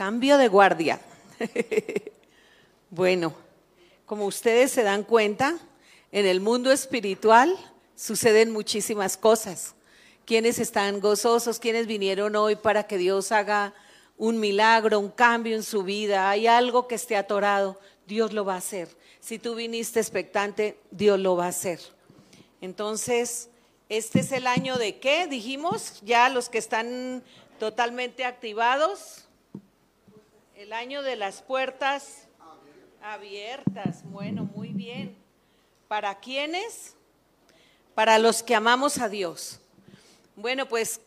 Cambio 0.00 0.38
de 0.38 0.48
guardia. 0.48 0.98
bueno, 2.90 3.34
como 4.06 4.24
ustedes 4.24 4.70
se 4.70 4.82
dan 4.82 5.02
cuenta, 5.02 5.58
en 6.10 6.24
el 6.24 6.40
mundo 6.40 6.72
espiritual 6.72 7.54
suceden 7.96 8.50
muchísimas 8.50 9.18
cosas. 9.18 9.74
Quienes 10.24 10.58
están 10.58 11.00
gozosos, 11.00 11.58
quienes 11.58 11.86
vinieron 11.86 12.34
hoy 12.34 12.56
para 12.56 12.84
que 12.84 12.96
Dios 12.96 13.30
haga 13.30 13.74
un 14.16 14.40
milagro, 14.40 14.98
un 14.98 15.10
cambio 15.10 15.54
en 15.54 15.62
su 15.62 15.82
vida, 15.82 16.30
hay 16.30 16.46
algo 16.46 16.88
que 16.88 16.94
esté 16.94 17.14
atorado, 17.14 17.78
Dios 18.06 18.32
lo 18.32 18.46
va 18.46 18.54
a 18.54 18.56
hacer. 18.56 18.88
Si 19.20 19.38
tú 19.38 19.54
viniste 19.54 20.00
expectante, 20.00 20.78
Dios 20.90 21.20
lo 21.20 21.36
va 21.36 21.44
a 21.44 21.48
hacer. 21.48 21.78
Entonces, 22.62 23.50
este 23.90 24.20
es 24.20 24.32
el 24.32 24.46
año 24.46 24.78
de 24.78 24.98
qué, 24.98 25.26
dijimos, 25.26 26.00
ya 26.00 26.30
los 26.30 26.48
que 26.48 26.56
están 26.56 27.22
totalmente 27.58 28.24
activados, 28.24 29.26
el 30.60 30.74
año 30.74 31.02
de 31.02 31.16
las 31.16 31.40
puertas 31.40 32.28
abiertas. 33.02 34.02
Bueno, 34.04 34.44
muy 34.54 34.74
bien. 34.74 35.16
¿Para 35.88 36.20
quiénes? 36.20 36.96
Para 37.94 38.18
los 38.18 38.42
que 38.42 38.54
amamos 38.54 38.98
a 38.98 39.08
Dios. 39.08 39.58
Bueno, 40.36 40.68
pues 40.68 41.00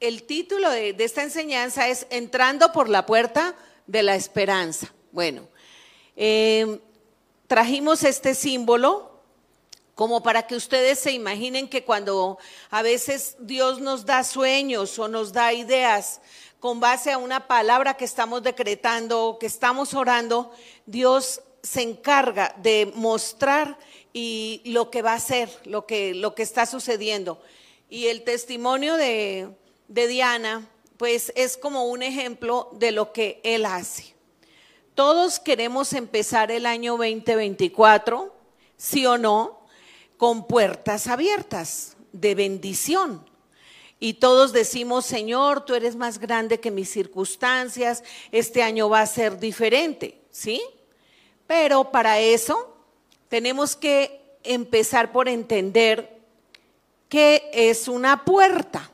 el 0.00 0.22
título 0.22 0.70
de, 0.70 0.96
esta 0.98 1.22
enseñanza 1.22 1.86
es 1.88 2.06
Entrando 2.08 2.72
por 2.72 2.88
la 2.88 3.04
puerta 3.04 3.54
de 3.86 4.02
la 4.02 4.14
esperanza. 4.14 4.90
Bueno, 5.12 5.48
eh, 6.16 6.80
trajimos 7.46 8.04
este 8.04 8.34
símbolo 8.34 9.20
como 9.94 10.22
para 10.22 10.46
que 10.46 10.56
ustedes 10.56 10.98
se 10.98 11.12
imaginen 11.12 11.68
que 11.68 11.84
cuando 11.84 12.38
a 12.70 12.80
veces 12.80 13.36
Dios 13.38 13.80
nos 13.80 14.06
da 14.06 14.24
sueños 14.24 14.98
o 14.98 15.08
nos 15.08 15.34
da 15.34 15.52
ideas 15.52 16.22
con 16.64 16.80
base 16.80 17.12
a 17.12 17.18
una 17.18 17.46
palabra 17.46 17.92
que 17.92 18.06
estamos 18.06 18.42
decretando, 18.42 19.36
que 19.38 19.44
estamos 19.44 19.92
orando, 19.92 20.50
Dios 20.86 21.42
se 21.62 21.82
encarga 21.82 22.54
de 22.56 22.90
mostrar 22.94 23.78
y 24.14 24.62
lo 24.64 24.90
que 24.90 25.02
va 25.02 25.12
a 25.12 25.16
hacer, 25.16 25.50
lo 25.66 25.84
que, 25.84 26.14
lo 26.14 26.34
que 26.34 26.42
está 26.42 26.64
sucediendo. 26.64 27.38
Y 27.90 28.06
el 28.06 28.24
testimonio 28.24 28.96
de, 28.96 29.50
de 29.88 30.06
Diana, 30.06 30.66
pues 30.96 31.34
es 31.36 31.58
como 31.58 31.84
un 31.84 32.02
ejemplo 32.02 32.70
de 32.72 32.92
lo 32.92 33.12
que 33.12 33.42
Él 33.44 33.66
hace. 33.66 34.14
Todos 34.94 35.40
queremos 35.40 35.92
empezar 35.92 36.50
el 36.50 36.64
año 36.64 36.92
2024, 36.92 38.34
sí 38.78 39.04
o 39.04 39.18
no, 39.18 39.66
con 40.16 40.46
puertas 40.46 41.08
abiertas 41.08 41.98
de 42.12 42.34
bendición 42.34 43.33
y 44.00 44.14
todos 44.14 44.52
decimos, 44.52 45.06
Señor, 45.06 45.64
tú 45.64 45.74
eres 45.74 45.96
más 45.96 46.18
grande 46.18 46.60
que 46.60 46.70
mis 46.70 46.90
circunstancias, 46.90 48.02
este 48.32 48.62
año 48.62 48.88
va 48.88 49.00
a 49.00 49.06
ser 49.06 49.38
diferente, 49.38 50.20
¿sí? 50.30 50.62
Pero 51.46 51.90
para 51.90 52.18
eso 52.18 52.76
tenemos 53.28 53.76
que 53.76 54.38
empezar 54.42 55.12
por 55.12 55.28
entender 55.28 56.20
qué 57.08 57.50
es 57.52 57.88
una 57.88 58.24
puerta. 58.24 58.90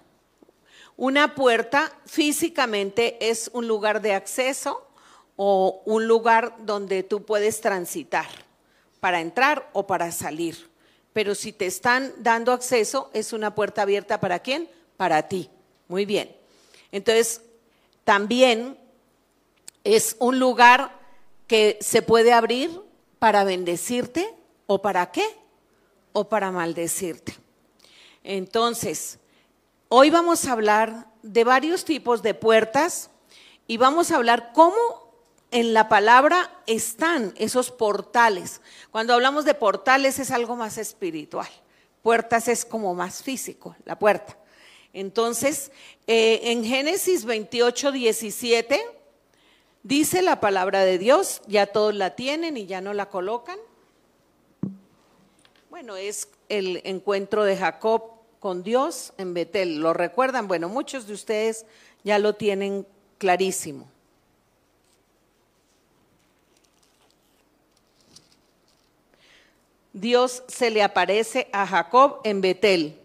Una 0.97 1.35
puerta 1.35 1.93
físicamente 2.05 3.17
es 3.31 3.51
un 3.55 3.67
lugar 3.67 4.03
de 4.03 4.13
acceso 4.13 4.87
o 5.37 5.83
un 5.87 6.07
lugar 6.07 6.55
donde 6.61 7.03
tú 7.03 7.25
puedes 7.25 7.63
transitar 7.63 8.29
para 9.01 9.21
entrar 9.21 9.71
o 9.73 9.87
para 9.87 10.13
salir. 10.13 10.71
Pero 11.13 11.35
si 11.35 11.53
te 11.53 11.67
están 11.67 12.13
dando 12.19 12.53
acceso, 12.53 13.11
es 13.15 13.33
una 13.33 13.55
puerta 13.55 13.83
abierta 13.83 14.21
para 14.21 14.41
quién? 14.41 14.69
Para 15.01 15.23
ti. 15.23 15.49
Muy 15.89 16.05
bien. 16.05 16.31
Entonces, 16.93 17.41
también 18.05 18.77
es 19.83 20.15
un 20.19 20.39
lugar 20.39 20.95
que 21.47 21.79
se 21.81 22.03
puede 22.03 22.35
abrir 22.35 22.83
para 23.19 23.43
bendecirte 23.45 24.35
o 24.67 24.83
para 24.83 25.11
qué? 25.11 25.25
O 26.13 26.29
para 26.29 26.51
maldecirte. 26.51 27.35
Entonces, 28.25 29.19
hoy 29.89 30.11
vamos 30.11 30.45
a 30.45 30.53
hablar 30.53 31.07
de 31.23 31.45
varios 31.45 31.87
tipos 31.87 32.21
de 32.21 32.35
puertas 32.35 33.09
y 33.67 33.79
vamos 33.79 34.11
a 34.11 34.17
hablar 34.17 34.53
cómo 34.53 35.15
en 35.51 35.73
la 35.73 35.89
palabra 35.89 36.61
están 36.67 37.33
esos 37.39 37.71
portales. 37.71 38.61
Cuando 38.91 39.15
hablamos 39.15 39.47
de 39.47 39.55
portales 39.55 40.19
es 40.19 40.31
algo 40.31 40.57
más 40.57 40.77
espiritual. 40.77 41.49
Puertas 42.03 42.49
es 42.49 42.67
como 42.67 42.95
más 42.95 43.23
físico, 43.23 43.75
la 43.87 43.99
puerta. 43.99 44.37
Entonces, 44.93 45.71
eh, 46.07 46.41
en 46.45 46.65
Génesis 46.65 47.25
28, 47.25 47.93
17, 47.93 48.81
dice 49.83 50.23
la 50.23 50.41
palabra 50.41 50.85
de 50.85 50.99
Dios, 50.99 51.43
ya 51.47 51.67
todos 51.67 51.95
la 51.95 52.17
tienen 52.17 52.57
y 52.57 52.67
ya 52.67 52.81
no 52.81 52.93
la 52.93 53.09
colocan. 53.09 53.59
Bueno, 55.71 55.97
es 55.97 56.29
el 56.49 56.81
encuentro 56.85 57.45
de 57.45 57.57
Jacob 57.57 58.03
con 58.41 58.63
Dios 58.63 59.13
en 59.19 59.35
Betel. 59.35 59.81
¿Lo 59.81 59.93
recuerdan? 59.93 60.49
Bueno, 60.49 60.69
muchos 60.69 61.07
de 61.07 61.13
ustedes 61.15 61.67
ya 62.03 62.19
lo 62.19 62.35
tienen 62.35 62.87
clarísimo. 63.19 63.89
Dios 69.93 70.43
se 70.49 70.71
le 70.71 70.83
aparece 70.83 71.49
a 71.53 71.67
Jacob 71.67 72.21
en 72.25 72.41
Betel. 72.41 72.99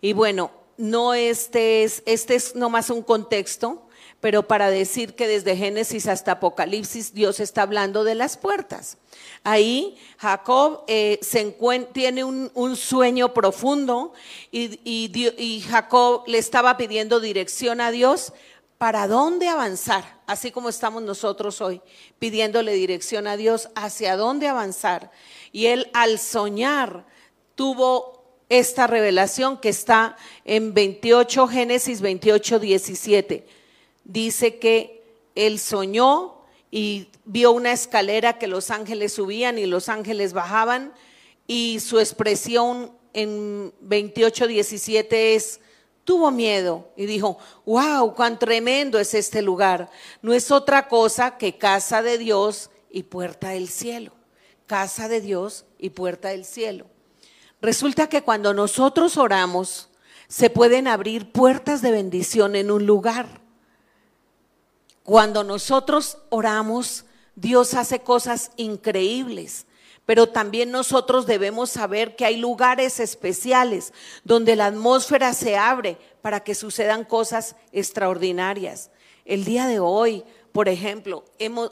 Y 0.00 0.12
bueno, 0.12 0.50
no 0.76 1.14
este 1.14 1.84
es, 1.84 2.02
este 2.06 2.34
es 2.34 2.54
nomás 2.54 2.90
un 2.90 3.02
contexto, 3.02 3.88
pero 4.20 4.48
para 4.48 4.70
decir 4.70 5.14
que 5.14 5.28
desde 5.28 5.56
Génesis 5.56 6.06
hasta 6.06 6.32
Apocalipsis 6.32 7.12
Dios 7.12 7.40
está 7.40 7.62
hablando 7.62 8.04
de 8.04 8.14
las 8.14 8.36
puertas. 8.36 8.96
Ahí 9.42 9.98
Jacob 10.16 10.84
eh, 10.86 11.18
se 11.20 11.56
tiene 11.92 12.24
un, 12.24 12.76
sueño 12.76 13.34
profundo 13.34 14.14
y 14.50 15.64
Jacob 15.68 16.24
le 16.26 16.38
estaba 16.38 16.76
pidiendo 16.76 17.20
dirección 17.20 17.80
a 17.80 17.90
Dios 17.90 18.32
para 18.78 19.06
dónde 19.08 19.48
avanzar, 19.48 20.20
así 20.26 20.50
como 20.50 20.68
estamos 20.68 21.02
nosotros 21.02 21.60
hoy, 21.60 21.80
pidiéndole 22.18 22.72
dirección 22.72 23.26
a 23.26 23.36
Dios 23.36 23.70
hacia 23.74 24.16
dónde 24.16 24.48
avanzar. 24.48 25.10
Y 25.52 25.66
él 25.66 25.90
al 25.94 26.18
soñar 26.18 27.06
tuvo 27.54 28.23
esta 28.48 28.86
revelación 28.86 29.58
que 29.58 29.70
está 29.70 30.16
en 30.44 30.74
28, 30.74 31.48
Génesis 31.48 32.00
28, 32.00 32.58
17. 32.58 33.46
Dice 34.04 34.58
que 34.58 35.02
él 35.34 35.58
soñó 35.58 36.34
y 36.70 37.08
vio 37.24 37.52
una 37.52 37.72
escalera 37.72 38.38
que 38.38 38.46
los 38.46 38.70
ángeles 38.70 39.12
subían 39.12 39.58
y 39.58 39.66
los 39.66 39.88
ángeles 39.88 40.32
bajaban 40.32 40.92
y 41.46 41.80
su 41.80 41.98
expresión 41.98 42.92
en 43.12 43.72
28, 43.80 44.46
17 44.48 45.34
es, 45.34 45.60
tuvo 46.04 46.30
miedo 46.30 46.88
y 46.96 47.06
dijo, 47.06 47.38
wow, 47.64 48.14
cuán 48.14 48.38
tremendo 48.38 48.98
es 48.98 49.14
este 49.14 49.40
lugar. 49.40 49.90
No 50.20 50.34
es 50.34 50.50
otra 50.50 50.88
cosa 50.88 51.38
que 51.38 51.56
casa 51.56 52.02
de 52.02 52.18
Dios 52.18 52.70
y 52.90 53.04
puerta 53.04 53.50
del 53.50 53.68
cielo. 53.68 54.12
Casa 54.66 55.08
de 55.08 55.20
Dios 55.20 55.64
y 55.78 55.90
puerta 55.90 56.30
del 56.30 56.44
cielo. 56.44 56.86
Resulta 57.64 58.10
que 58.10 58.20
cuando 58.20 58.52
nosotros 58.52 59.16
oramos, 59.16 59.88
se 60.28 60.50
pueden 60.50 60.86
abrir 60.86 61.32
puertas 61.32 61.80
de 61.80 61.92
bendición 61.92 62.56
en 62.56 62.70
un 62.70 62.84
lugar. 62.84 63.40
Cuando 65.02 65.44
nosotros 65.44 66.18
oramos, 66.28 67.06
Dios 67.36 67.72
hace 67.72 68.00
cosas 68.00 68.50
increíbles, 68.58 69.64
pero 70.04 70.28
también 70.28 70.70
nosotros 70.72 71.24
debemos 71.24 71.70
saber 71.70 72.16
que 72.16 72.26
hay 72.26 72.36
lugares 72.36 73.00
especiales 73.00 73.94
donde 74.24 74.56
la 74.56 74.66
atmósfera 74.66 75.32
se 75.32 75.56
abre 75.56 75.96
para 76.20 76.40
que 76.40 76.54
sucedan 76.54 77.02
cosas 77.02 77.56
extraordinarias. 77.72 78.90
El 79.24 79.46
día 79.46 79.66
de 79.66 79.80
hoy, 79.80 80.22
por 80.52 80.68
ejemplo, 80.68 81.24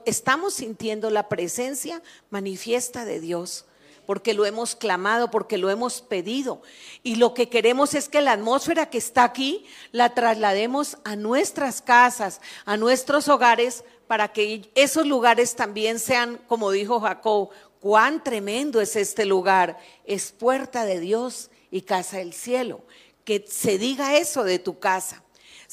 estamos 0.07 0.55
sintiendo 0.55 1.11
la 1.11 1.29
presencia 1.29 2.01
manifiesta 2.31 3.05
de 3.05 3.21
Dios 3.21 3.67
porque 4.13 4.35
lo 4.35 4.45
hemos 4.45 4.77
clamado, 4.77 5.31
porque 5.31 5.57
lo 5.57 5.71
hemos 5.71 6.03
pedido. 6.03 6.61
Y 7.03 7.15
lo 7.15 7.33
que 7.33 7.49
queremos 7.49 7.95
es 7.95 8.11
que 8.11 8.21
la 8.21 8.33
atmósfera 8.33 8.91
que 8.91 8.99
está 8.99 9.25
aquí 9.25 9.65
la 9.91 10.13
traslademos 10.13 10.99
a 11.03 11.17
nuestras 11.17 11.81
casas, 11.81 12.43
a 12.67 12.77
nuestros 12.77 13.29
hogares, 13.29 13.85
para 14.07 14.31
que 14.31 14.71
esos 14.75 15.07
lugares 15.07 15.57
también 15.57 15.99
sean, 15.99 16.39
como 16.47 16.71
dijo 16.73 17.01
Jacob, 17.01 17.49
cuán 17.81 18.23
tremendo 18.23 18.83
es 18.83 18.97
este 18.97 19.25
lugar. 19.25 19.79
Es 20.05 20.31
puerta 20.31 20.85
de 20.85 21.01
Dios 21.01 21.51
y 21.71 21.81
casa 21.81 22.19
del 22.19 22.35
cielo. 22.35 22.83
Que 23.25 23.47
se 23.49 23.79
diga 23.79 24.19
eso 24.19 24.45
de 24.45 24.59
tu 24.59 24.79
casa. 24.79 25.23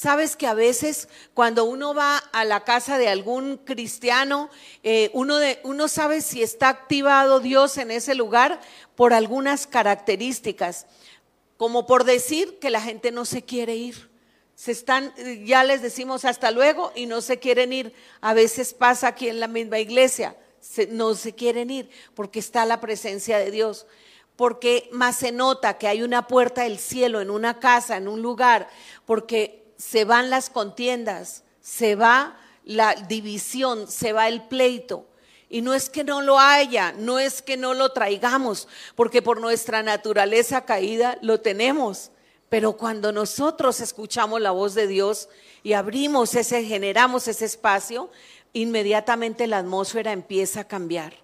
Sabes 0.00 0.34
que 0.34 0.46
a 0.46 0.54
veces 0.54 1.10
cuando 1.34 1.66
uno 1.66 1.92
va 1.92 2.16
a 2.16 2.46
la 2.46 2.64
casa 2.64 2.96
de 2.96 3.10
algún 3.10 3.58
cristiano, 3.58 4.48
eh, 4.82 5.10
uno, 5.12 5.88
sabe 5.88 6.22
si 6.22 6.42
está 6.42 6.70
activado 6.70 7.38
Dios 7.38 7.76
en 7.76 7.90
ese 7.90 8.14
lugar 8.14 8.62
por 8.96 9.12
algunas 9.12 9.66
características, 9.66 10.86
como 11.58 11.86
por 11.86 12.04
decir 12.04 12.58
que 12.60 12.70
la 12.70 12.80
gente 12.80 13.12
no 13.12 13.26
se 13.26 13.44
quiere 13.44 13.76
ir. 13.76 14.08
se 14.54 14.72
están, 14.72 15.12
ya 15.44 15.64
les 15.64 15.82
decimos 15.82 16.24
hasta 16.24 16.50
luego 16.50 16.92
y 16.94 17.04
no 17.04 17.20
se 17.20 17.38
quieren 17.38 17.70
ir. 17.74 17.92
A 18.22 18.32
veces 18.32 18.72
pasa 18.72 19.08
aquí 19.08 19.28
en 19.28 19.38
la 19.38 19.48
misma 19.48 19.80
iglesia, 19.80 20.34
no 20.88 21.14
se 21.14 21.34
quieren 21.34 21.68
ir 21.68 21.90
porque 22.14 22.38
está 22.38 22.64
la 22.64 22.80
presencia 22.80 23.36
de 23.36 23.50
Dios. 23.50 23.86
Porque 24.34 24.88
más 24.92 25.16
se 25.16 25.30
nota 25.30 25.76
que 25.76 25.88
hay 25.88 26.02
una 26.02 26.26
puerta 26.26 26.62
del 26.62 26.78
cielo 26.78 27.20
en 27.20 27.28
una 27.28 27.60
casa, 27.60 27.98
en 27.98 28.08
un 28.08 28.22
lugar, 28.22 28.70
porque 29.04 29.60
se 29.80 30.04
van 30.04 30.28
las 30.28 30.50
contiendas, 30.50 31.42
se 31.62 31.94
va 31.94 32.36
la 32.64 32.94
división, 32.94 33.90
se 33.90 34.12
va 34.12 34.28
el 34.28 34.42
pleito. 34.42 35.06
Y 35.48 35.62
no 35.62 35.72
es 35.74 35.88
que 35.88 36.04
no 36.04 36.20
lo 36.20 36.38
haya, 36.38 36.92
no 36.92 37.18
es 37.18 37.40
que 37.40 37.56
no 37.56 37.72
lo 37.72 37.90
traigamos, 37.90 38.68
porque 38.94 39.22
por 39.22 39.40
nuestra 39.40 39.82
naturaleza 39.82 40.64
caída 40.66 41.18
lo 41.22 41.40
tenemos. 41.40 42.10
Pero 42.50 42.76
cuando 42.76 43.10
nosotros 43.10 43.80
escuchamos 43.80 44.40
la 44.40 44.50
voz 44.50 44.74
de 44.74 44.86
Dios 44.86 45.28
y 45.62 45.72
abrimos 45.72 46.34
ese, 46.34 46.62
generamos 46.64 47.26
ese 47.26 47.46
espacio, 47.46 48.10
inmediatamente 48.52 49.46
la 49.46 49.58
atmósfera 49.58 50.12
empieza 50.12 50.60
a 50.60 50.68
cambiar. 50.68 51.14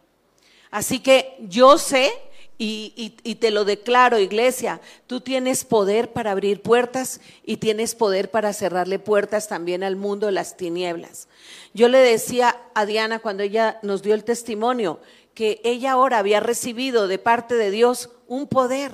Así 0.70 1.00
que 1.00 1.36
yo 1.40 1.76
sé 1.78 2.10
y, 2.58 3.36
te 3.38 3.50
lo 3.50 3.64
declaro, 3.64 4.18
iglesia, 4.18 4.80
tú 5.06 5.20
tienes 5.20 5.64
poder 5.64 6.12
para 6.12 6.30
abrir 6.30 6.62
puertas 6.62 7.20
y 7.44 7.58
tienes 7.58 7.94
poder 7.94 8.30
para 8.30 8.52
cerrarle 8.52 8.98
puertas 8.98 9.48
también 9.48 9.82
al 9.82 9.96
mundo 9.96 10.26
de 10.26 10.32
las 10.32 10.56
tinieblas. 10.56 11.28
Yo 11.74 11.88
le 11.88 11.98
decía 11.98 12.56
a 12.74 12.86
Diana 12.86 13.18
cuando 13.18 13.42
ella 13.42 13.78
nos 13.82 14.02
dio 14.02 14.14
el 14.14 14.24
testimonio 14.24 15.00
que 15.34 15.60
ella 15.64 15.92
ahora 15.92 16.18
había 16.18 16.40
recibido 16.40 17.08
de 17.08 17.18
parte 17.18 17.56
de 17.56 17.70
Dios 17.70 18.08
un 18.26 18.46
poder 18.46 18.92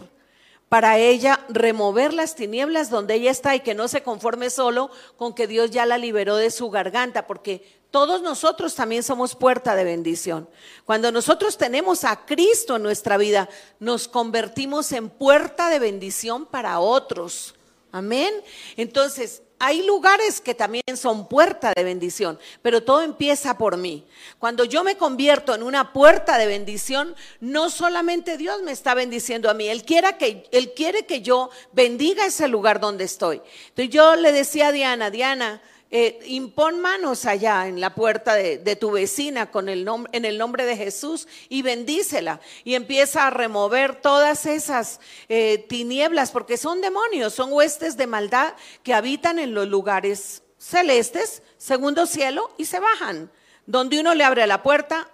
para 0.68 0.98
ella 0.98 1.38
remover 1.48 2.14
las 2.14 2.34
tinieblas 2.34 2.90
donde 2.90 3.14
ella 3.14 3.30
está 3.30 3.54
y 3.54 3.60
que 3.60 3.74
no 3.74 3.88
se 3.88 4.02
conforme 4.02 4.50
solo 4.50 4.90
con 5.16 5.34
que 5.34 5.46
Dios 5.46 5.70
ya 5.70 5.86
la 5.86 5.98
liberó 5.98 6.36
de 6.36 6.50
su 6.50 6.70
garganta, 6.70 7.26
porque 7.26 7.81
todos 7.92 8.22
nosotros 8.22 8.74
también 8.74 9.02
somos 9.02 9.36
puerta 9.36 9.76
de 9.76 9.84
bendición. 9.84 10.48
Cuando 10.86 11.12
nosotros 11.12 11.58
tenemos 11.58 12.04
a 12.04 12.24
Cristo 12.24 12.76
en 12.76 12.82
nuestra 12.82 13.18
vida, 13.18 13.48
nos 13.78 14.08
convertimos 14.08 14.90
en 14.92 15.10
puerta 15.10 15.68
de 15.68 15.78
bendición 15.78 16.46
para 16.46 16.80
otros. 16.80 17.54
Amén. 17.92 18.32
Entonces, 18.78 19.42
hay 19.58 19.82
lugares 19.86 20.40
que 20.40 20.54
también 20.54 20.82
son 20.96 21.28
puerta 21.28 21.72
de 21.76 21.84
bendición, 21.84 22.38
pero 22.62 22.82
todo 22.82 23.02
empieza 23.02 23.58
por 23.58 23.76
mí. 23.76 24.06
Cuando 24.38 24.64
yo 24.64 24.82
me 24.82 24.96
convierto 24.96 25.54
en 25.54 25.62
una 25.62 25.92
puerta 25.92 26.38
de 26.38 26.46
bendición, 26.46 27.14
no 27.40 27.68
solamente 27.68 28.38
Dios 28.38 28.62
me 28.62 28.72
está 28.72 28.94
bendiciendo 28.94 29.50
a 29.50 29.54
mí, 29.54 29.68
Él, 29.68 29.84
quiere 29.84 30.16
que, 30.16 30.48
Él 30.50 30.72
quiere 30.74 31.04
que 31.04 31.20
yo 31.20 31.50
bendiga 31.72 32.24
ese 32.24 32.48
lugar 32.48 32.80
donde 32.80 33.04
estoy. 33.04 33.42
Entonces 33.68 33.90
yo 33.90 34.16
le 34.16 34.32
decía 34.32 34.68
a 34.68 34.72
Diana, 34.72 35.10
Diana, 35.10 35.62
eh, 35.94 36.18
impon 36.24 36.80
manos 36.80 37.26
allá 37.26 37.68
en 37.68 37.78
la 37.78 37.94
puerta 37.94 38.34
de, 38.34 38.76
tu 38.76 38.92
vecina 38.92 39.50
con 39.50 39.68
el 39.68 39.86
en 40.12 40.24
el 40.24 40.38
nombre 40.38 40.64
de 40.64 40.74
Jesús 40.74 41.28
y 41.50 41.60
bendícela. 41.60 42.40
Y 42.64 42.76
empieza 42.76 43.26
a 43.26 43.30
remover 43.30 44.00
todas 44.00 44.46
esas 44.46 45.00
eh, 45.28 45.66
tinieblas, 45.68 46.30
porque 46.30 46.56
son 46.56 46.80
demonios, 46.80 47.34
son 47.34 47.52
huestes 47.52 47.98
de 47.98 48.06
maldad 48.06 48.54
que 48.82 48.94
habitan 48.94 49.38
en 49.38 49.52
los 49.52 49.68
lugares 49.68 50.42
celestes, 50.56 51.42
segundo 51.58 52.06
cielo, 52.06 52.50
y 52.56 52.64
se 52.64 52.80
bajan. 52.80 53.30
Donde 53.66 54.00
uno 54.00 54.14
le 54.14 54.24
abre 54.24 54.46
la 54.46 54.62
puerta, 54.62 55.10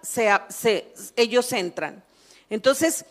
ellos 1.16 1.52
entran. 1.52 2.04
Entonces, 2.50 3.04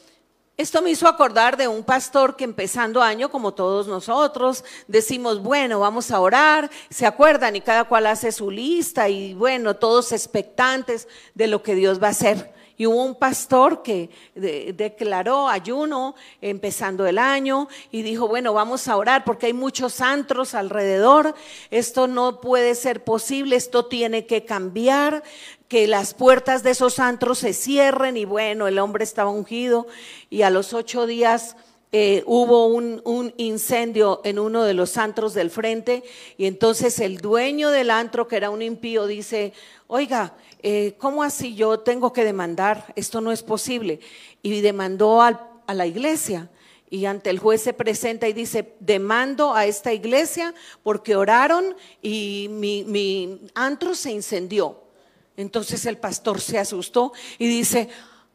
esto 0.57 0.81
me 0.81 0.89
hizo 0.89 1.07
acordar 1.07 1.55
de 1.55 1.67
un 1.67 1.83
pastor 1.83 2.35
que 2.35 2.43
empezando 2.43 3.03
año, 3.03 3.29
como 3.29 3.53
todos 3.53 3.87
nosotros, 3.87 4.65
decimos, 4.87 5.39
bueno, 5.41 5.79
vamos 5.79 6.09
a 6.09 6.19
orar, 6.19 6.71
se 6.89 7.05
acuerdan 7.05 7.55
y 7.55 7.61
cada 7.61 7.83
cual 7.83 8.07
hace 8.07 8.31
su 8.31 8.49
lista 8.49 9.07
y 9.07 9.35
bueno, 9.35 9.75
todos 9.75 10.11
expectantes 10.11 11.07
de 11.35 11.45
lo 11.45 11.61
que 11.61 11.75
Dios 11.75 12.01
va 12.01 12.07
a 12.07 12.11
hacer. 12.11 12.56
Y 12.77 12.85
hubo 12.85 13.03
un 13.03 13.15
pastor 13.15 13.81
que 13.81 14.09
declaró 14.35 15.49
ayuno 15.49 16.15
empezando 16.41 17.07
el 17.07 17.17
año 17.17 17.67
y 17.91 18.03
dijo, 18.03 18.27
bueno, 18.27 18.53
vamos 18.53 18.87
a 18.87 18.95
orar 18.95 19.23
porque 19.23 19.47
hay 19.47 19.53
muchos 19.53 19.99
antros 19.99 20.53
alrededor, 20.53 21.33
esto 21.71 22.05
no 22.07 22.39
puede 22.39 22.75
ser 22.75 23.03
posible, 23.03 23.55
esto 23.55 23.87
tiene 23.87 24.27
que 24.27 24.45
cambiar, 24.45 25.23
que 25.67 25.87
las 25.87 26.13
puertas 26.13 26.63
de 26.63 26.71
esos 26.71 26.99
antros 26.99 27.39
se 27.39 27.53
cierren 27.53 28.15
y 28.15 28.25
bueno, 28.25 28.67
el 28.67 28.79
hombre 28.79 29.03
estaba 29.03 29.31
ungido 29.31 29.87
y 30.29 30.43
a 30.43 30.49
los 30.49 30.73
ocho 30.73 31.07
días 31.07 31.55
eh, 31.93 32.21
hubo 32.25 32.67
un, 32.67 33.33
incendio 33.37 34.19
en 34.25 34.39
uno 34.39 34.63
de 34.63 34.73
los 34.73 34.97
antros 34.97 35.33
del 35.33 35.49
frente. 35.49 36.03
Y 36.37 36.45
entonces 36.45 36.99
el 36.99 37.17
dueño 37.17 37.69
del 37.69 37.91
antro, 37.91 38.27
que 38.27 38.35
era 38.35 38.49
un 38.49 38.61
impío, 38.61 39.07
dice, 39.07 39.53
oiga, 39.87 40.33
eh, 40.63 40.95
¿cómo 40.97 41.23
así 41.23 41.55
yo 41.55 41.79
tengo 41.79 42.13
que 42.13 42.23
demandar? 42.23 42.93
Esto 42.95 43.21
no 43.21 43.31
es 43.31 43.43
posible. 43.43 43.99
Y 44.41 44.61
demandó 44.61 45.21
a 45.21 45.73
la 45.73 45.85
iglesia. 45.85 46.49
Y 46.89 47.05
ante 47.05 47.29
el 47.29 47.39
juez 47.39 47.61
se 47.61 47.73
presenta 47.73 48.27
y 48.27 48.33
dice, 48.33 48.73
demando 48.79 49.53
a 49.53 49.65
esta 49.65 49.91
iglesia 49.91 50.53
porque 50.83 51.15
oraron 51.15 51.75
y 52.01 52.47
mi, 52.49 52.85
mi 52.85 53.41
antro 53.55 53.93
se 53.93 54.11
incendió. 54.11 54.81
Entonces 55.35 55.85
el 55.85 55.97
pastor 55.97 56.39
se 56.39 56.57
asustó 56.57 57.11
y 57.37 57.47
dice, 57.47 57.89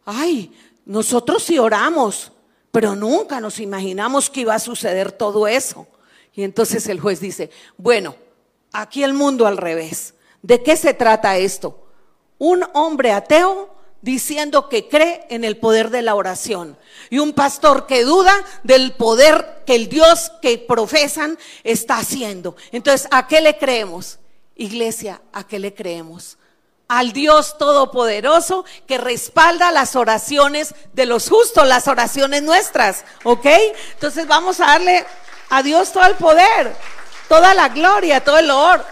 ay, 0.05 0.53
nosotros 0.85 1.43
sí 1.43 1.59
oramos, 1.59 2.31
pero 2.71 2.95
nunca 2.95 3.41
nos 3.41 3.59
imaginamos 3.59 4.29
que 4.29 4.43
iba 4.43 4.55
a 4.55 4.59
suceder 4.59 5.13
todo 5.13 5.47
eso. 5.47 5.87
Y 6.35 6.43
entonces 6.43 6.87
el 6.89 7.01
juez 7.01 7.21
dice, 7.21 7.51
bueno, 7.77 8.15
aquí 8.73 9.03
el 9.03 9.15
mundo 9.15 9.47
al 9.47 9.57
revés. 9.57 10.15
¿De 10.43 10.63
qué 10.63 10.77
se 10.77 10.93
trata 10.93 11.37
esto? 11.39 11.82
Un 12.45 12.67
hombre 12.73 13.13
ateo 13.13 13.73
diciendo 14.01 14.69
que 14.69 14.89
cree 14.89 15.25
en 15.31 15.45
el 15.45 15.59
poder 15.59 15.91
de 15.91 16.03
la 16.03 16.17
oración 16.17 16.77
y 17.09 17.21
un 17.21 17.35
pastor 17.35 17.87
que 17.87 18.03
duda 18.03 18.35
del 18.65 18.95
poder 18.95 19.63
que 19.65 19.77
el 19.77 19.89
Dios 19.89 20.33
que 20.43 20.59
profesan 20.59 21.39
está 21.63 21.99
haciendo. 21.99 22.57
Entonces, 22.73 23.07
¿a 23.13 23.29
qué 23.29 23.41
le 23.41 23.59
creemos? 23.59 24.19
Iglesia, 24.57 25.23
¿a 25.33 25.47
qué 25.47 25.61
le 25.61 25.73
creemos? 25.73 26.37
al 26.89 27.13
Dios 27.13 27.57
Todopoderoso 27.59 28.65
que 28.89 28.99
respalda 28.99 29.71
las 29.71 29.95
oraciones 29.95 30.75
de 30.95 31.07
los 31.07 31.29
justos, 31.29 31.65
las 31.65 31.87
oraciones 31.87 32.43
nuestras, 32.43 33.05
¿ok? 33.23 33.47
Entonces 33.95 34.27
vamos 34.27 34.59
a 34.59 34.67
darle 34.67 35.07
a 35.49 35.63
Dios 35.63 35.93
todo 35.93 36.05
el 36.07 36.17
poder, 36.17 36.75
toda 37.29 37.55
la 37.55 37.69
gloria, 37.69 38.23
todo 38.23 38.41
el 38.41 38.51
honor, 38.51 38.85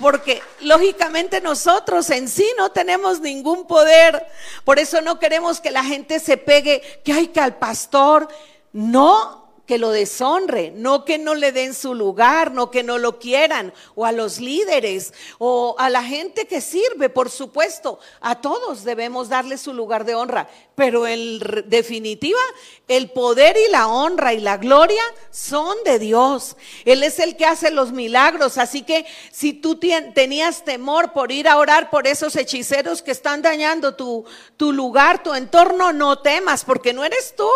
porque 0.00 0.42
lógicamente 0.60 1.40
nosotros 1.40 2.08
en 2.10 2.28
sí 2.28 2.46
no 2.56 2.72
tenemos 2.72 3.20
ningún 3.20 3.66
poder, 3.66 4.26
por 4.64 4.78
eso 4.78 5.00
no 5.02 5.18
queremos 5.18 5.60
que 5.60 5.70
la 5.70 5.84
gente 5.84 6.18
se 6.18 6.38
pegue, 6.38 6.80
que 7.04 7.12
hay 7.12 7.28
que 7.28 7.40
al 7.40 7.56
pastor, 7.56 8.26
no, 8.72 9.39
que 9.70 9.78
lo 9.78 9.92
deshonre, 9.92 10.72
no 10.74 11.04
que 11.04 11.16
no 11.16 11.36
le 11.36 11.52
den 11.52 11.74
su 11.74 11.94
lugar, 11.94 12.50
no 12.50 12.72
que 12.72 12.82
no 12.82 12.98
lo 12.98 13.20
quieran, 13.20 13.72
o 13.94 14.04
a 14.04 14.10
los 14.10 14.40
líderes, 14.40 15.14
o 15.38 15.76
a 15.78 15.88
la 15.90 16.02
gente 16.02 16.48
que 16.48 16.60
sirve, 16.60 17.08
por 17.08 17.30
supuesto, 17.30 18.00
a 18.20 18.40
todos 18.40 18.82
debemos 18.82 19.28
darle 19.28 19.56
su 19.58 19.72
lugar 19.72 20.04
de 20.04 20.16
honra, 20.16 20.48
pero 20.74 21.06
en 21.06 21.38
definitiva, 21.66 22.40
el 22.88 23.10
poder 23.10 23.56
y 23.68 23.70
la 23.70 23.86
honra 23.86 24.32
y 24.34 24.40
la 24.40 24.56
gloria 24.56 25.04
son 25.30 25.76
de 25.84 26.00
Dios. 26.00 26.56
Él 26.84 27.04
es 27.04 27.20
el 27.20 27.36
que 27.36 27.46
hace 27.46 27.70
los 27.70 27.92
milagros, 27.92 28.58
así 28.58 28.82
que 28.82 29.06
si 29.30 29.52
tú 29.52 29.78
tenías 29.78 30.64
temor 30.64 31.12
por 31.12 31.30
ir 31.30 31.46
a 31.46 31.58
orar 31.58 31.90
por 31.90 32.08
esos 32.08 32.34
hechiceros 32.34 33.02
que 33.02 33.12
están 33.12 33.40
dañando 33.40 33.94
tu, 33.94 34.24
tu 34.56 34.72
lugar, 34.72 35.22
tu 35.22 35.34
entorno, 35.34 35.92
no 35.92 36.18
temas, 36.18 36.64
porque 36.64 36.92
no 36.92 37.04
eres 37.04 37.36
tú, 37.36 37.50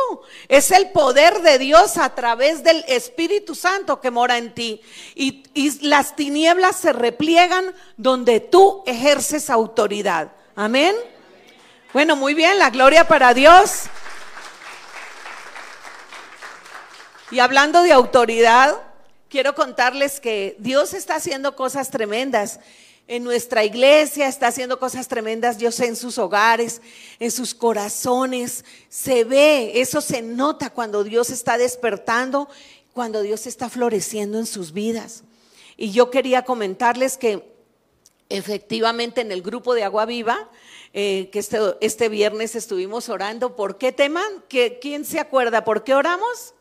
es 0.47 0.71
el 0.71 0.91
poder 0.91 1.41
de 1.41 1.59
Dios 1.59 1.97
a 2.05 2.15
través 2.15 2.63
del 2.63 2.85
Espíritu 2.87 3.55
Santo 3.55 4.01
que 4.01 4.11
mora 4.11 4.37
en 4.39 4.55
ti. 4.55 4.81
Y, 5.15 5.43
las 5.81 6.17
tinieblas 6.17 6.77
se 6.77 6.93
repliegan 6.93 7.75
donde 7.97 8.41
tú 8.41 8.83
ejerces 8.87 9.51
autoridad. 9.51 10.33
Amén. 10.55 10.95
Bueno, 11.93 12.17
muy 12.17 12.35
bien, 12.35 12.59
la 12.59 12.71
gloria 12.71 13.07
para 13.07 13.35
Dios. 13.35 13.85
Y 17.31 17.39
hablando 17.39 17.83
de 17.83 17.93
autoridad, 17.93 18.77
quiero 19.29 19.55
contarles 19.55 20.21
que 20.21 20.57
Dios 20.59 20.93
está 20.93 21.17
haciendo 21.17 21.57
cosas 21.57 21.91
tremendas 21.91 22.61
en 23.07 23.23
nuestra 23.23 23.65
iglesia, 23.65 24.29
está 24.29 24.47
haciendo 24.47 24.79
cosas 24.79 25.09
tremendas, 25.09 25.59
sé, 25.59 25.87
en 25.87 25.97
sus 25.97 26.17
hogares, 26.19 26.81
en 27.19 27.31
sus 27.31 27.55
corazones. 27.55 28.65
Se 28.89 29.25
ve, 29.25 29.81
eso 29.81 30.01
se 30.01 30.23
nota 30.23 30.71
cuando 30.71 31.05
Dios 31.05 31.31
está 31.31 31.59
despertando, 31.59 32.49
cuando 32.93 33.23
Dios 33.23 33.47
está 33.47 33.69
floreciendo 33.69 34.39
en 34.39 34.47
sus 34.47 34.73
vidas. 34.73 35.25
Y 35.77 35.91
yo 35.91 36.11
quería 36.11 36.45
comentarles 36.45 37.19
que 37.19 37.53
efectivamente 38.31 39.21
en 39.21 39.33
el 39.33 39.43
grupo 39.43 39.75
de 39.75 39.85
Agua 39.85 40.07
Viva, 40.07 40.51
eh, 40.95 41.29
que 41.31 41.41
este, 41.41 41.59
este, 41.81 42.09
viernes 42.09 42.55
estuvimos 42.55 43.09
orando, 43.09 43.57
¿por 43.57 43.77
qué 43.77 43.93
tema? 43.93 44.23
¿Quién 44.49 45.05
se 45.05 45.21
acuerda? 45.21 45.65
¿Por 45.65 45.85
qué 45.85 45.95
oramos? 45.95 46.55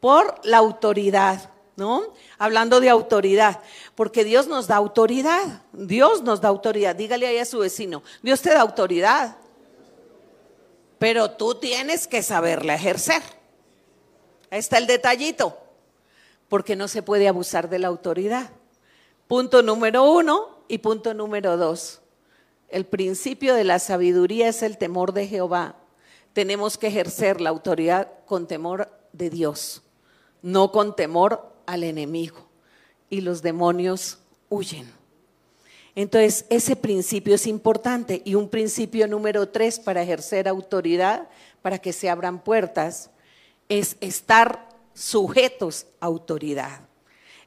Por 0.00 0.34
la 0.44 0.58
autoridad 0.58 1.50
¿no? 1.78 2.12
Hablando 2.38 2.80
de 2.80 2.90
autoridad, 2.90 3.60
porque 3.94 4.24
Dios 4.24 4.48
nos 4.48 4.66
da 4.66 4.74
autoridad, 4.74 5.62
Dios 5.72 6.22
nos 6.22 6.40
da 6.40 6.48
autoridad. 6.48 6.96
Dígale 6.96 7.28
ahí 7.28 7.38
a 7.38 7.44
su 7.44 7.60
vecino, 7.60 8.02
Dios 8.20 8.42
te 8.42 8.50
da 8.50 8.62
autoridad, 8.62 9.36
pero 10.98 11.30
tú 11.30 11.54
tienes 11.54 12.08
que 12.08 12.24
saberla 12.24 12.74
ejercer. 12.74 13.22
Ahí 14.50 14.58
está 14.58 14.78
el 14.78 14.88
detallito, 14.88 15.56
porque 16.48 16.74
no 16.74 16.88
se 16.88 17.02
puede 17.02 17.28
abusar 17.28 17.68
de 17.70 17.78
la 17.78 17.86
autoridad. 17.86 18.50
Punto 19.28 19.62
número 19.62 20.02
uno 20.02 20.58
y 20.66 20.78
punto 20.78 21.14
número 21.14 21.56
dos. 21.56 22.00
El 22.68 22.86
principio 22.86 23.54
de 23.54 23.62
la 23.62 23.78
sabiduría 23.78 24.48
es 24.48 24.64
el 24.64 24.78
temor 24.78 25.12
de 25.12 25.28
Jehová. 25.28 25.76
Tenemos 26.32 26.76
que 26.76 26.88
ejercer 26.88 27.40
la 27.40 27.50
autoridad 27.50 28.08
con 28.26 28.48
temor 28.48 28.90
de 29.12 29.30
Dios, 29.30 29.82
no 30.42 30.72
con 30.72 30.96
temor 30.96 31.57
al 31.68 31.84
enemigo. 31.84 32.48
Y 33.10 33.20
los 33.20 33.42
demonios 33.42 34.18
huyen. 34.48 34.90
Entonces, 35.94 36.46
ese 36.48 36.76
principio 36.76 37.34
es 37.34 37.46
importante. 37.46 38.22
Y 38.24 38.34
un 38.34 38.48
principio 38.48 39.06
número 39.06 39.48
tres 39.48 39.78
para 39.78 40.02
ejercer 40.02 40.48
autoridad, 40.48 41.28
para 41.60 41.78
que 41.78 41.92
se 41.92 42.08
abran 42.08 42.42
puertas, 42.42 43.10
es 43.68 43.96
estar 44.00 44.68
sujetos 44.94 45.86
a 46.00 46.06
autoridad. 46.06 46.80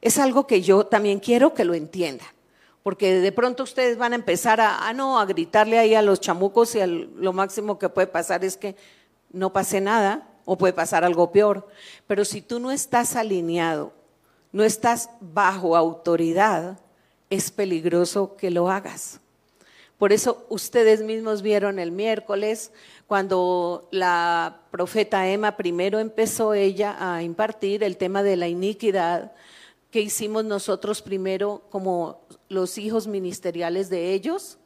Es 0.00 0.18
algo 0.18 0.46
que 0.46 0.62
yo 0.62 0.86
también 0.86 1.18
quiero 1.18 1.52
que 1.52 1.64
lo 1.64 1.74
entiendan. 1.74 2.28
Porque 2.82 3.20
de 3.20 3.32
pronto 3.32 3.62
ustedes 3.62 3.96
van 3.96 4.12
a 4.12 4.16
empezar 4.16 4.60
a, 4.60 4.92
no, 4.92 5.18
a 5.18 5.26
gritarle 5.26 5.78
ahí 5.78 5.94
a 5.94 6.02
los 6.02 6.20
chamucos 6.20 6.74
y 6.74 6.80
lo 6.86 7.32
máximo 7.32 7.78
que 7.78 7.88
puede 7.88 8.08
pasar 8.08 8.44
es 8.44 8.56
que 8.56 8.76
no 9.32 9.52
pase 9.52 9.80
nada 9.80 10.28
o 10.44 10.58
puede 10.58 10.72
pasar 10.72 11.04
algo 11.04 11.32
peor. 11.32 11.68
Pero 12.06 12.24
si 12.24 12.42
tú 12.42 12.60
no 12.60 12.70
estás 12.70 13.16
alineado, 13.16 13.92
no 14.52 14.64
estás 14.64 15.10
bajo 15.20 15.76
autoridad, 15.76 16.78
es 17.30 17.50
peligroso 17.50 18.36
que 18.36 18.50
lo 18.50 18.70
hagas. 18.70 19.18
Por 19.98 20.12
eso 20.12 20.44
ustedes 20.48 21.00
mismos 21.00 21.42
vieron 21.42 21.78
el 21.78 21.92
miércoles 21.92 22.72
cuando 23.06 23.88
la 23.90 24.60
profeta 24.70 25.28
Emma 25.28 25.56
primero 25.56 25.98
empezó 25.98 26.54
ella 26.54 26.96
a 26.98 27.22
impartir 27.22 27.84
el 27.84 27.96
tema 27.96 28.22
de 28.22 28.36
la 28.36 28.48
iniquidad 28.48 29.32
que 29.90 30.00
hicimos 30.00 30.44
nosotros 30.44 31.02
primero 31.02 31.62
como 31.70 32.22
los 32.48 32.78
hijos 32.78 33.06
ministeriales 33.06 33.90
de 33.90 34.12
ellos, 34.12 34.58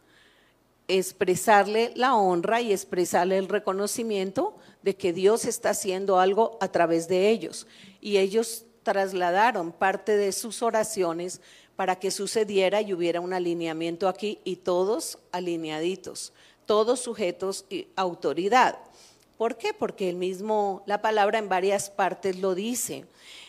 expresarle 0.88 1.92
la 1.96 2.14
honra 2.14 2.60
y 2.60 2.72
expresarle 2.72 3.36
el 3.36 3.48
reconocimiento 3.48 4.56
de 4.82 4.96
que 4.96 5.12
Dios 5.12 5.44
está 5.44 5.70
haciendo 5.70 6.20
algo 6.20 6.56
a 6.60 6.68
través 6.68 7.08
de 7.08 7.28
ellos. 7.28 7.66
Y 8.00 8.18
ellos 8.18 8.65
trasladaron 8.86 9.72
parte 9.72 10.16
de 10.16 10.30
sus 10.30 10.62
oraciones 10.62 11.40
para 11.74 11.96
que 11.96 12.12
sucediera 12.12 12.80
y 12.80 12.94
hubiera 12.94 13.20
un 13.20 13.32
alineamiento 13.32 14.06
aquí 14.06 14.38
y 14.44 14.56
todos 14.56 15.18
alineaditos, 15.32 16.32
todos 16.66 17.00
sujetos 17.00 17.64
y 17.68 17.88
autoridad. 17.96 18.78
¿Por 19.36 19.58
qué? 19.58 19.74
Porque 19.74 20.08
el 20.08 20.14
mismo, 20.14 20.84
la 20.86 21.02
palabra 21.02 21.40
en 21.40 21.48
varias 21.48 21.90
partes 21.90 22.38
lo 22.38 22.54
dice 22.54 23.06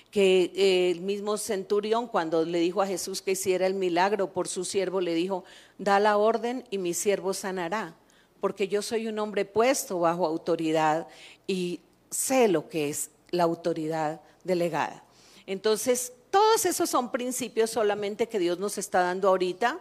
que 0.09 0.51
eh, 0.55 0.89
el 0.89 1.01
mismo 1.01 1.37
centurión 1.37 2.07
cuando 2.07 2.43
le 2.43 2.57
dijo 2.59 2.81
a 2.81 2.87
Jesús 2.87 3.21
que 3.21 3.33
hiciera 3.33 3.67
el 3.67 3.75
milagro 3.75 4.33
por 4.33 4.47
su 4.47 4.65
siervo, 4.65 5.01
le 5.01 5.13
dijo, 5.13 5.43
da 5.77 5.99
la 5.99 6.17
orden 6.17 6.63
y 6.71 6.79
mi 6.79 6.95
siervo 6.95 7.35
sanará, 7.35 7.93
porque 8.41 8.67
yo 8.67 8.81
soy 8.81 9.07
un 9.07 9.19
hombre 9.19 9.45
puesto 9.45 9.99
bajo 9.99 10.25
autoridad 10.25 11.07
y 11.45 11.81
sé 12.09 12.47
lo 12.47 12.67
que 12.69 12.89
es 12.89 13.11
la 13.29 13.43
autoridad 13.43 14.19
delegada. 14.43 15.03
Entonces, 15.47 16.13
todos 16.29 16.65
esos 16.65 16.89
son 16.89 17.11
principios 17.11 17.71
solamente 17.71 18.27
que 18.27 18.37
Dios 18.37 18.59
nos 18.59 18.77
está 18.77 19.01
dando 19.01 19.29
ahorita, 19.29 19.79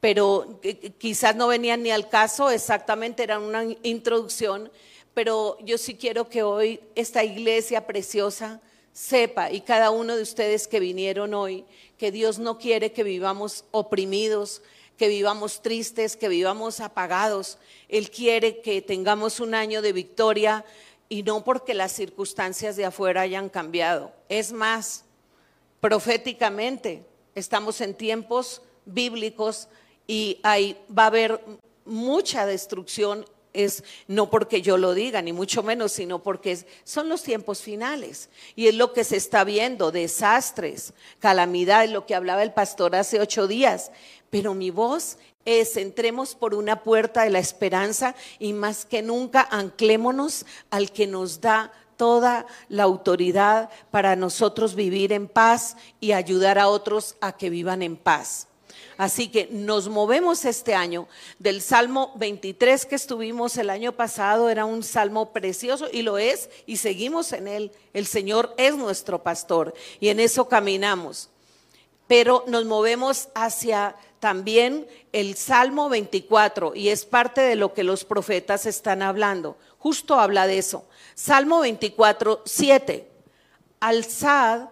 pero 0.00 0.60
quizás 0.98 1.36
no 1.36 1.46
venían 1.46 1.82
ni 1.82 1.90
al 1.90 2.08
caso, 2.08 2.50
exactamente 2.50 3.22
era 3.22 3.38
una 3.38 3.64
introducción, 3.82 4.70
pero 5.14 5.58
yo 5.60 5.78
sí 5.78 5.94
quiero 5.94 6.28
que 6.28 6.42
hoy 6.42 6.80
esta 6.94 7.22
iglesia 7.22 7.86
preciosa, 7.86 8.60
sepa 8.96 9.52
y 9.52 9.60
cada 9.60 9.90
uno 9.90 10.16
de 10.16 10.22
ustedes 10.22 10.66
que 10.66 10.80
vinieron 10.80 11.34
hoy 11.34 11.66
que 11.98 12.10
Dios 12.10 12.38
no 12.38 12.58
quiere 12.58 12.92
que 12.92 13.04
vivamos 13.04 13.66
oprimidos, 13.70 14.62
que 14.96 15.08
vivamos 15.08 15.60
tristes, 15.60 16.16
que 16.16 16.28
vivamos 16.28 16.80
apagados. 16.80 17.58
Él 17.90 18.10
quiere 18.10 18.62
que 18.62 18.80
tengamos 18.80 19.38
un 19.40 19.54
año 19.54 19.82
de 19.82 19.92
victoria 19.92 20.64
y 21.08 21.22
no 21.22 21.44
porque 21.44 21.74
las 21.74 21.92
circunstancias 21.92 22.76
de 22.76 22.84
afuera 22.84 23.22
hayan 23.22 23.48
cambiado. 23.48 24.12
Es 24.28 24.52
más, 24.52 25.04
proféticamente 25.80 27.04
estamos 27.34 27.80
en 27.80 27.94
tiempos 27.94 28.62
bíblicos 28.84 29.68
y 30.06 30.38
ahí 30.42 30.76
va 30.96 31.04
a 31.04 31.06
haber 31.06 31.40
mucha 31.84 32.46
destrucción 32.46 33.24
es 33.56 33.84
no 34.06 34.28
porque 34.28 34.60
yo 34.60 34.76
lo 34.76 34.92
diga, 34.92 35.22
ni 35.22 35.32
mucho 35.32 35.62
menos, 35.62 35.92
sino 35.92 36.22
porque 36.22 36.58
son 36.84 37.08
los 37.08 37.22
tiempos 37.22 37.62
finales. 37.62 38.28
Y 38.54 38.66
es 38.66 38.74
lo 38.74 38.92
que 38.92 39.02
se 39.02 39.16
está 39.16 39.44
viendo, 39.44 39.90
desastres, 39.90 40.92
calamidades, 41.18 41.90
lo 41.90 42.04
que 42.04 42.14
hablaba 42.14 42.42
el 42.42 42.52
pastor 42.52 42.94
hace 42.94 43.18
ocho 43.18 43.48
días. 43.48 43.90
Pero 44.28 44.52
mi 44.52 44.70
voz 44.70 45.16
es, 45.46 45.78
entremos 45.78 46.34
por 46.34 46.54
una 46.54 46.82
puerta 46.82 47.22
de 47.22 47.30
la 47.30 47.38
esperanza 47.38 48.14
y 48.38 48.52
más 48.52 48.84
que 48.84 49.00
nunca 49.00 49.48
anclémonos 49.50 50.44
al 50.70 50.92
que 50.92 51.06
nos 51.06 51.40
da 51.40 51.72
toda 51.96 52.46
la 52.68 52.82
autoridad 52.82 53.70
para 53.90 54.16
nosotros 54.16 54.74
vivir 54.74 55.12
en 55.12 55.28
paz 55.28 55.76
y 56.00 56.12
ayudar 56.12 56.58
a 56.58 56.68
otros 56.68 57.16
a 57.20 57.36
que 57.36 57.48
vivan 57.48 57.82
en 57.82 57.96
paz. 57.96 58.48
Así 58.96 59.28
que 59.28 59.48
nos 59.50 59.88
movemos 59.88 60.44
este 60.46 60.74
año 60.74 61.06
del 61.38 61.60
Salmo 61.60 62.12
23 62.16 62.86
que 62.86 62.94
estuvimos 62.94 63.58
el 63.58 63.68
año 63.68 63.92
pasado, 63.92 64.48
era 64.48 64.64
un 64.64 64.82
salmo 64.82 65.32
precioso 65.32 65.88
y 65.92 66.00
lo 66.00 66.16
es 66.16 66.48
y 66.64 66.78
seguimos 66.78 67.32
en 67.32 67.46
él. 67.46 67.72
El 67.92 68.06
Señor 68.06 68.54
es 68.56 68.74
nuestro 68.74 69.22
pastor 69.22 69.74
y 70.00 70.08
en 70.08 70.20
eso 70.20 70.48
caminamos. 70.48 71.28
Pero 72.06 72.44
nos 72.46 72.64
movemos 72.64 73.28
hacia 73.34 73.96
también 74.20 74.86
el 75.12 75.36
Salmo 75.36 75.88
24 75.88 76.74
y 76.74 76.88
es 76.88 77.04
parte 77.04 77.40
de 77.40 77.56
lo 77.56 77.72
que 77.74 77.84
los 77.84 78.04
profetas 78.04 78.66
están 78.66 79.02
hablando. 79.02 79.56
Justo 79.78 80.18
habla 80.18 80.46
de 80.46 80.58
eso. 80.58 80.86
Salmo 81.14 81.60
24, 81.60 82.42
7. 82.44 83.10
Alzad, 83.80 84.68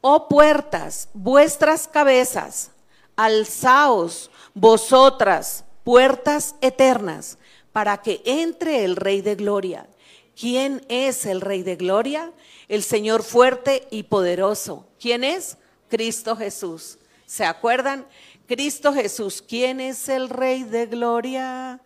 oh 0.00 0.28
puertas, 0.28 1.08
vuestras 1.14 1.88
cabezas 1.88 2.72
alzaos 3.20 4.30
vosotras, 4.54 5.64
puertas 5.84 6.54
eternas, 6.62 7.36
para 7.70 7.98
que 7.98 8.22
entre 8.24 8.82
el 8.82 8.96
Rey 8.96 9.20
de 9.20 9.34
Gloria. 9.34 9.86
¿Quién 10.34 10.82
es 10.88 11.26
el 11.26 11.42
Rey 11.42 11.62
de 11.62 11.76
Gloria? 11.76 12.32
El 12.66 12.82
Señor 12.82 13.22
fuerte 13.22 13.86
y 13.90 14.04
poderoso. 14.04 14.86
¿Quién 14.98 15.22
es? 15.22 15.58
Cristo 15.90 16.34
Jesús. 16.34 16.98
¿Se 17.26 17.44
acuerdan? 17.44 18.06
Cristo 18.50 18.92
Jesús. 18.92 19.44
¿Quién 19.46 19.78
es 19.78 20.08
el 20.08 20.28
Rey 20.28 20.64
de 20.64 20.86
Gloria? 20.86 21.80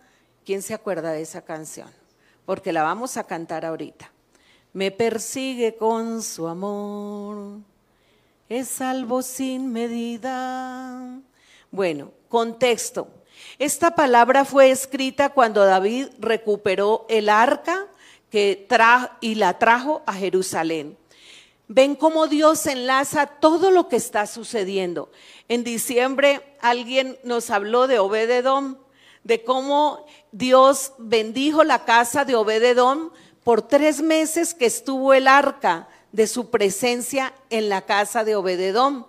¿Quién 0.47 0.63
se 0.63 0.73
acuerda 0.73 1.13
de 1.13 1.21
esa 1.21 1.43
canción? 1.43 1.91
Porque 2.47 2.73
la 2.73 2.83
vamos 2.83 3.19
a 3.19 3.25
cantar 3.25 3.67
ahorita. 3.67 4.11
Me 4.73 4.91
persigue 4.91 5.77
con 5.77 6.23
su 6.23 6.49
amor 6.49 7.59
es 8.49 8.69
salvo 8.69 9.21
sin 9.21 9.75
medida. 9.75 11.21
Bueno, 11.71 12.13
contexto. 12.31 13.09
Esta 13.59 13.95
palabra 13.95 14.47
fue 14.47 14.71
escrita 14.71 15.29
cuando 15.29 15.67
David 15.67 16.09
recuperó 16.19 17.05
el 17.11 17.29
arca 17.29 17.89
que 18.31 18.67
y 19.21 19.35
la 19.35 19.59
trajo 19.59 20.03
a 20.07 20.15
Jerusalén. 20.15 20.97
Ven 21.67 21.95
cómo 21.95 22.27
Dios 22.27 22.67
enlaza 22.67 23.27
todo 23.27 23.71
lo 23.71 23.89
que 23.89 23.97
está 23.97 24.27
sucediendo. 24.27 25.11
En 25.49 25.65
diciembre 25.65 26.43
alguien 26.61 27.19
nos 27.25 27.51
habló 27.51 27.87
de 27.87 27.99
Obededón, 27.99 28.79
de 29.23 29.43
cómo 29.43 30.05
Dios 30.33 30.93
bendijo 30.99 31.65
la 31.65 31.85
casa 31.85 32.27
de 32.27 32.35
Obededón 32.35 33.13
por 33.43 33.63
tres 33.63 34.03
meses 34.03 34.53
que 34.53 34.67
estuvo 34.67 35.15
el 35.15 35.27
arca 35.27 35.89
de 36.13 36.27
su 36.27 36.51
presencia 36.51 37.33
en 37.49 37.69
la 37.69 37.83
casa 37.83 38.25
de 38.25 38.37
Obededón. 38.37 39.07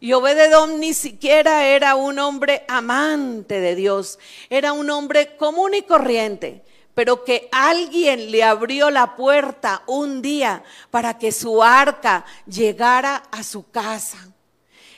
Y 0.00 0.14
Obededón 0.14 0.80
ni 0.80 0.94
siquiera 0.94 1.66
era 1.66 1.94
un 1.94 2.18
hombre 2.18 2.64
amante 2.68 3.60
de 3.60 3.74
Dios, 3.74 4.18
era 4.48 4.72
un 4.72 4.88
hombre 4.88 5.36
común 5.36 5.74
y 5.74 5.82
corriente, 5.82 6.64
pero 7.00 7.24
que 7.24 7.48
alguien 7.50 8.30
le 8.30 8.42
abrió 8.42 8.90
la 8.90 9.16
puerta 9.16 9.82
un 9.86 10.20
día 10.20 10.62
para 10.90 11.16
que 11.16 11.32
su 11.32 11.62
arca 11.62 12.26
llegara 12.46 13.22
a 13.30 13.42
su 13.42 13.70
casa. 13.70 14.18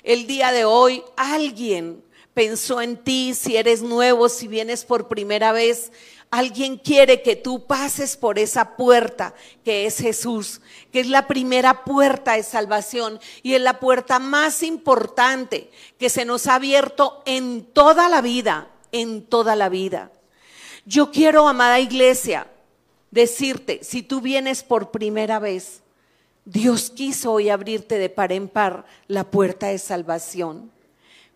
El 0.03 0.27
día 0.27 0.51
de 0.51 0.65
hoy 0.65 1.05
alguien 1.17 2.03
pensó 2.35 2.83
en 2.83 2.97
ti, 2.97 3.35
si 3.35 3.57
eres 3.57 3.83
nuevo, 3.83 4.29
si 4.29 4.49
vienes 4.49 4.85
por 4.85 5.07
primera 5.07 5.53
vez. 5.53 5.93
Alguien 6.29 6.77
quiere 6.77 7.23
que 7.23 7.37
tú 7.37 7.69
pases 7.69 8.17
por 8.17 8.37
esa 8.37 8.77
puerta 8.77 9.33
que 9.65 9.87
es 9.87 9.99
Jesús, 9.99 10.61
que 10.91 10.99
es 10.99 11.07
la 11.07 11.29
primera 11.29 11.85
puerta 11.85 12.33
de 12.33 12.43
salvación 12.43 13.21
y 13.45 13.55
es 13.55 13.61
la 13.61 13.79
puerta 13.79 14.19
más 14.19 14.65
importante 14.65 15.71
que 16.01 16.11
se 16.11 16.25
nos 16.25 16.49
ha 16.49 16.57
abierto 16.57 17.23
en 17.27 17.63
toda 17.63 18.09
la 18.09 18.23
vida, 18.23 18.73
en 18.91 19.23
toda 19.25 19.55
la 19.55 19.69
vida. 19.69 20.11
Yo 20.85 21.11
quiero, 21.11 21.47
amada 21.49 21.79
iglesia, 21.79 22.49
decirte, 23.11 23.81
si 23.83 24.03
tú 24.03 24.21
vienes 24.21 24.65
por 24.65 24.91
primera 24.91 25.39
vez, 25.39 25.83
Dios 26.45 26.91
quiso 26.91 27.33
hoy 27.33 27.51
abrirte 27.51 27.99
de 27.99 28.09
par 28.09 28.33
en 28.33 28.49
par 28.49 28.85
la 29.07 29.25
puerta 29.25 29.69
de 29.69 29.79
salvación. 29.79 30.73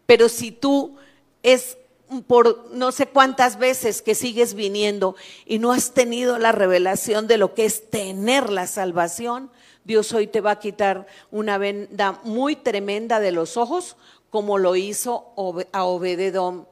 Pero 0.05 0.29
si 0.29 0.51
tú 0.51 0.97
es 1.43 1.79
por 2.27 2.71
no 2.73 2.93
sé 2.93 3.07
cuántas 3.07 3.59
veces 3.59 4.03
que 4.03 4.15
sigues 4.15 4.55
viniendo 4.55 5.17
y 5.45 5.59
no 5.59 5.73
has 5.73 5.93
tenido 5.93 6.39
la 6.39 6.53
revelación 6.53 7.27
de 7.27 7.37
lo 7.37 7.55
que 7.55 7.65
es 7.65 7.91
tener 7.91 8.51
la 8.51 8.67
salvación, 8.67 9.51
Dios 9.85 10.13
hoy 10.13 10.27
te 10.27 10.41
va 10.41 10.53
a 10.53 10.59
quitar 10.59 11.07
una 11.31 11.59
venda 11.59 12.21
muy 12.25 12.57
tremenda 12.57 13.21
de 13.21 13.33
los 13.33 13.57
ojos, 13.57 13.97
como 14.31 14.59
lo 14.59 14.77
hizo 14.77 15.33
a 15.73 15.85
Obededón. 15.85 16.67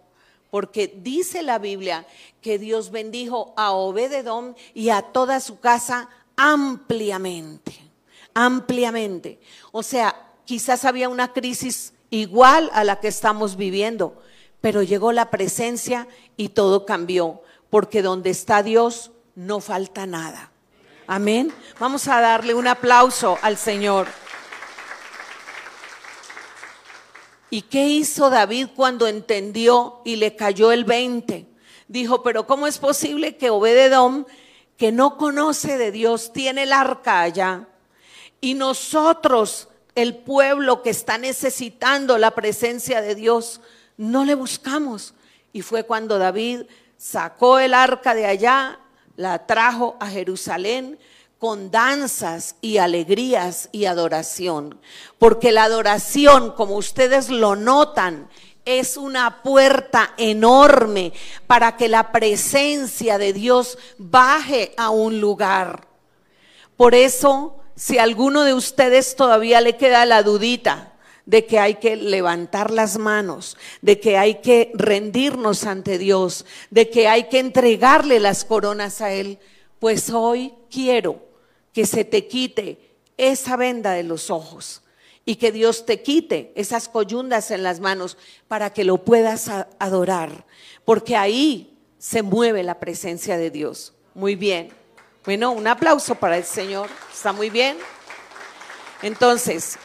Porque 0.55 0.87
dice 0.87 1.43
la 1.43 1.59
Biblia 1.59 2.07
que 2.41 2.61
Dios 2.61 2.93
bendijo 2.93 3.55
a 3.57 3.73
Obededón 3.73 4.55
y 4.73 4.91
a 4.91 5.03
toda 5.03 5.41
su 5.41 5.59
casa 5.59 6.09
ampliamente, 6.37 7.75
ampliamente. 8.35 9.41
O 9.73 9.83
sea, 9.83 10.15
quizás 10.45 10.85
había 10.85 11.09
una 11.09 11.33
crisis 11.33 11.93
igual 12.09 12.71
a 12.73 12.85
la 12.85 13.01
que 13.01 13.09
estamos 13.09 13.57
viviendo, 13.57 14.23
pero 14.61 14.85
llegó 14.85 15.11
la 15.11 15.29
presencia 15.29 16.07
y 16.37 16.51
todo 16.51 16.87
cambió, 16.87 17.43
porque 17.69 18.01
donde 18.01 18.31
está 18.31 18.63
Dios 18.63 19.11
no 19.35 19.59
falta 19.59 20.07
nada. 20.07 20.53
Amén. 21.09 21.53
Vamos 21.81 22.07
a 22.07 22.21
darle 22.21 22.55
un 22.55 22.69
aplauso 22.69 23.39
al 23.43 23.57
Señor. 23.57 24.07
¿Y 27.51 27.63
qué 27.63 27.87
hizo 27.87 28.31
David 28.31 28.69
cuando 28.75 29.07
entendió 29.07 30.01
y 30.05 30.17
le 30.17 30.35
cayó 30.37 30.73
el 30.73 30.85
20? 30.85 31.47
Dijo, 31.89 32.23
pero 32.23 32.47
¿cómo 32.47 32.67
es 32.67 32.79
posible 32.79 33.37
que 33.37 33.51
Obededom, 33.51 34.25
que 34.77 34.91
no 34.91 35.17
conoce 35.17 35.79
de 35.79 35.93
Dios, 35.93 36.33
tiene 36.33 36.65
el 36.65 36.73
arca 36.73 37.21
allá? 37.21 37.69
Y 38.41 38.55
nosotros, 38.55 39.69
el 39.95 40.17
pueblo 40.17 40.83
que 40.83 40.91
está 40.91 41.19
necesitando 41.19 42.19
la 42.19 42.33
presencia 42.33 43.01
de 43.01 43.15
Dios, 43.15 43.61
no 43.97 44.25
le 44.25 44.35
buscamos. 44.35 45.15
Y 45.53 45.63
fue 45.63 45.85
cuando 45.85 46.19
David 46.19 46.63
sacó 46.97 47.59
el 47.59 47.75
arca 47.75 48.15
de 48.15 48.27
allá, 48.27 48.81
la 49.17 49.47
trajo 49.47 49.97
a 50.01 50.09
Jerusalén 50.09 50.99
con 51.39 51.71
danzas 51.71 52.57
y 52.61 52.79
alegrías 52.79 53.69
y 53.73 53.85
adoración. 53.85 54.81
Porque 55.19 55.53
la 55.53 55.65
adoración, 55.65 56.53
como 56.53 56.77
ustedes 56.77 57.29
lo 57.29 57.57
notan, 57.57 58.29
es 58.65 58.97
una 58.97 59.43
puerta 59.43 60.15
enorme 60.17 61.13
para 61.47 61.77
que 61.77 61.89
la 61.89 62.13
presencia 62.13 63.19
de 63.19 63.33
Dios 63.33 63.79
baje 63.99 64.73
a 64.77 64.91
un 64.91 65.21
lugar. 65.21 65.87
Por 66.77 66.95
eso, 66.95 67.61
si 67.77 67.99
alguno 67.99 68.45
de 68.45 68.55
ustedes 68.55 69.17
todavía 69.17 69.61
le 69.61 69.77
queda 69.77 70.07
la 70.07 70.23
dudita, 70.23 70.93
de 71.27 71.47
que 71.47 71.59
hay 71.59 71.77
que 71.77 71.97
levantar 71.97 72.71
las 72.71 72.99
manos, 72.99 73.57
de 73.81 73.99
que 73.99 74.19
hay 74.19 74.37
que 74.37 74.71
rendirnos 74.75 75.65
ante 75.65 75.97
Dios, 75.97 76.45
de 76.71 76.91
que 76.91 77.09
hay 77.09 77.29
que 77.29 77.39
entregarle 77.39 78.21
las 78.21 78.45
coronas 78.45 79.01
a 79.01 79.13
Él, 79.13 79.39
pues 79.85 80.09
hoy 80.09 80.55
quiero 80.71 81.29
que 81.75 81.85
se 81.85 82.07
te 82.07 82.27
quite 82.27 82.97
esa 83.19 83.55
venda 83.59 83.93
de 83.93 84.03
los 84.03 84.31
ojos 84.31 84.81
y 85.27 85.37
que 85.37 85.53
Dios 85.53 85.85
te 85.85 86.01
quite 86.01 86.55
esas 86.57 86.89
coyundas 86.89 87.51
en 87.51 87.63
las 87.63 87.81
manos 87.81 88.17
para 88.49 88.73
que 88.73 88.83
lo 88.83 89.05
puedas 89.05 89.51
adorar, 89.79 90.47
porque 90.87 91.17
ahí 91.17 91.77
se 91.99 92.23
mueve 92.23 92.63
la 92.63 92.81
presencia 92.81 93.37
de 93.37 93.51
Dios. 93.51 93.93
Muy 94.15 94.37
bien. 94.37 94.71
Bueno, 95.23 95.53
un 95.53 95.67
aplauso 95.67 96.15
para 96.15 96.39
el 96.39 96.45
Señor. 96.45 96.89
Está 97.13 97.35
muy 97.35 97.51
bien. 97.51 97.77
Entonces, 99.03 99.77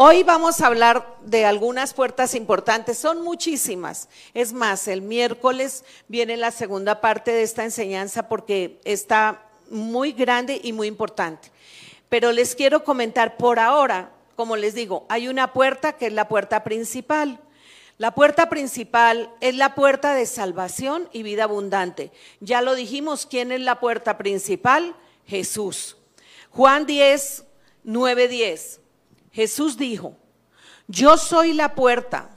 Hoy 0.00 0.22
vamos 0.22 0.60
a 0.60 0.68
hablar 0.68 1.16
de 1.24 1.44
algunas 1.44 1.92
puertas 1.92 2.36
importantes, 2.36 2.98
son 2.98 3.20
muchísimas. 3.24 4.08
Es 4.32 4.52
más, 4.52 4.86
el 4.86 5.02
miércoles 5.02 5.84
viene 6.06 6.36
la 6.36 6.52
segunda 6.52 7.00
parte 7.00 7.32
de 7.32 7.42
esta 7.42 7.64
enseñanza 7.64 8.28
porque 8.28 8.80
está 8.84 9.42
muy 9.70 10.12
grande 10.12 10.60
y 10.62 10.72
muy 10.72 10.86
importante. 10.86 11.50
Pero 12.08 12.30
les 12.30 12.54
quiero 12.54 12.84
comentar 12.84 13.36
por 13.36 13.58
ahora, 13.58 14.12
como 14.36 14.54
les 14.54 14.72
digo, 14.76 15.04
hay 15.08 15.26
una 15.26 15.52
puerta 15.52 15.94
que 15.94 16.06
es 16.06 16.12
la 16.12 16.28
puerta 16.28 16.62
principal. 16.62 17.40
La 17.96 18.14
puerta 18.14 18.48
principal 18.48 19.34
es 19.40 19.56
la 19.56 19.74
puerta 19.74 20.14
de 20.14 20.26
salvación 20.26 21.08
y 21.12 21.24
vida 21.24 21.42
abundante. 21.42 22.12
Ya 22.38 22.62
lo 22.62 22.76
dijimos, 22.76 23.26
¿quién 23.26 23.50
es 23.50 23.62
la 23.62 23.80
puerta 23.80 24.16
principal? 24.16 24.94
Jesús. 25.26 25.96
Juan 26.50 26.86
10, 26.86 27.42
9, 27.82 28.28
10. 28.28 28.80
Jesús 29.32 29.76
dijo, 29.76 30.16
yo 30.86 31.16
soy 31.16 31.52
la 31.52 31.74
puerta. 31.74 32.30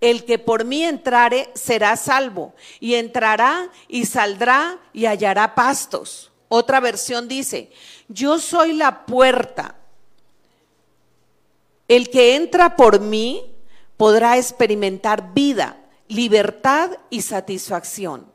El 0.00 0.24
que 0.24 0.38
por 0.38 0.64
mí 0.64 0.84
entrare 0.84 1.50
será 1.54 1.96
salvo, 1.96 2.54
y 2.80 2.94
entrará 2.94 3.70
y 3.88 4.04
saldrá 4.04 4.78
y 4.92 5.06
hallará 5.06 5.54
pastos. 5.54 6.32
Otra 6.48 6.80
versión 6.80 7.28
dice, 7.28 7.72
yo 8.08 8.38
soy 8.38 8.74
la 8.74 9.06
puerta. 9.06 9.76
El 11.88 12.10
que 12.10 12.36
entra 12.36 12.76
por 12.76 13.00
mí 13.00 13.54
podrá 13.96 14.36
experimentar 14.36 15.32
vida, 15.32 15.78
libertad 16.08 16.90
y 17.10 17.22
satisfacción. 17.22 18.30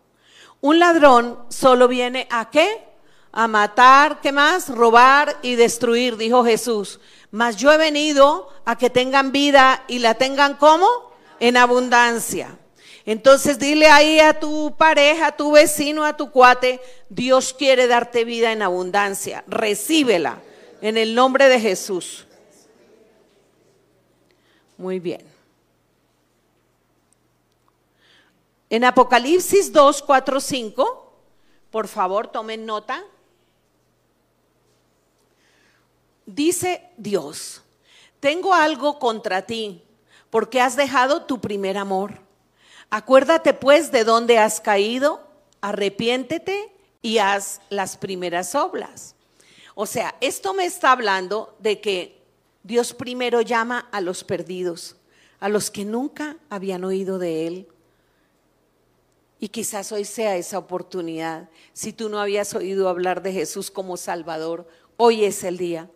Un 0.61 0.79
ladrón 0.79 1.39
solo 1.49 1.87
viene 1.87 2.27
a 2.31 2.49
qué? 2.49 2.90
A 3.31 3.47
matar, 3.47 4.19
¿qué 4.21 4.31
más? 4.31 4.69
Robar 4.69 5.37
y 5.41 5.55
destruir, 5.55 6.17
dijo 6.17 6.43
Jesús 6.43 6.99
mas 7.31 7.55
yo 7.55 7.71
he 7.71 7.77
venido 7.77 8.49
a 8.65 8.77
que 8.77 8.89
tengan 8.89 9.31
vida 9.31 9.83
y 9.87 9.99
la 9.99 10.15
tengan 10.15 10.55
como 10.55 10.85
en 11.39 11.57
abundancia. 11.57 12.57
Entonces 13.05 13.57
dile 13.57 13.87
ahí 13.87 14.19
a 14.19 14.39
tu 14.39 14.75
pareja, 14.77 15.27
a 15.27 15.37
tu 15.37 15.53
vecino, 15.53 16.05
a 16.05 16.15
tu 16.15 16.29
cuate, 16.29 16.79
Dios 17.09 17.53
quiere 17.53 17.87
darte 17.87 18.25
vida 18.25 18.51
en 18.51 18.61
abundancia. 18.61 19.43
Recíbela 19.47 20.41
en 20.81 20.97
el 20.97 21.15
nombre 21.15 21.47
de 21.47 21.59
Jesús. 21.59 22.27
Muy 24.77 24.99
bien. 24.99 25.21
En 28.69 28.83
Apocalipsis 28.83 29.71
2, 29.71 30.01
4, 30.03 30.39
5, 30.39 31.13
por 31.71 31.87
favor 31.87 32.27
tomen 32.27 32.65
nota. 32.65 33.03
Dice 36.33 36.89
Dios, 36.95 37.61
tengo 38.21 38.53
algo 38.53 38.99
contra 38.99 39.41
ti, 39.41 39.83
porque 40.29 40.61
has 40.61 40.77
dejado 40.77 41.23
tu 41.23 41.41
primer 41.41 41.77
amor. 41.77 42.21
Acuérdate 42.89 43.53
pues 43.53 43.91
de 43.91 44.05
dónde 44.05 44.37
has 44.37 44.61
caído, 44.61 45.27
arrepiéntete 45.59 46.71
y 47.01 47.17
haz 47.17 47.59
las 47.69 47.97
primeras 47.97 48.55
obras. 48.55 49.13
O 49.75 49.85
sea, 49.85 50.15
esto 50.21 50.53
me 50.53 50.63
está 50.63 50.93
hablando 50.93 51.53
de 51.59 51.81
que 51.81 52.21
Dios 52.63 52.93
primero 52.93 53.41
llama 53.41 53.89
a 53.91 53.99
los 53.99 54.23
perdidos, 54.23 54.95
a 55.41 55.49
los 55.49 55.69
que 55.69 55.83
nunca 55.83 56.37
habían 56.49 56.85
oído 56.85 57.19
de 57.19 57.47
Él. 57.47 57.67
Y 59.37 59.49
quizás 59.49 59.91
hoy 59.91 60.05
sea 60.05 60.37
esa 60.37 60.59
oportunidad. 60.59 61.49
Si 61.73 61.91
tú 61.91 62.07
no 62.07 62.21
habías 62.21 62.53
oído 62.53 62.87
hablar 62.87 63.21
de 63.21 63.33
Jesús 63.33 63.69
como 63.69 63.97
Salvador, 63.97 64.65
hoy 64.95 65.25
es 65.25 65.43
el 65.43 65.57
día 65.57 65.89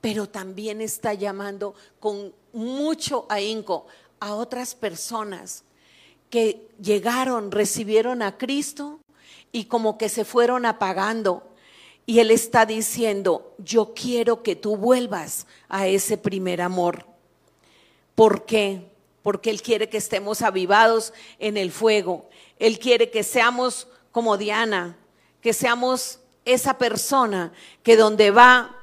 pero 0.00 0.28
también 0.28 0.80
está 0.80 1.14
llamando 1.14 1.74
con 1.98 2.32
mucho 2.52 3.26
ahínco 3.28 3.86
a 4.18 4.34
otras 4.34 4.74
personas 4.74 5.64
que 6.30 6.68
llegaron, 6.80 7.50
recibieron 7.50 8.22
a 8.22 8.38
Cristo 8.38 9.00
y 9.52 9.64
como 9.64 9.98
que 9.98 10.08
se 10.08 10.24
fueron 10.24 10.64
apagando. 10.64 11.46
Y 12.06 12.20
Él 12.20 12.30
está 12.30 12.66
diciendo, 12.66 13.54
yo 13.58 13.92
quiero 13.94 14.42
que 14.42 14.56
tú 14.56 14.76
vuelvas 14.76 15.46
a 15.68 15.86
ese 15.86 16.16
primer 16.16 16.60
amor. 16.60 17.06
¿Por 18.14 18.46
qué? 18.46 18.90
Porque 19.22 19.50
Él 19.50 19.60
quiere 19.60 19.88
que 19.88 19.98
estemos 19.98 20.42
avivados 20.42 21.12
en 21.38 21.56
el 21.56 21.70
fuego. 21.70 22.28
Él 22.58 22.78
quiere 22.78 23.10
que 23.10 23.22
seamos 23.22 23.86
como 24.12 24.36
Diana, 24.36 24.96
que 25.40 25.52
seamos 25.52 26.20
esa 26.44 26.78
persona 26.78 27.52
que 27.82 27.96
donde 27.96 28.30
va 28.30 28.79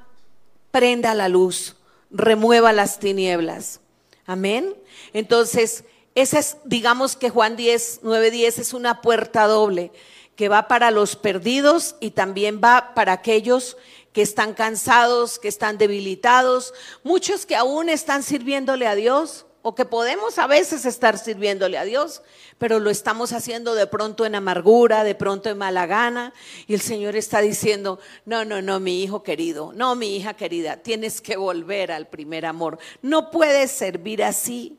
prenda 0.78 1.16
la 1.16 1.28
luz, 1.28 1.76
remueva 2.12 2.72
las 2.72 3.00
tinieblas. 3.00 3.82
Amén. 4.28 4.76
Entonces, 5.12 5.84
Esa 6.14 6.38
es, 6.38 6.58
digamos 6.66 7.16
que 7.16 7.32
Juan 7.32 7.56
10, 7.56 8.02
9, 8.04 8.30
10 8.30 8.60
es 8.60 8.74
una 8.74 9.02
puerta 9.02 9.48
doble 9.48 9.92
que 10.36 10.50
va 10.50 10.68
para 10.68 10.92
los 10.92 11.16
perdidos 11.16 11.96
y 12.00 12.12
también 12.12 12.62
va 12.64 12.94
para 12.94 13.14
aquellos 13.14 13.76
que 14.14 14.22
están 14.22 14.54
cansados, 14.54 15.40
que 15.40 15.48
están 15.48 15.80
debilitados, 15.80 16.76
muchos 17.04 17.48
que 17.48 17.56
aún 17.56 17.90
están 17.90 18.22
sirviéndole 18.22 18.86
a 18.86 18.94
Dios 18.94 19.47
o 19.68 19.76
que 19.76 19.84
podemos 19.84 20.40
a 20.40 20.48
veces 20.48 20.86
estar 20.86 21.18
sirviéndole 21.18 21.78
a 21.78 21.84
Dios, 21.84 22.22
pero 22.58 22.80
lo 22.80 22.90
estamos 22.90 23.34
haciendo 23.34 23.76
de 23.76 23.86
pronto 23.86 24.26
en 24.26 24.34
amargura, 24.36 25.04
de 25.04 25.14
pronto 25.14 25.50
en 25.50 25.58
mala 25.58 25.86
gana, 25.86 26.34
y 26.68 26.74
el 26.74 26.80
Señor 26.80 27.18
está 27.18 27.42
diciendo, 27.42 28.00
no, 28.24 28.46
no, 28.46 28.62
no, 28.62 28.80
mi 28.80 29.04
hijo 29.04 29.24
querido, 29.24 29.74
no, 29.74 29.94
mi 29.96 30.16
hija 30.16 30.36
querida, 30.36 30.78
tienes 30.78 31.20
que 31.20 31.36
volver 31.36 31.92
al 31.92 32.08
primer 32.08 32.46
amor, 32.46 32.80
no 33.02 33.30
puedes 33.30 33.70
servir 33.70 34.24
así. 34.24 34.78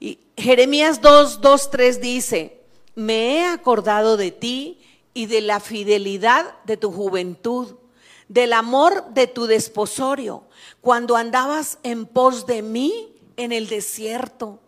Y 0.00 0.18
Jeremías 0.36 1.00
2, 1.00 1.40
2, 1.40 1.70
3 1.70 2.00
dice, 2.00 2.62
me 2.96 3.36
he 3.36 3.44
acordado 3.44 4.16
de 4.16 4.32
ti 4.32 4.80
y 5.14 5.26
de 5.26 5.40
la 5.40 5.60
fidelidad 5.60 6.60
de 6.64 6.76
tu 6.76 6.90
juventud 6.90 7.76
del 8.26 8.54
amor 8.54 9.04
de 9.10 9.28
tu 9.28 9.46
desposorio, 9.46 10.42
cuando 10.80 11.14
andabas 11.14 11.78
en 11.84 12.06
pos 12.06 12.44
de 12.46 12.62
mí 12.62 13.13
en 13.36 13.52
el 13.52 13.68
desierto. 13.68 14.60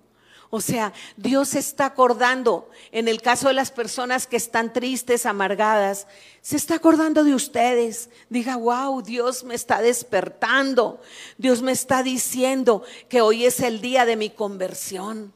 O 0.51 0.61
sea, 0.61 0.93
Dios 1.17 1.55
está 1.55 1.87
acordando, 1.87 2.71
en 2.93 3.09
el 3.09 3.21
caso 3.21 3.49
de 3.49 3.55
las 3.55 3.73
personas 3.73 4.27
que 4.27 4.37
están 4.37 4.73
tristes, 4.73 5.27
amargadas, 5.27 6.07
se 6.41 6.57
está 6.57 6.77
acordando 6.77 7.25
de 7.25 7.35
ustedes. 7.35 8.11
Diga, 8.29 8.57
wow, 8.57 9.03
Dios 9.03 9.43
me 9.43 9.55
está 9.55 9.83
despertando. 9.83 11.01
Dios 11.37 11.63
me 11.63 11.73
está 11.73 12.03
diciendo 12.03 12.85
que 13.09 13.21
hoy 13.21 13.45
es 13.45 13.61
el 13.61 13.81
día 13.81 14.07
de 14.07 14.17
mi 14.17 14.31
conversión. 14.31 15.35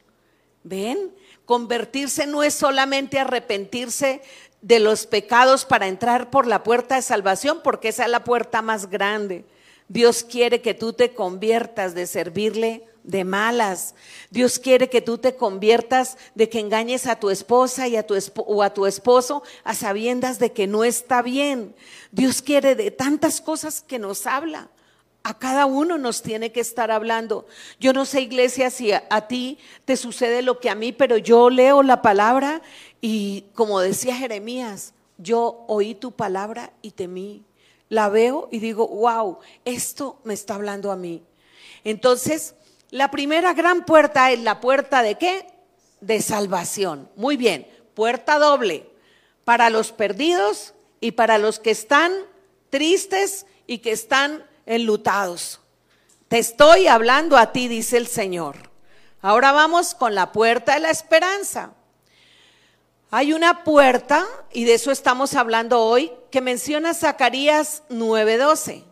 ¿Ven? 0.63 1.13
Convertirse 1.45 2.25
no 2.25 2.43
es 2.43 2.53
solamente 2.53 3.19
arrepentirse 3.19 4.21
de 4.61 4.79
los 4.79 5.07
pecados 5.07 5.65
para 5.65 5.87
entrar 5.87 6.29
por 6.29 6.47
la 6.47 6.63
puerta 6.63 6.95
de 6.95 7.01
salvación, 7.01 7.61
porque 7.63 7.89
esa 7.89 8.05
es 8.05 8.11
la 8.11 8.23
puerta 8.23 8.61
más 8.61 8.89
grande. 8.89 9.43
Dios 9.89 10.23
quiere 10.23 10.61
que 10.61 10.73
tú 10.73 10.93
te 10.93 11.13
conviertas 11.13 11.93
de 11.93 12.07
servirle 12.07 12.87
de 13.03 13.23
malas. 13.23 13.95
Dios 14.29 14.59
quiere 14.59 14.89
que 14.89 15.01
tú 15.01 15.17
te 15.17 15.35
conviertas 15.35 16.17
de 16.35 16.49
que 16.49 16.59
engañes 16.59 17.07
a 17.07 17.17
tu 17.17 17.29
esposa 17.29 17.87
y 17.87 17.95
a 17.95 18.05
tu 18.05 18.15
o 18.35 18.63
a 18.63 18.73
tu 18.73 18.85
esposo 18.85 19.43
a 19.63 19.73
sabiendas 19.73 20.39
de 20.39 20.51
que 20.51 20.67
no 20.67 20.83
está 20.83 21.21
bien. 21.21 21.75
Dios 22.11 22.41
quiere 22.41 22.75
de 22.75 22.91
tantas 22.91 23.41
cosas 23.41 23.81
que 23.81 23.99
nos 23.99 24.25
habla. 24.25 24.69
A 25.23 25.37
cada 25.37 25.67
uno 25.67 25.99
nos 25.99 26.23
tiene 26.23 26.51
que 26.51 26.61
estar 26.61 26.89
hablando. 26.89 27.45
Yo 27.79 27.93
no 27.93 28.05
sé, 28.05 28.21
iglesia, 28.21 28.71
si 28.71 28.91
a, 28.91 29.03
a, 29.11 29.27
ti 29.27 29.59
te 29.85 29.95
sucede 29.95 30.41
lo 30.41 30.59
que 30.59 30.69
a 30.69 30.75
mí, 30.75 30.93
pero 30.93 31.17
yo 31.17 31.51
leo 31.51 31.83
la 31.83 32.01
palabra 32.01 32.61
y 33.01 33.45
como 33.53 33.79
decía 33.79 34.15
Jeremías, 34.15 34.93
yo 35.19 35.63
oí 35.67 35.93
tu 35.93 36.11
palabra 36.11 36.73
y 36.81 36.91
temí. 36.91 37.43
La 37.87 38.09
veo 38.09 38.47
y 38.51 38.59
digo, 38.59 38.87
wow, 38.87 39.39
esto 39.65 40.19
me 40.23 40.33
está 40.33 40.55
hablando 40.55 40.91
a 40.91 40.95
mí. 40.95 41.23
Entonces, 41.83 42.55
la 42.91 43.09
primera 43.09 43.53
gran 43.53 43.85
puerta 43.85 44.31
es 44.31 44.39
la 44.39 44.59
puerta 44.59 45.01
de 45.01 45.15
qué? 45.15 45.47
De 46.01 46.21
salvación. 46.21 47.09
Muy 47.15 47.37
bien, 47.37 47.67
puerta 47.93 48.37
doble 48.37 48.89
para 49.45 49.69
los 49.69 49.91
perdidos 49.91 50.73
y 50.99 51.13
para 51.13 51.37
los 51.37 51.59
que 51.59 51.71
están 51.71 52.13
tristes 52.69 53.45
y 53.65 53.79
que 53.79 53.91
están 53.91 54.45
enlutados. 54.65 55.61
Te 56.27 56.39
estoy 56.39 56.87
hablando 56.87 57.37
a 57.37 57.51
ti, 57.51 57.67
dice 57.67 57.97
el 57.97 58.07
Señor. 58.07 58.55
Ahora 59.21 59.51
vamos 59.51 59.95
con 59.95 60.15
la 60.15 60.31
puerta 60.31 60.73
de 60.73 60.79
la 60.79 60.89
esperanza. 60.89 61.73
Hay 63.09 63.33
una 63.33 63.63
puerta, 63.63 64.25
y 64.51 64.63
de 64.63 64.75
eso 64.75 64.91
estamos 64.91 65.35
hablando 65.35 65.81
hoy, 65.81 66.11
que 66.31 66.39
menciona 66.39 66.93
Zacarías 66.93 67.83
9:12. 67.89 68.83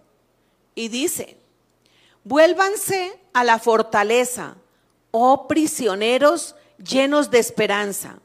Y 0.75 0.89
dice, 0.89 1.38
vuélvanse 2.29 3.19
a 3.33 3.43
la 3.43 3.57
fortaleza, 3.57 4.55
oh 5.09 5.47
prisioneros 5.47 6.55
llenos 6.77 7.31
de 7.31 7.39
esperanza. 7.39 8.19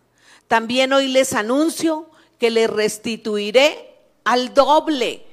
También 0.46 0.92
hoy 0.92 1.08
les 1.08 1.32
anuncio 1.32 2.10
que 2.38 2.50
les 2.50 2.68
restituiré 2.68 3.96
al 4.24 4.52
doble 4.52 5.24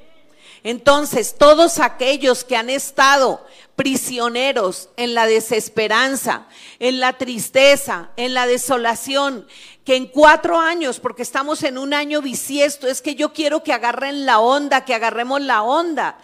entonces, 0.64 1.36
todos 1.38 1.80
aquellos 1.80 2.44
que 2.44 2.56
han 2.56 2.70
estado 2.70 3.44
prisioneros 3.76 4.90
en 4.96 5.16
la 5.16 5.26
desesperanza, 5.26 6.46
en 6.78 7.00
la 7.00 7.18
tristeza, 7.18 8.12
en 8.16 8.36
la 8.36 8.46
desolación, 8.46 9.48
que 9.86 9.96
en 9.96 10.06
cuatro 10.06 10.60
años, 10.60 11.00
porque 11.00 11.24
estamos 11.24 11.64
en 11.64 11.80
un 11.80 11.96
año 11.96 12.22
bisiesto, 12.22 12.88
es 12.88 13.02
que 13.02 13.16
yo 13.16 13.34
quiero 13.34 13.64
que 13.64 13.74
agarren 13.74 14.28
la 14.28 14.40
onda, 14.40 14.86
que 14.86 14.94
agarremos 14.94 15.42
la 15.42 15.64
onda. 15.64 16.20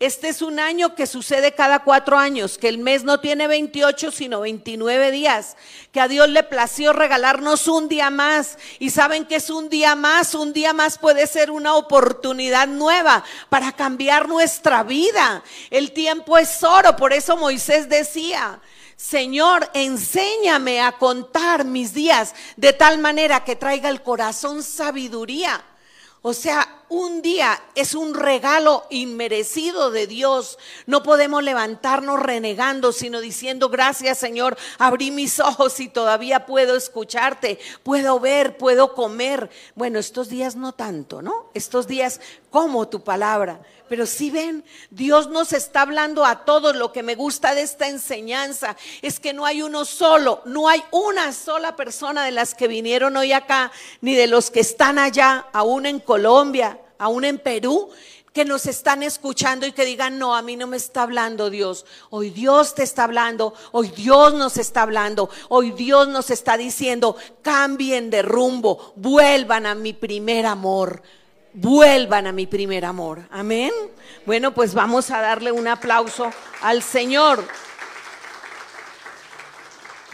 Este 0.00 0.30
es 0.30 0.40
un 0.40 0.58
año 0.58 0.94
que 0.94 1.06
sucede 1.06 1.52
cada 1.52 1.80
cuatro 1.80 2.16
años, 2.16 2.56
que 2.56 2.68
el 2.68 2.78
mes 2.78 3.04
no 3.04 3.20
tiene 3.20 3.46
28 3.46 4.10
sino 4.10 4.40
29 4.40 5.10
días, 5.10 5.58
que 5.92 6.00
a 6.00 6.08
Dios 6.08 6.26
le 6.30 6.42
plació 6.42 6.94
regalarnos 6.94 7.68
un 7.68 7.86
día 7.86 8.08
más. 8.08 8.56
Y 8.78 8.88
saben 8.88 9.26
que 9.26 9.36
es 9.36 9.50
un 9.50 9.68
día 9.68 9.94
más, 9.96 10.34
un 10.34 10.54
día 10.54 10.72
más 10.72 10.96
puede 10.96 11.26
ser 11.26 11.50
una 11.50 11.74
oportunidad 11.74 12.66
nueva 12.66 13.22
para 13.50 13.72
cambiar 13.72 14.26
nuestra 14.26 14.84
vida. 14.84 15.44
El 15.68 15.92
tiempo 15.92 16.38
es 16.38 16.62
oro, 16.62 16.96
por 16.96 17.12
eso 17.12 17.36
Moisés 17.36 17.90
decía, 17.90 18.58
Señor, 18.96 19.68
enséñame 19.74 20.80
a 20.80 20.92
contar 20.92 21.66
mis 21.66 21.92
días 21.92 22.34
de 22.56 22.72
tal 22.72 23.00
manera 23.00 23.44
que 23.44 23.54
traiga 23.54 23.90
el 23.90 24.02
corazón 24.02 24.62
sabiduría. 24.62 25.62
O 26.22 26.32
sea, 26.32 26.79
un 26.90 27.22
día 27.22 27.62
es 27.76 27.94
un 27.94 28.14
regalo 28.14 28.84
inmerecido 28.90 29.92
de 29.92 30.08
Dios. 30.08 30.58
No 30.86 31.02
podemos 31.04 31.42
levantarnos 31.42 32.20
renegando, 32.20 32.92
sino 32.92 33.20
diciendo, 33.20 33.70
gracias 33.70 34.18
Señor, 34.18 34.58
abrí 34.76 35.12
mis 35.12 35.38
ojos 35.38 35.78
y 35.78 35.88
todavía 35.88 36.46
puedo 36.46 36.76
escucharte, 36.76 37.60
puedo 37.84 38.18
ver, 38.18 38.58
puedo 38.58 38.94
comer. 38.94 39.50
Bueno, 39.76 40.00
estos 40.00 40.28
días 40.28 40.56
no 40.56 40.72
tanto, 40.72 41.22
¿no? 41.22 41.50
Estos 41.54 41.86
días 41.86 42.20
como 42.50 42.88
tu 42.88 43.02
palabra. 43.02 43.60
Pero 43.88 44.06
si 44.06 44.30
ven, 44.30 44.64
Dios 44.90 45.28
nos 45.30 45.52
está 45.52 45.82
hablando 45.82 46.24
a 46.24 46.44
todos. 46.44 46.76
Lo 46.76 46.92
que 46.92 47.02
me 47.02 47.16
gusta 47.16 47.54
de 47.54 47.62
esta 47.62 47.88
enseñanza 47.88 48.76
es 49.02 49.18
que 49.18 49.32
no 49.32 49.44
hay 49.46 49.62
uno 49.62 49.84
solo, 49.84 50.42
no 50.44 50.68
hay 50.68 50.82
una 50.92 51.32
sola 51.32 51.74
persona 51.74 52.24
de 52.24 52.30
las 52.30 52.54
que 52.54 52.68
vinieron 52.68 53.16
hoy 53.16 53.32
acá, 53.32 53.72
ni 54.00 54.14
de 54.14 54.28
los 54.28 54.50
que 54.50 54.60
están 54.60 54.98
allá, 54.98 55.46
aún 55.52 55.86
en 55.86 55.98
Colombia, 55.98 56.78
aún 56.98 57.24
en 57.24 57.38
Perú, 57.38 57.90
que 58.32 58.44
nos 58.44 58.66
están 58.66 59.02
escuchando 59.02 59.66
y 59.66 59.72
que 59.72 59.84
digan, 59.84 60.18
no, 60.18 60.36
a 60.36 60.42
mí 60.42 60.54
no 60.54 60.66
me 60.66 60.76
está 60.76 61.02
hablando 61.02 61.50
Dios. 61.50 61.84
Hoy 62.10 62.30
Dios 62.30 62.74
te 62.74 62.84
está 62.84 63.04
hablando, 63.04 63.54
hoy 63.72 63.88
Dios 63.88 64.34
nos 64.34 64.56
está 64.56 64.82
hablando, 64.82 65.30
hoy 65.48 65.72
Dios 65.72 66.06
nos 66.06 66.30
está 66.30 66.56
diciendo, 66.56 67.16
cambien 67.42 68.08
de 68.10 68.22
rumbo, 68.22 68.92
vuelvan 68.94 69.66
a 69.66 69.74
mi 69.74 69.92
primer 69.92 70.46
amor, 70.46 71.02
vuelvan 71.52 72.26
a 72.26 72.32
mi 72.32 72.46
primer 72.46 72.84
amor. 72.84 73.26
Amén. 73.30 73.72
Bueno, 74.26 74.54
pues 74.54 74.74
vamos 74.74 75.10
a 75.10 75.20
darle 75.20 75.52
un 75.52 75.68
aplauso 75.68 76.30
al 76.62 76.82
Señor. 76.82 77.46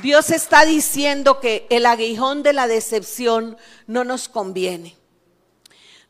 Dios 0.03 0.31
está 0.31 0.65
diciendo 0.65 1.41
que 1.41 1.67
el 1.71 1.87
aguijón 1.87 2.43
de 2.43 2.53
la 2.53 2.67
decepción 2.67 3.57
no 3.87 4.05
nos 4.05 4.29
conviene. 4.29 4.97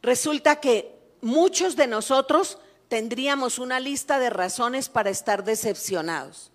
Resulta 0.02 0.56
que 0.56 0.96
muchos 1.20 1.76
de 1.76 1.86
nosotros 1.86 2.58
tendríamos 2.88 3.58
una 3.58 3.80
lista 3.80 4.18
de 4.18 4.30
razones 4.30 4.88
para 4.88 5.10
estar 5.10 5.44
decepcionados. 5.44 6.50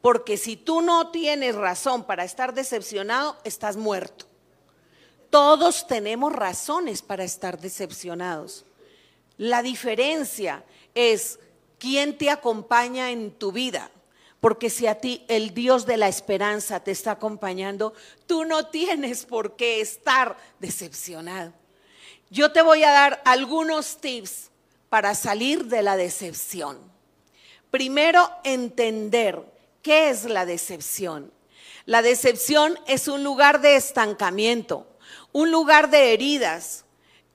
Porque 0.00 0.36
si 0.36 0.56
tú 0.56 0.82
no 0.82 1.10
tienes 1.10 1.54
razón 1.54 2.04
para 2.04 2.24
estar 2.24 2.54
decepcionado, 2.54 3.36
estás 3.44 3.76
muerto. 3.76 4.26
Todos 5.30 5.86
tenemos 5.86 6.32
razones 6.32 7.02
para 7.02 7.24
estar 7.24 7.60
decepcionados. 7.60 8.64
La 9.36 9.62
diferencia 9.62 10.64
es 10.94 11.38
quién 11.78 12.16
te 12.16 12.30
acompaña 12.30 13.10
en 13.10 13.32
tu 13.32 13.52
vida. 13.52 13.90
Porque 14.40 14.70
si 14.70 14.86
a 14.86 14.96
ti 14.96 15.24
el 15.28 15.54
Dios 15.54 15.86
de 15.86 15.96
la 15.96 16.08
esperanza 16.08 16.80
te 16.80 16.90
está 16.90 17.12
acompañando, 17.12 17.94
tú 18.26 18.44
no 18.44 18.66
tienes 18.66 19.24
por 19.24 19.56
qué 19.56 19.80
estar 19.80 20.36
decepcionado. 20.60 21.52
Yo 22.30 22.52
te 22.52 22.62
voy 22.62 22.84
a 22.84 22.92
dar 22.92 23.22
algunos 23.24 23.96
tips 23.98 24.50
para 24.88 25.14
salir 25.14 25.64
de 25.66 25.82
la 25.82 25.96
decepción. 25.96 26.78
Primero, 27.70 28.30
entender 28.44 29.42
qué 29.82 30.10
es 30.10 30.24
la 30.24 30.46
decepción. 30.46 31.32
La 31.84 32.02
decepción 32.02 32.78
es 32.86 33.08
un 33.08 33.22
lugar 33.22 33.60
de 33.60 33.76
estancamiento, 33.76 34.86
un 35.36 35.50
lugar 35.50 35.90
de 35.90 36.14
heridas, 36.14 36.86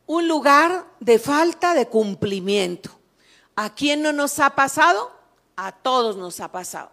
un 0.08 0.28
lugar 0.28 0.88
de 1.00 1.20
falta 1.20 1.76
de 1.76 1.88
cumplimiento. 1.88 2.90
¿A 3.56 3.76
quién 3.76 4.02
no 4.02 4.12
nos 4.12 4.40
ha 4.40 4.56
pasado? 4.56 5.12
A 5.56 5.72
todos 5.72 6.18
nos 6.18 6.40
ha 6.40 6.52
pasado. 6.52 6.90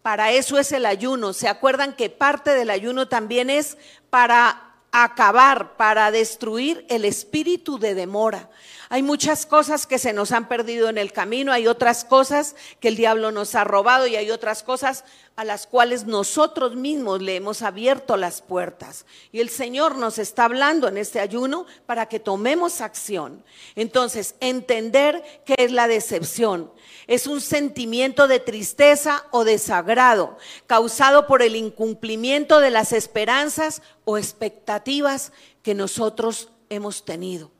Para 0.00 0.32
eso 0.32 0.58
es 0.58 0.72
el 0.72 0.86
ayuno. 0.86 1.34
¿Se 1.34 1.46
acuerdan 1.46 1.92
que 1.92 2.08
parte 2.08 2.54
del 2.54 2.70
ayuno 2.70 3.06
también 3.06 3.50
es 3.50 3.76
para 4.08 4.76
acabar, 4.92 5.76
para 5.76 6.10
destruir 6.10 6.86
el 6.88 7.04
espíritu 7.04 7.78
de 7.78 7.94
demora? 7.94 8.48
Hay 8.88 9.02
muchas 9.02 9.46
cosas 9.46 9.86
que 9.86 9.98
se 9.98 10.12
nos 10.12 10.32
han 10.32 10.48
perdido 10.48 10.88
en 10.88 10.98
el 10.98 11.12
camino, 11.12 11.52
hay 11.52 11.66
otras 11.66 12.04
cosas 12.04 12.54
que 12.80 12.88
el 12.88 12.96
diablo 12.96 13.32
nos 13.32 13.54
ha 13.54 13.64
robado 13.64 14.06
y 14.06 14.16
hay 14.16 14.30
otras 14.30 14.62
cosas 14.62 15.04
a 15.36 15.44
las 15.44 15.66
cuales 15.66 16.06
nosotros 16.06 16.76
mismos 16.76 17.20
le 17.20 17.36
hemos 17.36 17.62
abierto 17.62 18.16
las 18.16 18.40
puertas. 18.40 19.04
Y 19.32 19.40
el 19.40 19.50
Señor 19.50 19.96
nos 19.96 20.18
está 20.18 20.44
hablando 20.44 20.88
en 20.88 20.96
este 20.96 21.20
ayuno 21.20 21.66
para 21.84 22.06
que 22.06 22.20
tomemos 22.20 22.80
acción. 22.80 23.44
Entonces, 23.74 24.34
entender 24.40 25.22
qué 25.44 25.54
es 25.58 25.72
la 25.72 25.88
decepción. 25.88 26.72
Es 27.06 27.26
un 27.26 27.40
sentimiento 27.40 28.28
de 28.28 28.40
tristeza 28.40 29.26
o 29.30 29.44
desagrado 29.44 30.38
causado 30.66 31.26
por 31.26 31.42
el 31.42 31.54
incumplimiento 31.54 32.60
de 32.60 32.70
las 32.70 32.92
esperanzas 32.92 33.82
o 34.04 34.16
expectativas 34.16 35.32
que 35.62 35.74
nosotros 35.74 36.50
hemos 36.70 37.04
tenido. 37.04 37.55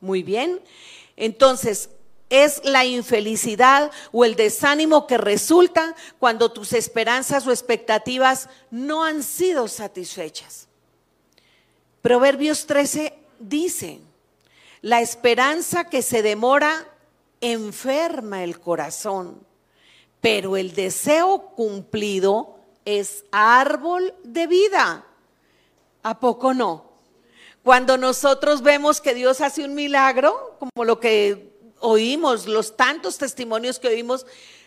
Muy 0.00 0.22
bien. 0.22 0.60
Entonces, 1.16 1.90
es 2.30 2.60
la 2.64 2.84
infelicidad 2.84 3.90
o 4.12 4.24
el 4.24 4.36
desánimo 4.36 5.06
que 5.06 5.18
resulta 5.18 5.94
cuando 6.18 6.52
tus 6.52 6.72
esperanzas 6.72 7.46
o 7.46 7.50
expectativas 7.50 8.48
no 8.70 9.04
han 9.04 9.22
sido 9.22 9.66
satisfechas. 9.68 10.68
Proverbios 12.02 12.66
13 12.66 13.14
dice, 13.38 14.00
la 14.82 15.00
esperanza 15.00 15.84
que 15.84 16.02
se 16.02 16.22
demora 16.22 16.86
enferma 17.40 18.44
el 18.44 18.60
corazón, 18.60 19.44
pero 20.20 20.56
el 20.56 20.74
deseo 20.74 21.52
cumplido 21.56 22.58
es 22.84 23.24
árbol 23.32 24.14
de 24.22 24.46
vida. 24.46 25.04
¿A 26.02 26.20
poco 26.20 26.54
no? 26.54 26.87
Cuando 27.68 27.98
nosotros 27.98 28.62
vemos 28.62 28.98
que 28.98 29.12
Dios 29.12 29.42
hace 29.42 29.62
un 29.62 29.74
milagro, 29.74 30.56
como 30.58 30.86
lo 30.86 30.98
que 31.00 31.52
oímos, 31.80 32.46
los 32.46 32.78
tantos 32.78 33.18
testimonios 33.18 33.78
que 33.78 33.88
oímos, 33.88 34.24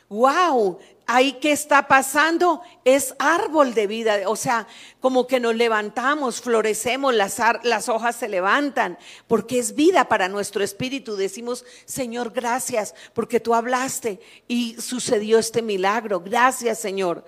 wow, 0.07 0.77
ahí 1.07 1.33
qué 1.41 1.51
está 1.51 1.87
pasando 1.87 2.61
es 2.85 3.15
árbol 3.17 3.73
de 3.73 3.87
vida, 3.87 4.19
o 4.27 4.35
sea, 4.35 4.67
como 4.99 5.25
que 5.25 5.39
nos 5.39 5.55
levantamos, 5.55 6.41
florecemos, 6.41 7.15
las 7.15 7.89
hojas 7.89 8.17
se 8.17 8.29
levantan, 8.29 8.99
porque 9.25 9.57
es 9.57 9.73
vida 9.73 10.07
para 10.07 10.29
nuestro 10.29 10.63
espíritu. 10.63 11.15
Decimos, 11.15 11.65
Señor, 11.85 12.31
gracias, 12.31 12.93
porque 13.15 13.39
tú 13.39 13.55
hablaste 13.55 14.19
y 14.47 14.79
sucedió 14.79 15.39
este 15.39 15.63
milagro, 15.63 16.19
gracias 16.19 16.77
Señor. 16.77 17.25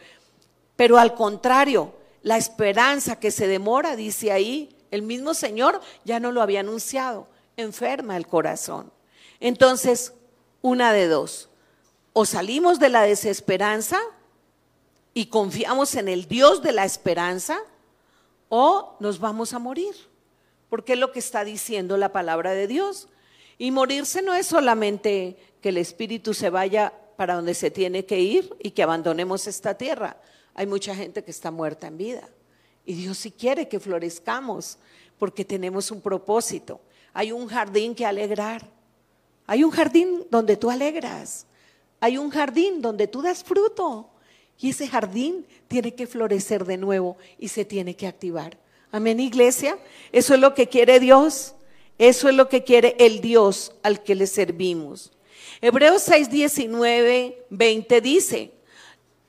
Pero 0.76 1.00
al 1.00 1.16
contrario, 1.16 1.96
la 2.22 2.38
esperanza 2.38 3.20
que 3.20 3.32
se 3.32 3.48
demora, 3.48 3.96
dice 3.96 4.32
ahí, 4.32 4.70
el 4.94 5.02
mismo 5.02 5.34
Señor 5.34 5.82
ya 6.06 6.20
no 6.20 6.32
lo 6.32 6.40
había 6.44 6.60
anunciado, 6.60 7.28
enferma 7.58 8.16
el 8.16 8.28
corazón. 8.28 8.94
Entonces, 9.40 10.14
una 10.62 10.94
de 10.94 11.08
dos, 11.08 11.50
o 12.14 12.26
salimos 12.26 12.78
de 12.78 12.90
la 12.90 13.02
desesperanza 13.02 14.00
y 15.16 15.26
confiamos 15.26 15.96
en 15.96 16.10
el 16.10 16.28
Dios 16.28 16.62
de 16.62 16.74
la 16.74 16.86
esperanza, 16.86 17.58
o 18.50 18.96
nos 19.00 19.20
vamos 19.20 19.54
a 19.54 19.60
morir, 19.60 19.96
porque 20.70 20.94
es 20.94 21.00
lo 21.00 21.12
que 21.12 21.18
está 21.18 21.44
diciendo 21.44 21.98
la 21.98 22.12
palabra 22.12 22.52
de 22.52 22.68
Dios. 22.68 23.08
Y 23.58 23.72
morirse 23.72 24.22
no 24.22 24.36
es 24.36 24.46
solamente 24.46 25.38
que 25.60 25.70
el 25.70 25.78
espíritu 25.78 26.36
se 26.36 26.52
vaya 26.52 26.94
para 27.18 27.34
donde 27.34 27.56
se 27.56 27.72
tiene 27.72 28.06
que 28.06 28.20
ir 28.20 28.56
y 28.62 28.72
que 28.72 28.84
abandonemos 28.84 29.48
esta 29.48 29.74
tierra. 29.76 30.18
Hay 30.54 30.68
mucha 30.68 30.94
gente 30.94 31.24
que 31.24 31.32
está 31.32 31.50
muerta 31.50 31.88
en 31.88 31.98
vida. 31.98 32.30
Y 32.86 32.94
Dios 32.94 33.18
sí 33.18 33.32
quiere 33.32 33.68
que 33.68 33.80
florezcamos 33.80 34.78
porque 35.18 35.46
tenemos 35.46 35.92
un 35.92 36.02
propósito. 36.02 36.82
Hay 37.14 37.32
un 37.32 37.48
jardín 37.48 37.96
que 37.96 38.06
alegrar. 38.06 38.68
Hay 39.46 39.64
un 39.64 39.72
jardín 39.72 40.26
donde 40.30 40.58
tú 40.58 40.70
alegras. 40.70 41.46
Hay 42.00 42.18
un 42.18 42.30
jardín 42.30 42.82
donde 42.82 43.08
tú 43.08 43.22
das 43.22 43.44
fruto. 43.44 44.10
Y 44.60 44.70
ese 44.70 44.88
jardín 44.88 45.46
tiene 45.68 45.94
que 45.94 46.08
florecer 46.08 46.66
de 46.66 46.78
nuevo 46.78 47.18
y 47.38 47.48
se 47.48 47.66
tiene 47.66 47.96
que 47.96 48.08
activar. 48.08 48.58
Amén, 48.92 49.20
iglesia. 49.20 49.78
Eso 50.12 50.34
es 50.34 50.40
lo 50.40 50.54
que 50.54 50.68
quiere 50.70 51.00
Dios. 51.00 51.56
Eso 51.98 52.30
es 52.30 52.36
lo 52.36 52.50
que 52.50 52.64
quiere 52.64 52.96
el 53.00 53.22
Dios 53.22 53.76
al 53.84 54.04
que 54.04 54.16
le 54.16 54.28
servimos. 54.28 55.12
Hebreos 55.62 56.02
6, 56.04 56.30
19, 56.30 57.46
20 57.50 58.02
dice, 58.02 58.52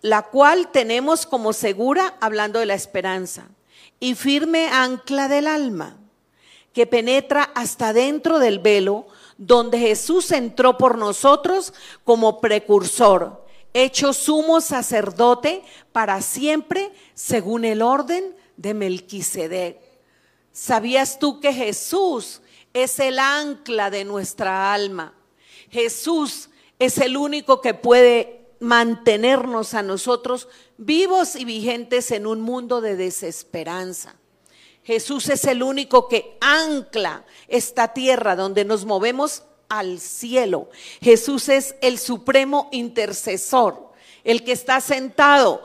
la 0.05 0.21
cual 0.21 0.71
tenemos 0.71 1.25
como 1.25 1.55
segura, 1.55 2.19
hablando 2.21 2.59
de 2.59 2.67
la 2.67 2.75
esperanza, 2.75 3.49
y 3.99 4.15
firme 4.15 4.69
ancla 4.69 5.29
del 5.29 5.47
alma, 5.47 5.97
que 6.75 6.87
penetra 6.87 7.45
hasta 7.55 7.95
dentro 7.95 8.39
del 8.39 8.59
velo, 8.59 9.07
donde 9.39 9.79
Jesús 9.79 10.31
entró 10.31 10.77
por 10.77 10.99
nosotros 10.99 11.73
como 12.05 12.43
precursor, 12.43 13.47
hecho 13.73 14.13
sumo 14.13 14.61
sacerdote 14.61 15.63
para 15.91 16.21
siempre, 16.21 16.93
según 17.15 17.65
el 17.65 17.81
orden 17.81 18.37
de 18.59 18.75
Melquisedec. 18.75 19.81
¿Sabías 20.53 21.19
tú 21.19 21.41
que 21.41 21.55
Jesús 21.55 22.43
es 22.75 22.99
el 22.99 23.19
ancla 23.19 23.89
de 23.89 24.05
nuestra 24.05 24.75
alma? 24.75 25.15
Jesús 25.71 26.51
es 26.79 26.99
el 26.99 27.17
único 27.17 27.63
que 27.63 27.73
puede 27.73 28.44
mantenernos 28.65 29.75
a 29.75 29.83
nosotros 29.83 30.49
vivos 30.77 31.37
y 31.37 31.45
vigentes 31.45 32.11
en 32.11 32.27
un 32.27 32.41
mundo 32.41 32.81
de 32.81 32.97
desesperanza. 32.97 34.17
Jesús 34.83 35.29
es 35.29 35.45
el 35.45 35.63
único 35.63 36.09
que 36.09 36.37
ancla 36.41 37.25
esta 37.49 37.93
tierra 37.95 38.37
donde 38.37 38.65
nos 38.65 38.85
movemos 38.85 39.45
al 39.69 39.99
cielo. 40.01 40.69
Jesús 41.01 41.49
es 41.49 41.75
el 41.81 41.99
supremo 41.99 42.69
intercesor, 42.73 43.93
el 44.25 44.45
que 44.45 44.53
está 44.53 44.81
sentado 44.81 45.63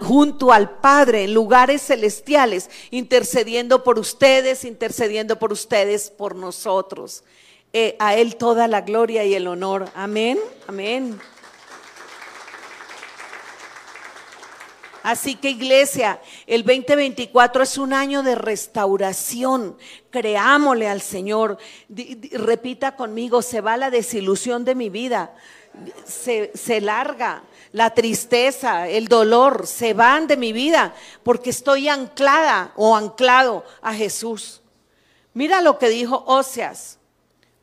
junto 0.00 0.52
al 0.52 0.78
Padre 0.80 1.24
en 1.24 1.34
lugares 1.34 1.82
celestiales, 1.82 2.68
intercediendo 2.90 3.84
por 3.84 3.98
ustedes, 3.98 4.64
intercediendo 4.64 5.38
por 5.38 5.52
ustedes, 5.52 6.10
por 6.10 6.34
nosotros. 6.34 7.24
Eh, 7.72 7.96
a 7.98 8.16
Él 8.16 8.36
toda 8.36 8.68
la 8.68 8.82
gloria 8.82 9.24
y 9.24 9.34
el 9.34 9.46
honor. 9.46 9.88
Amén, 9.94 10.38
amén. 10.66 11.18
Así 15.02 15.34
que 15.34 15.50
iglesia, 15.50 16.20
el 16.46 16.62
2024 16.62 17.64
es 17.64 17.76
un 17.76 17.92
año 17.92 18.22
de 18.22 18.36
restauración. 18.36 19.76
Creámosle 20.10 20.88
al 20.88 21.00
Señor. 21.00 21.58
repita 22.32 22.94
conmigo, 22.94 23.42
se 23.42 23.60
va 23.60 23.76
la 23.76 23.90
desilusión 23.90 24.64
de 24.64 24.74
mi 24.74 24.90
vida. 24.90 25.34
Se, 26.04 26.52
se 26.54 26.80
larga 26.80 27.42
la 27.72 27.94
tristeza, 27.94 28.88
el 28.88 29.08
dolor, 29.08 29.66
se 29.66 29.94
van 29.94 30.26
de 30.26 30.36
mi 30.36 30.52
vida 30.52 30.94
porque 31.22 31.50
estoy 31.50 31.88
anclada 31.88 32.72
o 32.76 32.94
anclado 32.94 33.64
a 33.80 33.94
Jesús. 33.94 34.60
Mira 35.34 35.62
lo 35.62 35.78
que 35.78 35.88
dijo 35.88 36.22
Oseas. 36.26 36.98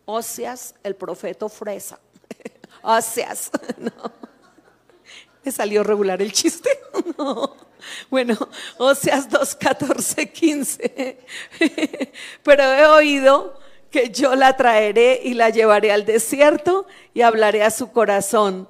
Oseas, 0.06 0.74
el 0.84 0.96
profeta 0.96 1.48
fresa. 1.48 2.00
Oseas, 2.82 3.52
no 3.78 4.29
salió 5.52 5.84
regular 5.84 6.22
el 6.22 6.32
chiste? 6.32 6.70
No. 7.18 7.56
Bueno, 8.10 8.38
Oseas 8.78 9.30
2, 9.30 9.56
14, 9.56 10.32
15. 10.32 11.18
Pero 12.44 12.64
he 12.64 12.86
oído 12.86 13.60
que 13.90 14.10
yo 14.10 14.36
la 14.36 14.56
traeré 14.58 15.22
y 15.24 15.34
la 15.34 15.50
llevaré 15.50 15.92
al 15.92 16.06
desierto 16.06 16.86
y 17.14 17.22
hablaré 17.22 17.64
a 17.64 17.72
su 17.72 17.92
corazón 17.92 18.68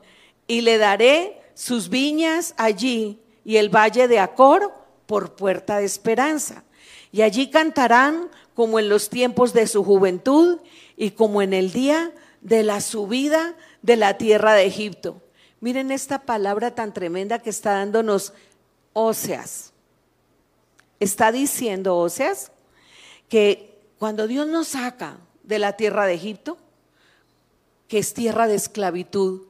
y 0.47 0.62
le 0.62 0.77
daré 0.77 1.41
sus 1.53 1.89
viñas 1.89 2.53
allí 2.58 3.19
y 3.43 3.58
el 3.58 3.69
valle 3.69 4.08
de 4.08 4.19
Acor 4.19 4.73
por 5.05 5.36
puerta 5.36 5.77
de 5.77 5.86
esperanza. 5.86 6.63
Y 7.12 7.23
allí 7.23 7.49
cantarán 7.49 8.29
como 8.53 8.79
en 8.79 8.89
los 8.89 9.10
tiempos 9.10 9.53
de 9.53 9.67
su 9.67 9.84
juventud 9.84 10.60
y 10.95 11.12
como 11.12 11.41
en 11.41 11.53
el 11.53 11.71
día 11.71 12.13
de 12.41 12.63
la 12.63 12.79
subida 12.79 13.55
de 13.82 13.95
la 13.95 14.17
tierra 14.17 14.53
de 14.53 14.65
Egipto 14.65 15.21
Miren 15.62 15.91
esta 15.91 16.19
palabra 16.19 16.74
tan 16.74 16.93
tremenda 16.93 17.39
que 17.39 17.50
está 17.50 17.74
dándonos 17.74 18.34
Oseas. 18.93 19.74
Está 21.00 21.32
diciendo 21.32 21.98
Oseas 21.98 22.52
que 23.28 23.78
cuando 23.98 24.28
Dios 24.28 24.48
nos 24.48 24.69
saca 24.69 25.17
de 25.43 25.60
la 25.60 25.74
tierra 25.74 26.06
de 26.06 26.13
Egipto, 26.13 26.58
que 27.88 28.00
es 28.00 28.13
tierra 28.13 28.48
de 28.48 28.56
esclavitud, 28.56 29.43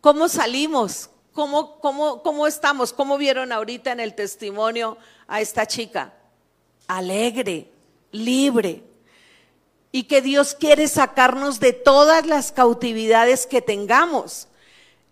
¿cómo 0.00 0.28
salimos? 0.28 1.10
¿Cómo, 1.32 1.80
cómo, 1.80 2.22
cómo 2.22 2.46
estamos? 2.46 2.92
¿Cómo 2.92 3.18
vieron 3.18 3.52
ahorita 3.52 3.92
en 3.92 4.00
el 4.00 4.14
testimonio 4.14 4.96
a 5.26 5.40
esta 5.40 5.66
chica? 5.66 6.14
Alegre, 6.86 7.70
libre. 8.12 8.82
Y 9.90 10.04
que 10.04 10.22
Dios 10.22 10.54
quiere 10.54 10.88
sacarnos 10.88 11.60
de 11.60 11.72
todas 11.72 12.26
las 12.26 12.52
cautividades 12.52 13.46
que 13.46 13.60
tengamos 13.60 14.48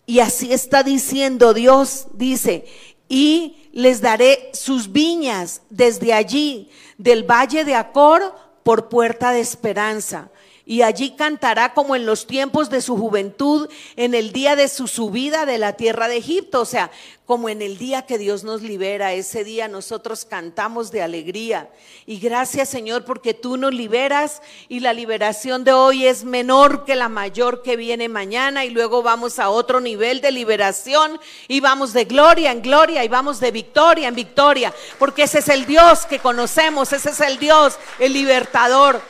Y 0.06 0.20
así 0.20 0.52
está 0.52 0.82
diciendo 0.82 1.54
Dios, 1.54 2.08
dice, 2.14 2.66
y 3.08 3.68
les 3.72 4.00
daré 4.00 4.50
sus 4.52 4.92
viñas 4.92 5.62
desde 5.70 6.12
allí, 6.12 6.70
del 6.98 7.24
valle 7.24 7.64
de 7.64 7.74
Acor, 7.74 8.34
por 8.62 8.88
puerta 8.88 9.32
de 9.32 9.40
esperanza 9.40 10.30
y 10.64 10.82
allí 10.82 11.12
cantará 11.12 11.74
como 11.74 11.96
en 11.96 12.06
los 12.06 12.26
tiempos 12.26 12.70
de 12.70 12.80
su 12.80 12.96
juventud, 12.96 13.68
en 13.96 14.14
el 14.14 14.32
día 14.32 14.56
de 14.56 14.68
su 14.68 14.86
subida 14.86 15.44
de 15.46 15.58
la 15.58 15.74
tierra 15.74 16.08
de 16.08 16.18
Egipto, 16.18 16.60
o 16.60 16.64
sea, 16.64 16.90
como 17.26 17.48
en 17.48 17.62
el 17.62 17.78
día 17.78 18.02
que 18.02 18.18
Dios 18.18 18.44
nos 18.44 18.62
libera, 18.62 19.12
ese 19.12 19.42
día 19.42 19.66
nosotros 19.66 20.24
cantamos 20.24 20.90
de 20.90 21.02
alegría. 21.02 21.70
Y 22.04 22.18
gracias 22.18 22.68
Señor 22.68 23.04
porque 23.04 23.32
tú 23.32 23.56
nos 23.56 23.72
liberas 23.72 24.42
y 24.68 24.80
la 24.80 24.92
liberación 24.92 25.64
de 25.64 25.72
hoy 25.72 26.06
es 26.06 26.24
menor 26.24 26.84
que 26.84 26.94
la 26.94 27.08
mayor 27.08 27.62
que 27.62 27.76
viene 27.76 28.08
mañana 28.08 28.64
y 28.64 28.70
luego 28.70 29.02
vamos 29.02 29.38
a 29.38 29.50
otro 29.50 29.80
nivel 29.80 30.20
de 30.20 30.30
liberación 30.30 31.18
y 31.48 31.60
vamos 31.60 31.92
de 31.92 32.04
gloria 32.04 32.52
en 32.52 32.60
gloria 32.60 33.04
y 33.04 33.08
vamos 33.08 33.40
de 33.40 33.50
victoria 33.50 34.08
en 34.08 34.14
victoria, 34.14 34.74
porque 34.98 35.22
ese 35.22 35.38
es 35.38 35.48
el 35.48 35.64
Dios 35.66 36.06
que 36.06 36.18
conocemos, 36.18 36.92
ese 36.92 37.10
es 37.10 37.20
el 37.20 37.38
Dios, 37.38 37.78
el 37.98 38.12
libertador. 38.12 39.00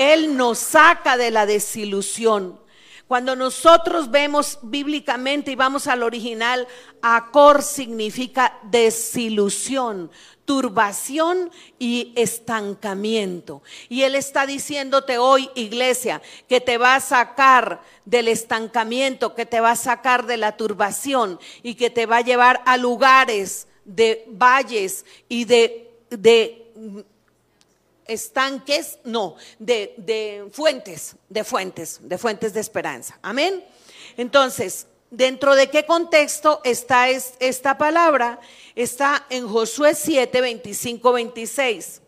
Él 0.00 0.34
nos 0.34 0.58
saca 0.58 1.18
de 1.18 1.30
la 1.30 1.44
desilusión. 1.44 2.58
Cuando 3.06 3.36
nosotros 3.36 4.10
vemos 4.10 4.58
bíblicamente 4.62 5.50
y 5.50 5.56
vamos 5.56 5.86
al 5.88 6.02
original, 6.02 6.66
acor 7.02 7.62
significa 7.62 8.58
desilusión, 8.62 10.10
turbación 10.46 11.50
y 11.78 12.14
estancamiento. 12.16 13.62
Y 13.90 14.04
Él 14.04 14.14
está 14.14 14.46
diciéndote 14.46 15.18
hoy, 15.18 15.50
iglesia, 15.54 16.22
que 16.48 16.62
te 16.62 16.78
va 16.78 16.94
a 16.94 17.00
sacar 17.00 17.82
del 18.06 18.28
estancamiento, 18.28 19.34
que 19.34 19.44
te 19.44 19.60
va 19.60 19.72
a 19.72 19.76
sacar 19.76 20.24
de 20.24 20.38
la 20.38 20.56
turbación 20.56 21.38
y 21.62 21.74
que 21.74 21.90
te 21.90 22.06
va 22.06 22.16
a 22.18 22.22
llevar 22.22 22.62
a 22.64 22.78
lugares 22.78 23.68
de 23.84 24.24
valles 24.30 25.04
y 25.28 25.44
de, 25.44 25.92
de 26.08 26.72
estanques, 28.10 28.98
no, 29.04 29.36
de, 29.58 30.48
fuentes, 30.52 31.16
de 31.28 31.44
fuentes, 31.44 32.00
de 32.02 32.18
fuentes 32.18 32.52
de 32.52 32.60
esperanza. 32.60 33.18
Amén. 33.22 33.64
Entonces, 34.16 34.88
¿dentro 35.10 35.54
de 35.54 35.70
qué 35.70 35.86
contexto 35.86 36.60
está 36.64 37.08
esta 37.08 37.78
palabra? 37.78 38.40
Está 38.74 39.26
en 39.30 39.48
Josué 39.48 39.94
7, 39.94 40.40
25, 40.40 41.12
26. 41.12 42.02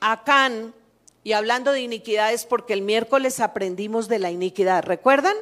Acán, 0.00 0.74
y 1.24 1.32
hablando 1.32 1.72
de 1.72 1.80
iniquidades, 1.80 2.46
porque 2.46 2.72
el 2.72 2.82
miércoles 2.82 3.40
aprendimos 3.40 4.08
de 4.08 4.20
la 4.20 4.30
iniquidad, 4.30 4.84
¿recuerdan? 4.84 5.36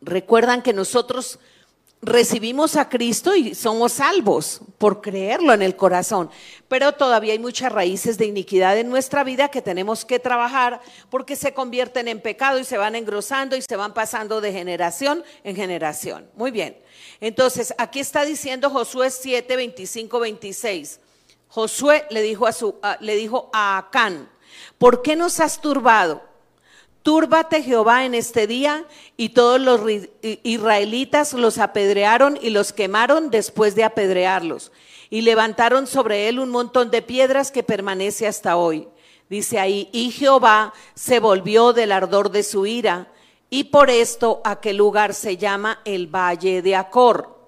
Recuerdan 0.00 0.62
que 0.62 0.72
nosotros 0.72 1.38
recibimos 2.04 2.76
a 2.76 2.88
Cristo 2.88 3.34
y 3.34 3.54
somos 3.54 3.94
salvos 3.94 4.60
por 4.78 5.00
creerlo 5.00 5.52
en 5.52 5.62
el 5.62 5.76
corazón. 5.76 6.30
Pero 6.68 6.92
todavía 6.92 7.32
hay 7.32 7.38
muchas 7.38 7.72
raíces 7.72 8.18
de 8.18 8.26
iniquidad 8.26 8.78
en 8.78 8.88
nuestra 8.88 9.24
vida 9.24 9.48
que 9.48 9.62
tenemos 9.62 10.04
que 10.04 10.18
trabajar 10.18 10.80
porque 11.10 11.36
se 11.36 11.54
convierten 11.54 12.08
en 12.08 12.20
pecado 12.20 12.58
y 12.58 12.64
se 12.64 12.78
van 12.78 12.94
engrosando 12.94 13.56
y 13.56 13.62
se 13.62 13.76
van 13.76 13.94
pasando 13.94 14.40
de 14.40 14.52
generación 14.52 15.24
en 15.42 15.56
generación. 15.56 16.28
Muy 16.36 16.50
bien. 16.50 16.76
Entonces, 17.20 17.74
aquí 17.78 18.00
está 18.00 18.24
diciendo 18.24 18.70
Josué 18.70 19.10
7, 19.10 19.56
25, 19.56 20.20
26. 20.20 21.00
Josué 21.48 22.06
le 22.10 22.22
dijo 22.22 22.46
a, 22.46 22.52
su, 22.52 22.76
le 23.00 23.16
dijo 23.16 23.50
a 23.52 23.78
Acán, 23.78 24.30
¿por 24.78 25.02
qué 25.02 25.16
nos 25.16 25.40
has 25.40 25.60
turbado? 25.60 26.33
Túrbate 27.04 27.62
Jehová 27.62 28.06
en 28.06 28.14
este 28.14 28.46
día, 28.46 28.86
y 29.18 29.28
todos 29.28 29.60
los 29.60 29.82
israelitas 30.22 31.34
los 31.34 31.58
apedrearon 31.58 32.38
y 32.40 32.48
los 32.48 32.72
quemaron 32.72 33.28
después 33.28 33.74
de 33.74 33.84
apedrearlos, 33.84 34.72
y 35.10 35.20
levantaron 35.20 35.86
sobre 35.86 36.30
él 36.30 36.38
un 36.38 36.48
montón 36.48 36.90
de 36.90 37.02
piedras 37.02 37.50
que 37.52 37.62
permanece 37.62 38.26
hasta 38.26 38.56
hoy. 38.56 38.88
Dice 39.28 39.60
ahí, 39.60 39.90
y 39.92 40.12
Jehová 40.12 40.72
se 40.94 41.20
volvió 41.20 41.74
del 41.74 41.92
ardor 41.92 42.30
de 42.30 42.42
su 42.42 42.64
ira, 42.64 43.12
y 43.50 43.64
por 43.64 43.90
esto 43.90 44.40
aquel 44.42 44.78
lugar 44.78 45.12
se 45.12 45.36
llama 45.36 45.80
el 45.84 46.06
Valle 46.06 46.62
de 46.62 46.74
Acor. 46.74 47.38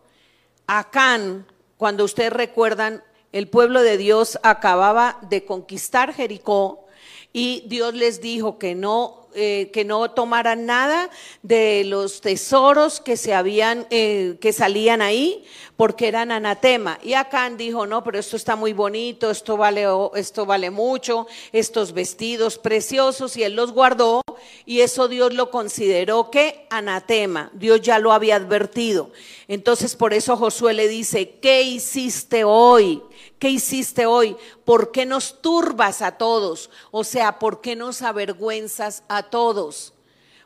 Acán, 0.66 1.46
cuando 1.78 2.04
ustedes 2.04 2.34
recuerdan, 2.34 3.02
el 3.32 3.48
pueblo 3.48 3.80
de 3.80 3.96
Dios 3.96 4.38
acababa 4.42 5.18
de 5.22 5.46
conquistar 5.46 6.12
Jericó, 6.12 6.84
y 7.32 7.64
Dios 7.68 7.94
les 7.94 8.20
dijo 8.20 8.58
que 8.58 8.74
no 8.74 9.25
eh, 9.38 9.70
que 9.70 9.84
no 9.84 10.10
tomaran 10.12 10.64
nada 10.64 11.10
de 11.42 11.84
los 11.84 12.22
tesoros 12.22 13.00
que 13.00 13.18
se 13.18 13.34
habían, 13.34 13.86
eh, 13.90 14.38
que 14.40 14.54
salían 14.54 15.02
ahí, 15.02 15.44
porque 15.76 16.08
eran 16.08 16.32
anatema. 16.32 16.98
Y 17.02 17.12
Acán 17.12 17.58
dijo, 17.58 17.86
no, 17.86 18.02
pero 18.02 18.18
esto 18.18 18.36
está 18.36 18.56
muy 18.56 18.72
bonito, 18.72 19.30
esto 19.30 19.58
vale, 19.58 19.84
esto 20.14 20.46
vale 20.46 20.70
mucho, 20.70 21.26
estos 21.52 21.92
vestidos 21.92 22.56
preciosos, 22.56 23.36
y 23.36 23.42
él 23.42 23.54
los 23.54 23.72
guardó, 23.72 24.22
y 24.64 24.80
eso 24.80 25.06
Dios 25.06 25.34
lo 25.34 25.50
consideró 25.50 26.30
que 26.30 26.66
anatema. 26.70 27.50
Dios 27.52 27.82
ya 27.82 27.98
lo 27.98 28.12
había 28.12 28.36
advertido. 28.36 29.10
Entonces 29.48 29.94
por 29.94 30.12
eso 30.12 30.36
Josué 30.36 30.74
le 30.74 30.88
dice, 30.88 31.38
¿qué 31.40 31.62
hiciste 31.62 32.44
hoy? 32.44 33.02
¿Qué 33.38 33.50
hiciste 33.50 34.06
hoy? 34.06 34.36
¿Por 34.64 34.92
qué 34.92 35.06
nos 35.06 35.40
turbas 35.42 36.00
a 36.02 36.12
todos? 36.12 36.70
O 36.90 37.04
sea, 37.04 37.38
¿por 37.38 37.60
qué 37.60 37.76
nos 37.76 38.02
avergüenzas 38.02 39.04
a 39.08 39.25
todos? 39.30 39.92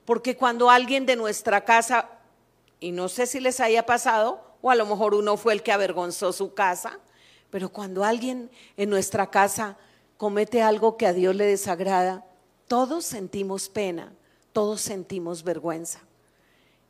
Porque 0.04 0.36
cuando 0.36 0.70
alguien 0.70 1.06
de 1.06 1.16
nuestra 1.16 1.64
casa, 1.64 2.08
y 2.80 2.92
no 2.92 3.08
sé 3.08 3.26
si 3.26 3.40
les 3.40 3.60
haya 3.60 3.86
pasado, 3.86 4.42
o 4.62 4.70
a 4.70 4.74
lo 4.74 4.86
mejor 4.86 5.14
uno 5.14 5.36
fue 5.36 5.52
el 5.52 5.62
que 5.62 5.72
avergonzó 5.72 6.32
su 6.32 6.54
casa, 6.54 6.98
pero 7.50 7.68
cuando 7.68 8.04
alguien 8.04 8.50
en 8.76 8.90
nuestra 8.90 9.30
casa 9.30 9.76
comete 10.16 10.62
algo 10.62 10.96
que 10.96 11.06
a 11.06 11.12
Dios 11.12 11.34
le 11.34 11.46
desagrada, 11.46 12.24
todos 12.68 13.04
sentimos 13.04 13.68
pena, 13.68 14.12
todos 14.52 14.80
sentimos 14.80 15.42
vergüenza. 15.42 16.00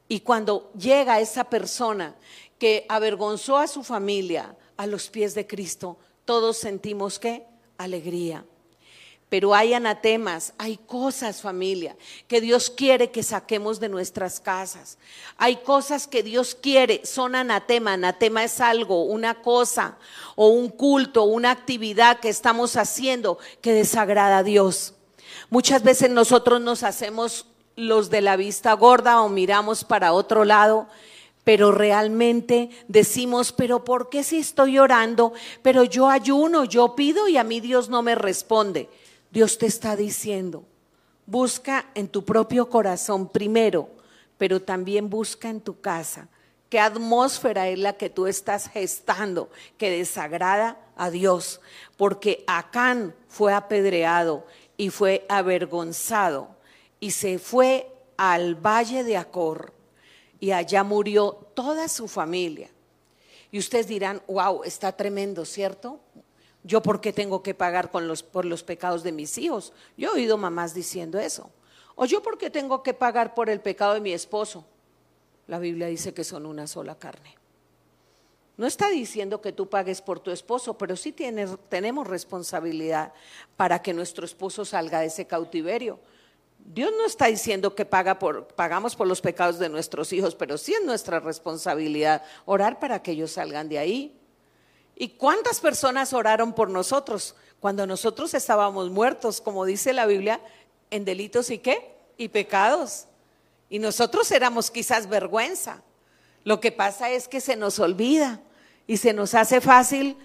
Y 0.09 0.20
cuando 0.20 0.70
llega 0.72 1.20
esa 1.20 1.44
persona 1.44 2.16
que 2.59 2.85
avergonzó 2.88 3.59
a 3.59 3.68
su 3.68 3.85
familia, 3.85 4.57
a 4.76 4.87
los 4.87 5.09
pies 5.09 5.35
de 5.35 5.46
Cristo, 5.46 5.96
todos 6.24 6.57
sentimos 6.57 7.18
que 7.18 7.46
alegría. 7.79 8.44
Pero 9.30 9.54
hay 9.54 9.74
anatemas, 9.74 10.52
hay 10.58 10.76
cosas 10.76 11.40
familia 11.40 11.96
que 12.26 12.40
Dios 12.40 12.68
quiere 12.68 13.12
que 13.12 13.22
saquemos 13.22 13.78
de 13.78 13.88
nuestras 13.88 14.40
casas. 14.40 14.98
Hay 15.38 15.58
cosas 15.58 16.08
que 16.08 16.24
Dios 16.24 16.56
quiere, 16.60 17.06
son 17.06 17.36
anatema. 17.36 17.92
Anatema 17.92 18.42
es 18.42 18.60
algo, 18.60 19.04
una 19.04 19.40
cosa 19.40 19.96
o 20.34 20.48
un 20.48 20.68
culto, 20.68 21.22
una 21.22 21.52
actividad 21.52 22.18
que 22.18 22.28
estamos 22.28 22.76
haciendo 22.76 23.38
que 23.62 23.72
desagrada 23.72 24.38
a 24.38 24.42
Dios. 24.42 24.94
Muchas 25.48 25.84
veces 25.84 26.10
nosotros 26.10 26.60
nos 26.60 26.82
hacemos 26.82 27.46
los 27.76 28.10
de 28.10 28.22
la 28.22 28.34
vista 28.34 28.72
gorda 28.72 29.22
o 29.22 29.28
miramos 29.28 29.84
para 29.84 30.12
otro 30.12 30.44
lado 30.44 30.88
pero 31.42 31.72
realmente 31.72 32.70
decimos, 32.86 33.52
pero 33.52 33.82
¿por 33.82 34.10
qué 34.10 34.22
si 34.22 34.38
estoy 34.38 34.78
orando? 34.78 35.32
Pero 35.62 35.84
yo 35.84 36.08
ayuno, 36.08 36.64
yo 36.64 36.94
pido 36.94 37.28
y 37.28 37.38
a 37.38 37.44
mí 37.44 37.60
Dios 37.60 37.88
no 37.88 38.02
me 38.02 38.14
responde. 38.14 38.88
Dios 39.30 39.58
te 39.58 39.66
está 39.66 39.96
diciendo, 39.96 40.64
busca 41.26 41.86
en 41.94 42.08
tu 42.08 42.24
propio 42.24 42.68
corazón 42.68 43.28
primero, 43.28 43.88
pero 44.36 44.60
también 44.60 45.08
busca 45.08 45.48
en 45.48 45.60
tu 45.60 45.80
casa. 45.80 46.28
¿Qué 46.68 46.80
atmósfera 46.80 47.68
es 47.68 47.78
la 47.78 47.94
que 47.94 48.10
tú 48.10 48.26
estás 48.26 48.68
gestando 48.68 49.50
que 49.76 49.90
desagrada 49.90 50.80
a 50.96 51.10
Dios? 51.10 51.60
Porque 51.96 52.44
Acán 52.46 53.14
fue 53.28 53.52
apedreado 53.52 54.46
y 54.76 54.90
fue 54.90 55.26
avergonzado 55.28 56.56
y 57.00 57.10
se 57.10 57.38
fue 57.38 57.92
al 58.16 58.54
valle 58.54 59.04
de 59.04 59.16
Acor 59.16 59.72
y 60.38 60.52
allá 60.52 60.84
murió 60.84 61.32
toda 61.54 61.88
su 61.88 62.08
familia. 62.08 62.70
Y 63.52 63.58
ustedes 63.58 63.88
dirán, 63.88 64.22
wow, 64.28 64.62
está 64.62 64.92
tremendo, 64.92 65.44
¿cierto? 65.44 66.00
Yo 66.62 66.83
por 66.83 67.01
qué 67.01 67.12
tengo 67.12 67.42
que 67.42 67.55
pagar 67.55 67.90
por 67.90 68.44
los 68.44 68.62
pecados 68.62 69.03
de 69.03 69.12
mis 69.12 69.38
hijos. 69.38 69.73
Yo 69.96 70.11
he 70.11 70.14
oído 70.14 70.37
mamás 70.37 70.75
diciendo 70.75 71.18
eso. 71.18 71.51
O 71.94 72.04
yo 72.04 72.23
por 72.23 72.38
qué 72.38 72.50
tengo 72.50 72.83
que 72.83 72.94
pagar 72.94 73.35
por 73.35 73.48
el 73.50 73.61
pecado 73.61 73.94
de 73.94 74.00
mi 74.00 74.13
esposo. 74.13 74.65
La 75.46 75.58
Biblia 75.58 75.87
dice 75.87 76.15
que 76.15 76.25
son 76.25 76.46
una 76.46 76.67
sola 76.67 76.98
carne. 76.98 77.37
No 78.56 78.67
está 78.67 78.90
diciendo 78.90 79.40
que 79.40 79.52
tú 79.52 79.71
pagues 79.71 80.02
por 80.02 80.21
tu 80.21 80.31
esposo, 80.31 80.77
pero 80.77 80.94
sí 80.94 81.13
tenemos 81.13 82.06
responsabilidad 82.06 83.15
para 83.56 83.81
que 83.81 83.94
nuestro 83.94 84.27
esposo 84.27 84.67
salga 84.67 85.00
de 85.00 85.06
ese 85.06 85.27
cautiverio. 85.27 85.98
Dios 86.58 86.92
no 86.96 87.06
está 87.06 87.27
diciendo 87.27 87.75
que 87.75 87.87
paga 87.87 88.19
por, 88.19 88.48
pagamos 88.48 88.94
por 88.96 89.06
los 89.06 89.23
pecados 89.23 89.58
de 89.58 89.71
nuestros 89.71 90.13
hijos, 90.13 90.35
pero 90.35 90.58
sí 90.58 90.75
es 90.75 90.85
nuestra 90.85 91.21
responsabilidad 91.21 92.23
orar 92.44 92.79
para 92.79 93.02
que 93.02 93.13
ellos 93.13 93.33
salgan 93.33 93.69
de 93.71 93.79
ahí. 93.79 94.19
¿Y 95.01 95.09
cuántas 95.09 95.61
personas 95.61 96.13
oraron 96.13 96.53
por 96.53 96.69
nosotros 96.69 97.35
cuando 97.59 97.87
nosotros 97.87 98.35
estábamos 98.35 98.90
muertos, 98.90 99.40
como 99.40 99.65
dice 99.65 99.94
la 99.94 100.05
Biblia, 100.05 100.42
en 100.90 101.07
delitos 101.07 101.48
y 101.48 101.57
qué? 101.57 101.90
Y 102.19 102.29
pecados. 102.29 103.07
Y 103.71 103.79
nosotros 103.79 104.31
éramos 104.31 104.71
quizás 104.71 105.09
vergüenza. 105.09 105.83
Lo 106.44 106.61
que 106.61 106.71
pasa 106.71 107.09
es 107.09 107.29
que 107.29 107.40
se 107.40 107.57
nos 107.57 107.79
olvida 107.79 108.42
y 108.87 108.98
se 108.98 109.15
nos 109.15 109.33
hace 109.35 109.63
fácil 109.63 110.19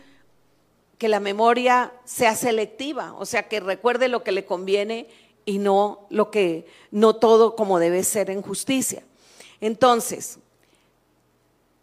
que 0.98 1.08
la 1.08 1.22
memoria 1.22 1.94
sea 2.04 2.36
selectiva, 2.36 3.14
o 3.14 3.26
sea, 3.26 3.48
que 3.48 3.62
recuerde 3.62 4.10
lo 4.10 4.26
que 4.26 4.34
le 4.34 4.44
conviene 4.44 5.08
y 5.46 5.58
no 5.58 6.06
lo 6.10 6.32
que 6.32 6.68
no 6.92 7.16
todo 7.16 7.56
como 7.56 7.80
debe 7.80 8.04
ser 8.04 8.30
en 8.30 8.42
justicia. 8.42 9.04
Entonces, 9.62 10.38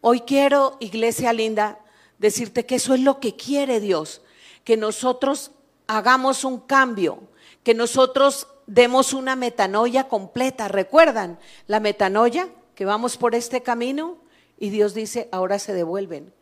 hoy 0.03 0.21
quiero, 0.21 0.77
iglesia 0.79 1.33
linda, 1.33 1.79
decirte 2.23 2.65
que 2.65 2.77
eso 2.77 2.95
es 2.95 3.01
lo 3.01 3.21
que 3.21 3.37
quiere 3.37 3.81
Dios, 3.81 4.23
que 4.65 4.79
nosotros 4.79 5.51
hagamos 5.89 6.45
un 6.45 6.61
cambio, 6.61 7.19
que 7.65 7.75
nosotros 7.75 8.47
demos 8.67 9.13
una 9.13 9.37
metanoia 9.37 10.09
completa. 10.09 10.69
¿Recuerdan 10.69 11.39
la 11.67 11.81
metanoia? 11.81 12.49
Que 12.77 12.85
vamos 12.85 13.19
por 13.19 13.35
este 13.35 13.63
camino 13.63 14.17
y 14.59 14.71
Dios 14.71 14.95
dice, 14.95 15.29
ahora 15.33 15.59
se 15.59 15.75
devuelven. 15.75 16.33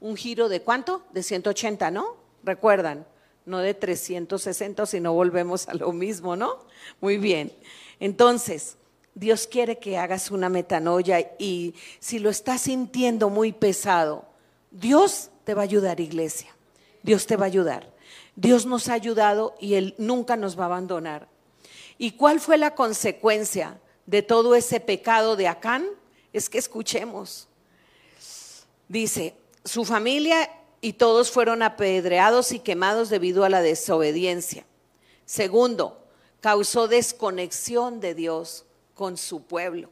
Un 0.00 0.16
giro 0.16 0.48
de 0.48 0.60
cuánto? 0.60 1.04
De 1.12 1.22
180, 1.22 1.90
¿no? 1.92 2.16
¿Recuerdan? 2.42 3.06
No 3.46 3.58
de 3.58 3.74
360, 3.74 4.86
sino 4.86 5.14
volvemos 5.14 5.68
a 5.68 5.74
lo 5.74 5.92
mismo, 5.92 6.34
¿no? 6.34 6.66
Muy 7.00 7.16
bien. 7.16 7.52
Entonces, 8.00 8.76
Dios 9.14 9.46
quiere 9.46 9.78
que 9.78 9.98
hagas 9.98 10.32
una 10.32 10.48
metanoia 10.48 11.20
y 11.38 11.74
si 12.00 12.18
lo 12.18 12.28
estás 12.28 12.62
sintiendo 12.62 13.30
muy 13.30 13.52
pesado, 13.52 14.27
Dios 14.78 15.30
te 15.44 15.54
va 15.54 15.62
a 15.62 15.64
ayudar, 15.64 15.98
iglesia. 15.98 16.54
Dios 17.02 17.26
te 17.26 17.36
va 17.36 17.44
a 17.44 17.48
ayudar. 17.48 17.92
Dios 18.36 18.64
nos 18.64 18.88
ha 18.88 18.94
ayudado 18.94 19.56
y 19.58 19.74
Él 19.74 19.94
nunca 19.98 20.36
nos 20.36 20.58
va 20.58 20.64
a 20.64 20.66
abandonar. 20.66 21.28
¿Y 21.98 22.12
cuál 22.12 22.38
fue 22.38 22.58
la 22.58 22.76
consecuencia 22.76 23.80
de 24.06 24.22
todo 24.22 24.54
ese 24.54 24.78
pecado 24.78 25.34
de 25.34 25.48
Acán? 25.48 25.84
Es 26.32 26.48
que 26.48 26.58
escuchemos. 26.58 27.48
Dice, 28.86 29.34
su 29.64 29.84
familia 29.84 30.48
y 30.80 30.92
todos 30.92 31.32
fueron 31.32 31.62
apedreados 31.62 32.52
y 32.52 32.60
quemados 32.60 33.10
debido 33.10 33.44
a 33.44 33.48
la 33.48 33.62
desobediencia. 33.62 34.64
Segundo, 35.24 36.06
causó 36.40 36.86
desconexión 36.86 37.98
de 37.98 38.14
Dios 38.14 38.64
con 38.94 39.16
su 39.16 39.42
pueblo. 39.42 39.90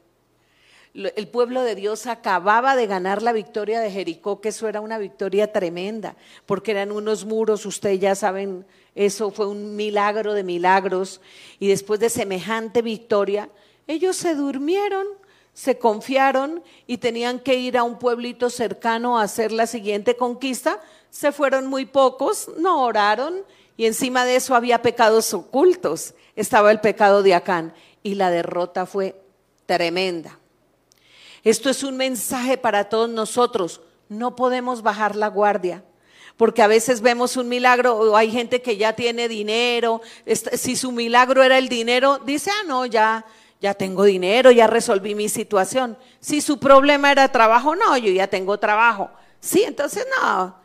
El 0.97 1.29
pueblo 1.29 1.61
de 1.61 1.75
Dios 1.75 2.07
acababa 2.07 2.75
de 2.75 2.87
ganar 2.87 3.21
la 3.21 3.35
victoria 3.35 3.81
de 3.81 3.91
Jericó, 3.91 4.41
que 4.41 4.49
eso 4.49 4.67
era 4.67 4.81
una 4.81 4.97
victoria 4.97 5.53
tremenda, 5.53 6.17
porque 6.47 6.71
eran 6.71 6.91
unos 6.91 7.27
muros, 7.27 7.67
ustedes 7.67 8.01
ya 8.01 8.15
saben, 8.15 8.65
eso 8.95 9.31
fue 9.31 9.47
un 9.47 9.77
milagro 9.77 10.33
de 10.33 10.43
milagros, 10.43 11.21
y 11.59 11.69
después 11.69 12.01
de 12.01 12.09
semejante 12.09 12.81
victoria, 12.81 13.51
ellos 13.87 14.17
se 14.17 14.35
durmieron, 14.35 15.07
se 15.53 15.79
confiaron 15.79 16.63
y 16.87 16.97
tenían 16.97 17.41
que 17.41 17.57
ir 17.57 17.77
a 17.77 17.83
un 17.83 17.99
pueblito 17.99 18.49
cercano 18.49 19.19
a 19.19 19.25
hacer 19.25 19.53
la 19.53 19.67
siguiente 19.67 20.17
conquista, 20.17 20.81
se 21.11 21.31
fueron 21.31 21.67
muy 21.67 21.85
pocos, 21.85 22.49
no 22.57 22.83
oraron, 22.83 23.43
y 23.77 23.85
encima 23.85 24.25
de 24.25 24.37
eso 24.37 24.55
había 24.55 24.81
pecados 24.81 25.35
ocultos, 25.35 26.15
estaba 26.37 26.71
el 26.71 26.81
pecado 26.81 27.23
de 27.23 27.35
Acán, 27.35 27.75
y 28.03 28.15
la 28.15 28.31
derrota 28.31 28.87
fue 28.87 29.21
tremenda. 29.67 30.39
Esto 31.47 31.71
es 31.71 31.85
un 31.85 31.97
mensaje 31.97 32.59
para 32.59 32.89
todos 32.89 33.09
nosotros. 33.09 33.81
No 34.09 34.35
podemos 34.35 34.83
bajar 34.83 35.15
la 35.15 35.29
guardia, 35.29 35.85
porque 36.37 36.61
a 36.61 36.67
veces 36.67 37.01
vemos 37.01 37.37
un 37.37 37.49
milagro 37.49 37.97
o 37.97 38.17
hay 38.17 38.33
gente 38.33 38.63
que 38.63 38.77
ya 38.77 38.95
tiene 38.95 39.29
dinero. 39.29 40.01
Si 40.27 40.75
su 40.75 40.91
milagro 40.91 41.45
era 41.45 41.57
el 41.57 41.69
dinero, 41.69 42.19
dice, 42.19 42.51
ah, 42.51 42.65
no, 42.67 42.85
ya, 42.85 43.25
ya 43.61 43.75
tengo 43.75 44.03
dinero, 44.03 44.51
ya 44.51 44.67
resolví 44.67 45.15
mi 45.15 45.29
situación. 45.29 45.97
Si 46.19 46.41
su 46.41 46.59
problema 46.59 47.13
era 47.13 47.31
trabajo, 47.31 47.77
no, 47.77 47.97
yo 47.97 48.11
ya 48.11 48.27
tengo 48.27 48.59
trabajo. 48.59 49.09
Sí, 49.39 49.63
entonces 49.63 50.05
no, 50.21 50.57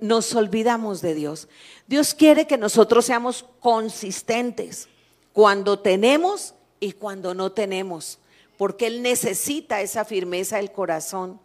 nos 0.00 0.34
olvidamos 0.34 1.02
de 1.02 1.14
Dios. 1.14 1.46
Dios 1.86 2.14
quiere 2.14 2.48
que 2.48 2.58
nosotros 2.58 3.04
seamos 3.04 3.44
consistentes 3.60 4.88
cuando 5.32 5.78
tenemos 5.78 6.56
y 6.80 6.94
cuando 6.94 7.32
no 7.32 7.52
tenemos 7.52 8.18
porque 8.56 8.86
Él 8.86 9.02
necesita 9.02 9.80
esa 9.80 10.04
firmeza 10.04 10.56
del 10.56 10.72
corazón. 10.72 11.40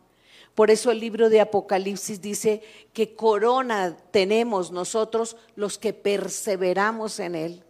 Por 0.55 0.71
eso 0.71 0.91
el 0.91 0.99
libro 0.99 1.29
de 1.29 1.39
Apocalipsis 1.39 2.21
dice 2.21 2.61
que 2.91 3.15
corona 3.15 3.95
tenemos 4.11 4.71
nosotros 4.71 5.37
los 5.55 5.77
que 5.77 5.93
perseveramos 5.93 7.19
en 7.19 7.35
Él. 7.35 7.63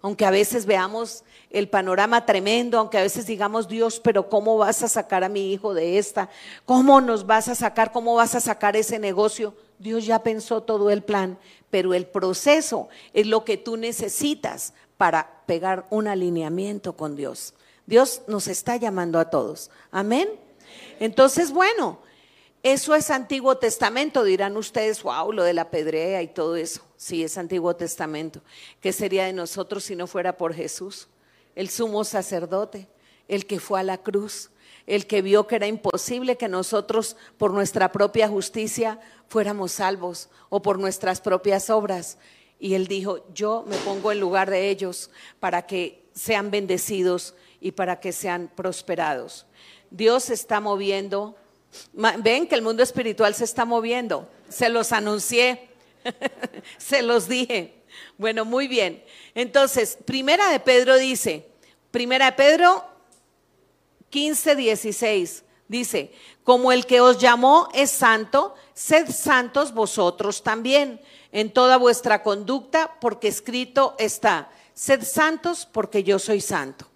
Aunque 0.00 0.24
a 0.24 0.30
veces 0.30 0.66
veamos 0.66 1.24
el 1.50 1.68
panorama 1.68 2.24
tremendo, 2.24 2.78
aunque 2.78 2.98
a 2.98 3.02
veces 3.02 3.26
digamos, 3.26 3.66
Dios, 3.66 3.98
pero 3.98 4.28
¿cómo 4.28 4.56
vas 4.58 4.82
a 4.84 4.88
sacar 4.88 5.24
a 5.24 5.28
mi 5.28 5.52
hijo 5.52 5.74
de 5.74 5.98
esta? 5.98 6.28
¿Cómo 6.64 7.00
nos 7.00 7.26
vas 7.26 7.48
a 7.48 7.56
sacar? 7.56 7.90
¿Cómo 7.90 8.14
vas 8.14 8.36
a 8.36 8.40
sacar 8.40 8.76
ese 8.76 9.00
negocio? 9.00 9.54
Dios 9.80 10.06
ya 10.06 10.22
pensó 10.22 10.62
todo 10.62 10.90
el 10.90 11.02
plan, 11.02 11.38
pero 11.70 11.94
el 11.94 12.06
proceso 12.06 12.88
es 13.12 13.26
lo 13.26 13.44
que 13.44 13.56
tú 13.56 13.76
necesitas 13.76 14.74
para 14.96 15.42
pegar 15.46 15.86
un 15.90 16.06
alineamiento 16.06 16.96
con 16.96 17.16
Dios. 17.16 17.54
Dios 17.86 18.22
nos 18.26 18.48
está 18.48 18.76
llamando 18.76 19.18
a 19.18 19.30
todos. 19.30 19.70
Amén. 19.90 20.28
Entonces, 20.98 21.52
bueno, 21.52 22.00
eso 22.62 22.94
es 22.94 23.10
Antiguo 23.10 23.56
Testamento. 23.58 24.24
Dirán 24.24 24.56
ustedes, 24.56 25.02
wow, 25.02 25.32
lo 25.32 25.44
de 25.44 25.52
la 25.52 25.70
pedrea 25.70 26.20
y 26.22 26.28
todo 26.28 26.56
eso. 26.56 26.82
Sí, 26.96 27.22
es 27.22 27.38
Antiguo 27.38 27.76
Testamento. 27.76 28.40
¿Qué 28.80 28.92
sería 28.92 29.26
de 29.26 29.32
nosotros 29.32 29.84
si 29.84 29.94
no 29.94 30.06
fuera 30.06 30.36
por 30.36 30.52
Jesús? 30.52 31.08
El 31.54 31.68
sumo 31.68 32.02
sacerdote, 32.02 32.88
el 33.28 33.46
que 33.46 33.60
fue 33.60 33.80
a 33.80 33.84
la 33.84 33.98
cruz, 33.98 34.50
el 34.86 35.06
que 35.06 35.22
vio 35.22 35.46
que 35.46 35.56
era 35.56 35.66
imposible 35.66 36.36
que 36.36 36.48
nosotros 36.48 37.16
por 37.38 37.52
nuestra 37.52 37.92
propia 37.92 38.28
justicia 38.28 38.98
fuéramos 39.28 39.72
salvos 39.72 40.28
o 40.48 40.60
por 40.60 40.78
nuestras 40.78 41.20
propias 41.20 41.70
obras. 41.70 42.18
Y 42.58 42.74
él 42.74 42.86
dijo, 42.86 43.24
yo 43.32 43.64
me 43.68 43.76
pongo 43.78 44.10
en 44.12 44.20
lugar 44.20 44.50
de 44.50 44.70
ellos 44.70 45.10
para 45.38 45.66
que 45.66 46.04
sean 46.14 46.50
bendecidos 46.50 47.34
y 47.66 47.72
para 47.72 47.98
que 47.98 48.12
sean 48.12 48.48
prosperados. 48.54 49.44
Dios 49.90 50.30
está 50.30 50.60
moviendo. 50.60 51.34
Ven 51.92 52.46
que 52.46 52.54
el 52.54 52.62
mundo 52.62 52.80
espiritual 52.80 53.34
se 53.34 53.42
está 53.42 53.64
moviendo. 53.64 54.30
Se 54.48 54.68
los 54.68 54.92
anuncié, 54.92 55.68
se 56.78 57.02
los 57.02 57.26
dije. 57.26 57.82
Bueno, 58.18 58.44
muy 58.44 58.68
bien. 58.68 59.02
Entonces, 59.34 59.98
primera 60.04 60.48
de 60.50 60.60
Pedro 60.60 60.96
dice, 60.96 61.44
primera 61.90 62.26
de 62.26 62.32
Pedro 62.36 62.84
15, 64.10 64.54
16, 64.54 65.42
dice, 65.66 66.12
como 66.44 66.70
el 66.70 66.86
que 66.86 67.00
os 67.00 67.18
llamó 67.18 67.68
es 67.74 67.90
santo, 67.90 68.54
sed 68.74 69.10
santos 69.10 69.74
vosotros 69.74 70.44
también 70.44 71.00
en 71.32 71.52
toda 71.52 71.78
vuestra 71.78 72.22
conducta, 72.22 72.94
porque 73.00 73.26
escrito 73.26 73.96
está, 73.98 74.52
sed 74.72 75.02
santos 75.02 75.66
porque 75.66 76.04
yo 76.04 76.20
soy 76.20 76.40
santo. 76.40 76.86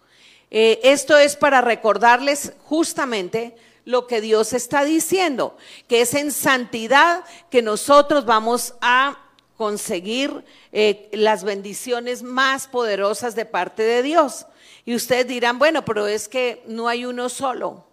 Eh, 0.50 0.80
esto 0.82 1.16
es 1.16 1.36
para 1.36 1.60
recordarles 1.60 2.52
justamente 2.64 3.56
lo 3.84 4.06
que 4.06 4.20
Dios 4.20 4.52
está 4.52 4.84
diciendo, 4.84 5.56
que 5.88 6.02
es 6.02 6.14
en 6.14 6.32
santidad 6.32 7.24
que 7.50 7.62
nosotros 7.62 8.24
vamos 8.24 8.74
a 8.80 9.18
conseguir 9.56 10.44
eh, 10.72 11.08
las 11.12 11.44
bendiciones 11.44 12.22
más 12.22 12.66
poderosas 12.66 13.34
de 13.34 13.44
parte 13.44 13.82
de 13.82 14.02
Dios. 14.02 14.46
Y 14.84 14.94
ustedes 14.94 15.26
dirán, 15.28 15.58
bueno, 15.58 15.84
pero 15.84 16.06
es 16.06 16.28
que 16.28 16.62
no 16.66 16.88
hay 16.88 17.04
uno 17.04 17.28
solo 17.28 17.84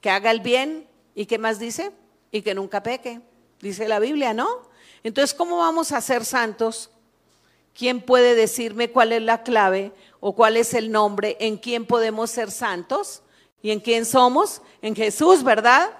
que 0.00 0.10
haga 0.10 0.30
el 0.30 0.40
bien 0.40 0.86
y 1.14 1.26
qué 1.26 1.38
más 1.38 1.58
dice 1.58 1.90
y 2.30 2.42
que 2.42 2.54
nunca 2.54 2.82
peque, 2.82 3.20
dice 3.60 3.88
la 3.88 3.98
Biblia, 3.98 4.34
¿no? 4.34 4.46
Entonces, 5.02 5.34
¿cómo 5.34 5.58
vamos 5.58 5.92
a 5.92 6.00
ser 6.00 6.24
santos? 6.24 6.90
¿Quién 7.76 8.00
puede 8.00 8.34
decirme 8.34 8.90
cuál 8.90 9.12
es 9.12 9.20
la 9.20 9.42
clave 9.42 9.92
o 10.18 10.34
cuál 10.34 10.56
es 10.56 10.72
el 10.72 10.90
nombre 10.90 11.36
en 11.40 11.58
quién 11.58 11.84
podemos 11.84 12.30
ser 12.30 12.50
santos? 12.50 13.22
¿Y 13.60 13.70
en 13.70 13.80
quién 13.80 14.06
somos? 14.06 14.62
En 14.80 14.96
Jesús, 14.96 15.44
¿verdad? 15.44 15.90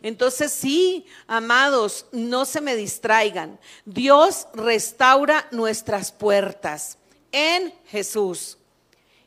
Entonces 0.00 0.50
sí, 0.50 1.04
amados, 1.26 2.06
no 2.10 2.46
se 2.46 2.62
me 2.62 2.74
distraigan. 2.74 3.60
Dios 3.84 4.48
restaura 4.54 5.46
nuestras 5.50 6.10
puertas 6.10 6.96
en 7.32 7.74
Jesús. 7.88 8.56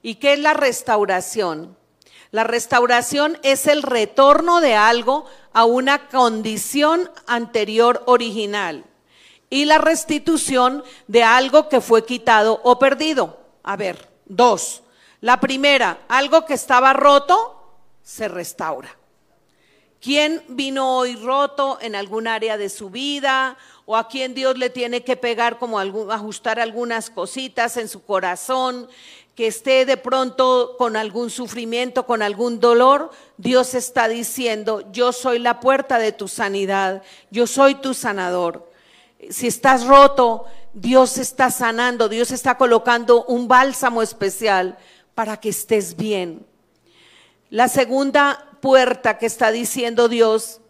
¿Y 0.01 0.15
qué 0.15 0.33
es 0.33 0.39
la 0.39 0.55
restauración? 0.55 1.77
La 2.31 2.43
restauración 2.43 3.37
es 3.43 3.67
el 3.67 3.83
retorno 3.83 4.61
de 4.61 4.73
algo 4.73 5.25
a 5.53 5.65
una 5.65 6.07
condición 6.07 7.11
anterior 7.27 8.01
original 8.07 8.88
y 9.49 9.65
la 9.65 9.77
restitución 9.77 10.83
de 11.07 11.23
algo 11.23 11.69
que 11.69 11.81
fue 11.81 12.05
quitado 12.05 12.59
o 12.63 12.77
perdido. 12.79 13.39
A 13.63 13.75
ver, 13.75 14.07
dos. 14.25 14.83
La 15.21 15.39
primera, 15.39 15.99
algo 16.07 16.45
que 16.45 16.53
estaba 16.53 16.93
roto, 16.93 17.59
se 18.03 18.27
restaura. 18.27 18.95
¿Quién 20.01 20.43
vino 20.47 20.97
hoy 20.97 21.17
roto 21.17 21.77
en 21.81 21.93
algún 21.93 22.27
área 22.27 22.57
de 22.57 22.69
su 22.69 22.89
vida? 22.89 23.57
¿O 23.85 23.97
a 23.97 24.07
quién 24.07 24.33
Dios 24.33 24.57
le 24.57 24.69
tiene 24.69 25.03
que 25.03 25.17
pegar 25.17 25.57
como 25.57 25.79
ajustar 25.79 26.59
algunas 26.59 27.09
cositas 27.09 27.75
en 27.77 27.89
su 27.89 28.03
corazón? 28.03 28.87
que 29.39 29.47
esté 29.47 29.85
de 29.85 29.95
pronto 29.95 30.75
con 30.77 30.97
algún 30.97 31.29
sufrimiento, 31.29 32.05
con 32.05 32.21
algún 32.21 32.59
dolor, 32.59 33.09
Dios 33.37 33.73
está 33.73 34.09
diciendo, 34.09 34.83
yo 34.91 35.13
soy 35.13 35.39
la 35.39 35.61
puerta 35.61 35.97
de 35.97 36.11
tu 36.11 36.27
sanidad, 36.27 37.03
yo 37.31 37.47
soy 37.47 37.75
tu 37.75 37.93
sanador. 37.93 38.68
Si 39.29 39.47
estás 39.47 39.85
roto, 39.85 40.45
Dios 40.73 41.17
está 41.17 41.51
sanando, 41.51 42.09
Dios 42.09 42.31
está 42.31 42.57
colocando 42.57 43.25
un 43.25 43.47
bálsamo 43.47 44.01
especial 44.01 44.77
para 45.15 45.37
que 45.39 45.49
estés 45.49 45.95
bien. 45.95 46.45
La 47.49 47.67
segunda 47.67 48.57
puerta 48.61 49.17
que 49.17 49.25
está 49.25 49.51
diciendo 49.51 50.07
Dios 50.07 50.61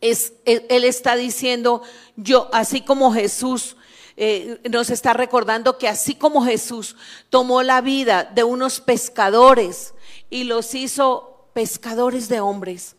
es, 0.00 0.34
Él 0.44 0.84
está 0.84 1.16
diciendo, 1.16 1.82
yo, 2.16 2.48
así 2.52 2.80
como 2.80 3.12
Jesús 3.12 3.76
eh, 4.16 4.60
nos 4.70 4.90
está 4.90 5.14
recordando 5.14 5.78
que 5.78 5.88
así 5.88 6.14
como 6.14 6.44
Jesús 6.44 6.96
tomó 7.30 7.62
la 7.62 7.80
vida 7.80 8.24
de 8.24 8.44
unos 8.44 8.80
pescadores 8.80 9.94
y 10.28 10.44
los 10.44 10.74
hizo 10.74 11.48
pescadores 11.54 12.28
de 12.28 12.40
hombres, 12.40 12.96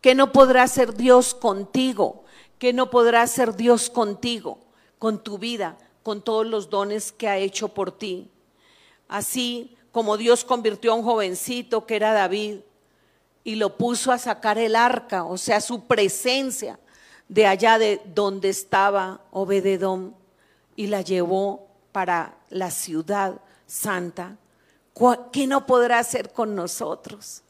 que 0.00 0.14
no 0.14 0.32
podrá 0.32 0.66
ser 0.68 0.94
Dios 0.94 1.34
contigo, 1.34 2.21
que 2.62 2.72
no 2.72 2.90
podrá 2.90 3.26
ser 3.26 3.56
Dios 3.56 3.90
contigo, 3.90 4.60
con 5.00 5.24
tu 5.24 5.36
vida, 5.36 5.76
con 6.04 6.22
todos 6.22 6.46
los 6.46 6.70
dones 6.70 7.10
que 7.10 7.26
ha 7.26 7.36
hecho 7.36 7.66
por 7.66 7.90
ti. 7.90 8.30
Así 9.08 9.76
como 9.90 10.16
Dios 10.16 10.44
convirtió 10.44 10.92
a 10.92 10.94
un 10.94 11.02
jovencito 11.02 11.86
que 11.86 11.96
era 11.96 12.12
David 12.12 12.60
y 13.42 13.56
lo 13.56 13.76
puso 13.76 14.12
a 14.12 14.18
sacar 14.18 14.58
el 14.58 14.76
arca, 14.76 15.24
o 15.24 15.38
sea, 15.38 15.60
su 15.60 15.86
presencia 15.88 16.78
de 17.26 17.48
allá 17.48 17.80
de 17.80 18.00
donde 18.14 18.50
estaba 18.50 19.22
Obededón 19.32 20.14
y 20.76 20.86
la 20.86 21.00
llevó 21.00 21.66
para 21.90 22.38
la 22.48 22.70
ciudad 22.70 23.40
santa. 23.66 24.36
¿Qué 25.32 25.48
no 25.48 25.66
podrá 25.66 25.98
hacer 25.98 26.32
con 26.32 26.54
nosotros? 26.54 27.42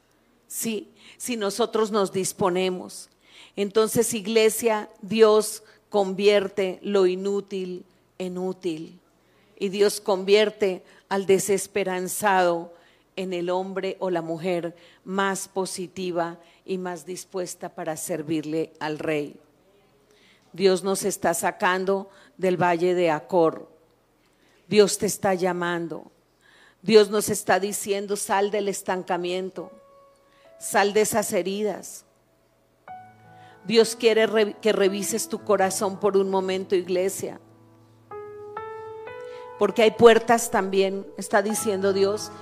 Sí, 0.49 0.91
si 1.19 1.37
nosotros 1.37 1.91
nos 1.91 2.13
disponemos. 2.13 3.11
Entonces, 3.57 4.15
iglesia, 4.15 4.89
Dios 5.03 5.63
convierte 5.89 6.79
lo 6.83 7.07
inútil 7.07 7.85
en 8.19 8.39
útil. 8.39 8.99
Y 9.59 9.69
Dios 9.69 10.01
convierte 10.01 10.83
al 11.09 11.27
desesperanzado 11.27 12.73
en 13.17 13.33
el 13.33 13.51
hombre 13.51 13.97
o 14.01 14.11
la 14.11 14.23
mujer 14.23 14.75
más 15.05 15.49
positiva 15.49 16.39
y 16.65 16.79
más 16.79 17.05
dispuesta 17.05 17.69
para 17.69 17.97
servirle 17.97 18.73
al 18.81 18.99
rey. 18.99 19.37
Dios 20.53 20.83
nos 20.83 21.05
está 21.05 21.35
sacando 21.35 22.11
del 22.37 22.57
valle 22.57 22.95
de 22.95 23.11
Acor. 23.11 23.69
Dios 24.69 24.99
te 24.99 25.07
está 25.07 25.35
llamando. 25.35 26.11
Dios 26.83 27.11
nos 27.11 27.29
está 27.29 27.61
diciendo, 27.61 28.17
sal 28.17 28.51
del 28.51 28.69
estancamiento, 28.69 29.71
sal 30.59 30.93
de 30.93 31.03
esas 31.03 31.33
heridas. 31.33 32.05
Dios 33.65 33.97
quiere 33.97 34.57
que 34.61 34.73
revises 34.73 35.29
tu 35.29 35.45
corazón 35.45 36.01
por 36.01 36.17
un 36.17 36.31
momento, 36.31 36.75
iglesia 36.75 37.41
porque 39.63 39.83
hay 39.83 39.93
puertas 39.93 40.51
también, 40.51 41.07
está 41.17 41.41
diciendo 41.41 41.93
Dios, 41.93 42.33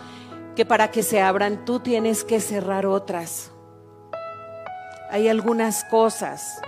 que 0.56 0.64
para 0.64 0.90
que 0.90 1.02
se 1.02 1.20
abran 1.20 1.66
tú 1.66 1.80
tienes 1.80 2.24
que 2.24 2.40
cerrar 2.40 2.86
otras. 2.86 3.50
Hay 5.10 5.28
algunas 5.28 5.84
cosas 5.84 6.62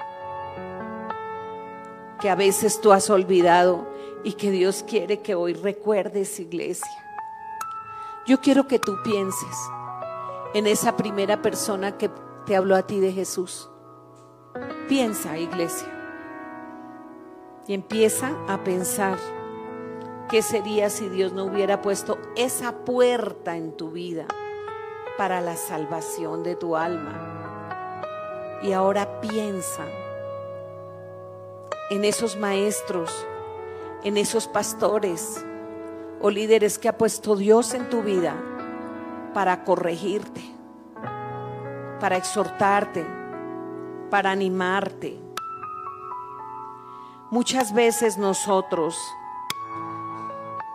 que 2.21 2.29
a 2.29 2.35
veces 2.35 2.83
tú 2.83 2.93
has 2.93 3.09
olvidado 3.09 3.89
y 4.25 4.35
que 4.35 4.51
Dios 4.51 4.85
quiere 4.87 5.21
que 5.21 5.35
hoy 5.35 5.55
recuerdes, 5.55 6.39
iglesia. 6.39 7.03
Yo 8.27 8.43
quiero 8.43 8.69
que 8.69 8.79
tú 8.79 8.99
pienses 9.03 9.57
en 10.53 10.67
esa 10.67 10.99
primera 10.99 11.41
persona 11.41 11.97
que 11.97 12.11
te 12.45 12.57
habló 12.57 12.77
a 12.77 12.87
ti 12.87 13.01
de 13.01 13.11
Jesús. 13.11 13.71
Piensa, 14.89 15.39
iglesia. 15.39 15.89
Y 17.67 17.75
empieza 17.75 18.37
a 18.49 18.63
pensar 18.65 19.19
¿Qué 20.33 20.41
sería 20.41 20.89
si 20.89 21.11
Dios 21.11 21.35
no 21.35 21.45
hubiera 21.45 21.83
puesto 21.83 22.17
esa 22.37 22.73
puerta 22.87 23.55
en 23.55 23.77
tu 23.77 23.91
vida 23.91 24.25
para 25.19 25.43
la 25.43 25.57
salvación 25.57 26.43
de 26.43 26.57
tu 26.57 26.75
alma? 26.75 28.01
Y 28.63 28.73
ahora 28.73 29.21
piensa 29.21 29.85
en 31.91 32.07
esos 32.07 32.39
maestros, 32.39 33.27
en 34.05 34.17
esos 34.17 34.49
pastores 34.49 35.45
o 36.23 36.31
líderes 36.31 36.79
que 36.79 36.89
ha 36.89 36.97
puesto 36.97 37.37
Dios 37.37 37.75
en 37.75 37.91
tu 37.91 38.01
vida 38.03 38.35
para 39.35 39.65
corregirte, 39.65 40.41
para 42.01 42.17
exhortarte, 42.17 43.05
para 44.13 44.31
animarte. 44.31 45.19
Muchas 47.31 47.73
veces 47.73 48.19
nosotros 48.19 48.95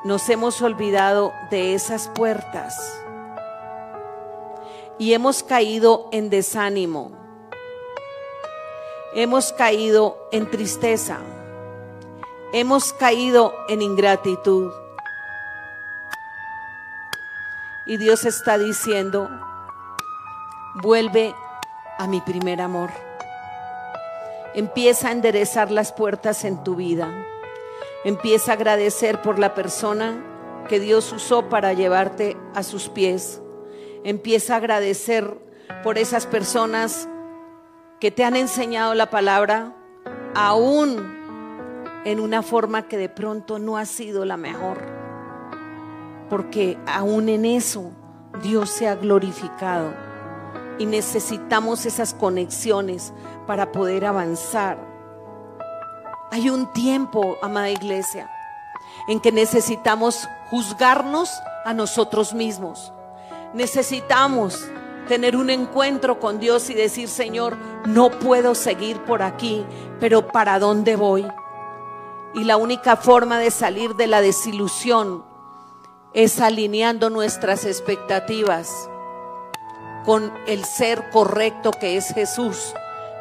nos 0.03 0.27
hemos 0.29 0.59
olvidado 0.63 1.31
de 1.51 1.75
esas 1.75 2.07
puertas 2.07 2.75
y 4.97 5.13
hemos 5.13 5.43
caído 5.43 6.09
en 6.11 6.31
desánimo, 6.31 7.11
hemos 9.13 9.53
caído 9.53 10.17
en 10.31 10.49
tristeza, 10.49 11.19
hemos 12.53 12.91
caído 12.91 13.53
en 13.69 13.83
ingratitud. 13.83 14.71
Y 17.85 17.97
Dios 17.97 18.25
está 18.25 18.57
diciendo, 18.57 19.29
vuelve 20.81 21.35
a 21.99 22.07
mi 22.07 22.19
primer 22.19 22.61
amor. 22.61 23.06
Empieza 24.57 25.09
a 25.09 25.11
enderezar 25.11 25.69
las 25.69 25.91
puertas 25.91 26.43
en 26.43 26.63
tu 26.63 26.75
vida. 26.75 27.27
Empieza 28.03 28.49
a 28.49 28.55
agradecer 28.55 29.21
por 29.21 29.37
la 29.37 29.53
persona 29.53 30.65
que 30.67 30.79
Dios 30.79 31.13
usó 31.13 31.47
para 31.47 31.73
llevarte 31.73 32.35
a 32.55 32.63
sus 32.63 32.89
pies. 32.89 33.39
Empieza 34.03 34.55
a 34.55 34.57
agradecer 34.57 35.31
por 35.83 35.99
esas 35.99 36.25
personas 36.25 37.07
que 37.99 38.09
te 38.09 38.23
han 38.23 38.35
enseñado 38.35 38.95
la 38.95 39.11
palabra, 39.11 39.75
aún 40.33 41.05
en 42.03 42.19
una 42.19 42.41
forma 42.41 42.87
que 42.87 42.97
de 42.97 43.09
pronto 43.09 43.59
no 43.59 43.77
ha 43.77 43.85
sido 43.85 44.25
la 44.25 44.37
mejor. 44.37 44.79
Porque 46.31 46.79
aún 46.87 47.29
en 47.29 47.45
eso 47.45 47.91
Dios 48.41 48.71
se 48.71 48.87
ha 48.87 48.95
glorificado 48.95 50.06
y 50.77 50.85
necesitamos 50.85 51.85
esas 51.85 52.13
conexiones 52.13 53.13
para 53.45 53.71
poder 53.71 54.05
avanzar 54.05 54.97
hay 56.29 56.49
un 56.49 56.71
tiempo, 56.73 57.37
amada 57.41 57.69
iglesia, 57.69 58.29
en 59.07 59.19
que 59.19 59.31
necesitamos 59.31 60.27
juzgarnos 60.49 61.31
a 61.63 61.73
nosotros 61.73 62.33
mismos. 62.33 62.91
Necesitamos 63.53 64.67
tener 65.07 65.37
un 65.37 65.49
encuentro 65.49 66.19
con 66.19 66.39
Dios 66.39 66.69
y 66.69 66.73
decir, 66.73 67.07
Señor, 67.07 67.55
no 67.85 68.09
puedo 68.09 68.55
seguir 68.55 68.99
por 69.05 69.21
aquí, 69.21 69.65
pero 70.01 70.27
¿para 70.27 70.59
dónde 70.59 70.97
voy? 70.97 71.25
Y 72.33 72.43
la 72.43 72.57
única 72.57 72.97
forma 72.97 73.39
de 73.39 73.49
salir 73.49 73.95
de 73.95 74.07
la 74.07 74.19
desilusión 74.19 75.23
es 76.13 76.41
alineando 76.41 77.09
nuestras 77.09 77.63
expectativas 77.63 78.89
con 80.07 80.31
el 80.47 80.63
ser 80.63 81.09
correcto 81.09 81.69
que 81.69 81.97
es 81.97 82.13
Jesús, 82.13 82.73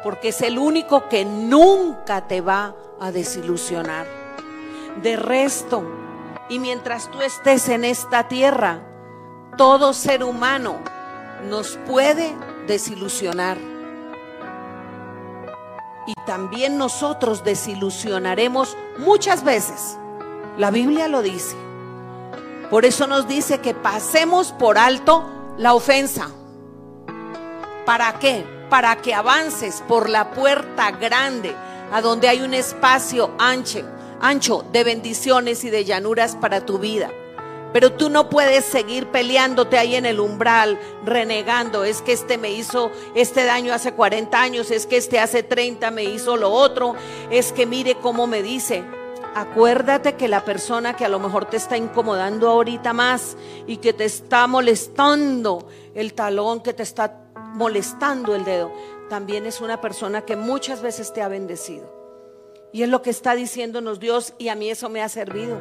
porque 0.05 0.29
es 0.29 0.41
el 0.41 0.57
único 0.57 1.09
que 1.09 1.25
nunca 1.25 2.29
te 2.29 2.39
va 2.39 2.75
a 3.01 3.11
desilusionar. 3.11 4.07
De 5.03 5.17
resto, 5.17 5.83
y 6.47 6.59
mientras 6.59 7.11
tú 7.11 7.21
estés 7.21 7.67
en 7.67 7.83
esta 7.83 8.29
tierra, 8.29 8.79
todo 9.57 9.91
ser 9.91 10.23
humano 10.23 10.77
nos 11.49 11.75
puede 11.85 12.33
desilusionar. 12.67 13.57
Y 16.07 16.13
también 16.25 16.77
nosotros 16.77 17.43
desilusionaremos 17.43 18.77
muchas 18.97 19.43
veces. 19.43 19.97
La 20.57 20.71
Biblia 20.71 21.09
lo 21.09 21.21
dice. 21.21 21.57
Por 22.69 22.85
eso 22.85 23.07
nos 23.07 23.27
dice 23.27 23.59
que 23.59 23.73
pasemos 23.73 24.53
por 24.53 24.77
alto 24.77 25.25
la 25.57 25.73
ofensa. 25.73 26.29
¿Para 27.87 28.19
qué? 28.19 28.43
Para 28.69 28.97
que 28.97 29.13
avances 29.13 29.81
por 29.87 30.09
la 30.09 30.31
puerta 30.31 30.91
grande 30.91 31.55
a 31.89 32.01
donde 32.01 32.27
hay 32.27 32.41
un 32.41 32.53
espacio 32.53 33.31
ancho, 33.39 33.79
ancho 34.19 34.65
de 34.73 34.83
bendiciones 34.83 35.63
y 35.63 35.69
de 35.69 35.85
llanuras 35.85 36.35
para 36.35 36.65
tu 36.65 36.79
vida. 36.79 37.09
Pero 37.71 37.93
tú 37.93 38.09
no 38.09 38.29
puedes 38.29 38.65
seguir 38.65 39.07
peleándote 39.07 39.77
ahí 39.77 39.95
en 39.95 40.05
el 40.05 40.19
umbral, 40.19 40.77
renegando. 41.05 41.85
Es 41.85 42.01
que 42.01 42.11
este 42.11 42.37
me 42.37 42.51
hizo 42.51 42.91
este 43.15 43.45
daño 43.45 43.73
hace 43.73 43.93
40 43.93 44.37
años, 44.37 44.69
es 44.69 44.85
que 44.85 44.97
este 44.97 45.21
hace 45.21 45.43
30 45.43 45.89
me 45.91 46.03
hizo 46.03 46.35
lo 46.35 46.51
otro, 46.51 46.93
es 47.31 47.53
que 47.53 47.65
mire 47.65 47.95
cómo 47.95 48.27
me 48.27 48.43
dice. 48.43 48.83
Acuérdate 49.33 50.15
que 50.15 50.27
la 50.27 50.43
persona 50.43 50.97
que 50.97 51.05
a 51.05 51.09
lo 51.09 51.19
mejor 51.19 51.45
te 51.45 51.55
está 51.55 51.77
incomodando 51.77 52.49
ahorita 52.49 52.91
más 52.91 53.37
y 53.65 53.77
que 53.77 53.93
te 53.93 54.03
está 54.03 54.45
molestando 54.47 55.69
el 55.95 56.13
talón, 56.13 56.61
que 56.61 56.73
te 56.73 56.83
está 56.83 57.26
molestando 57.53 58.35
el 58.35 58.45
dedo, 58.45 58.71
también 59.09 59.45
es 59.45 59.61
una 59.61 59.81
persona 59.81 60.21
que 60.21 60.35
muchas 60.35 60.81
veces 60.81 61.13
te 61.13 61.21
ha 61.21 61.27
bendecido. 61.27 61.97
Y 62.71 62.83
es 62.83 62.89
lo 62.89 63.01
que 63.01 63.09
está 63.09 63.35
diciéndonos 63.35 63.99
Dios 63.99 64.33
y 64.37 64.49
a 64.49 64.55
mí 64.55 64.69
eso 64.69 64.89
me 64.89 65.01
ha 65.01 65.09
servido. 65.09 65.57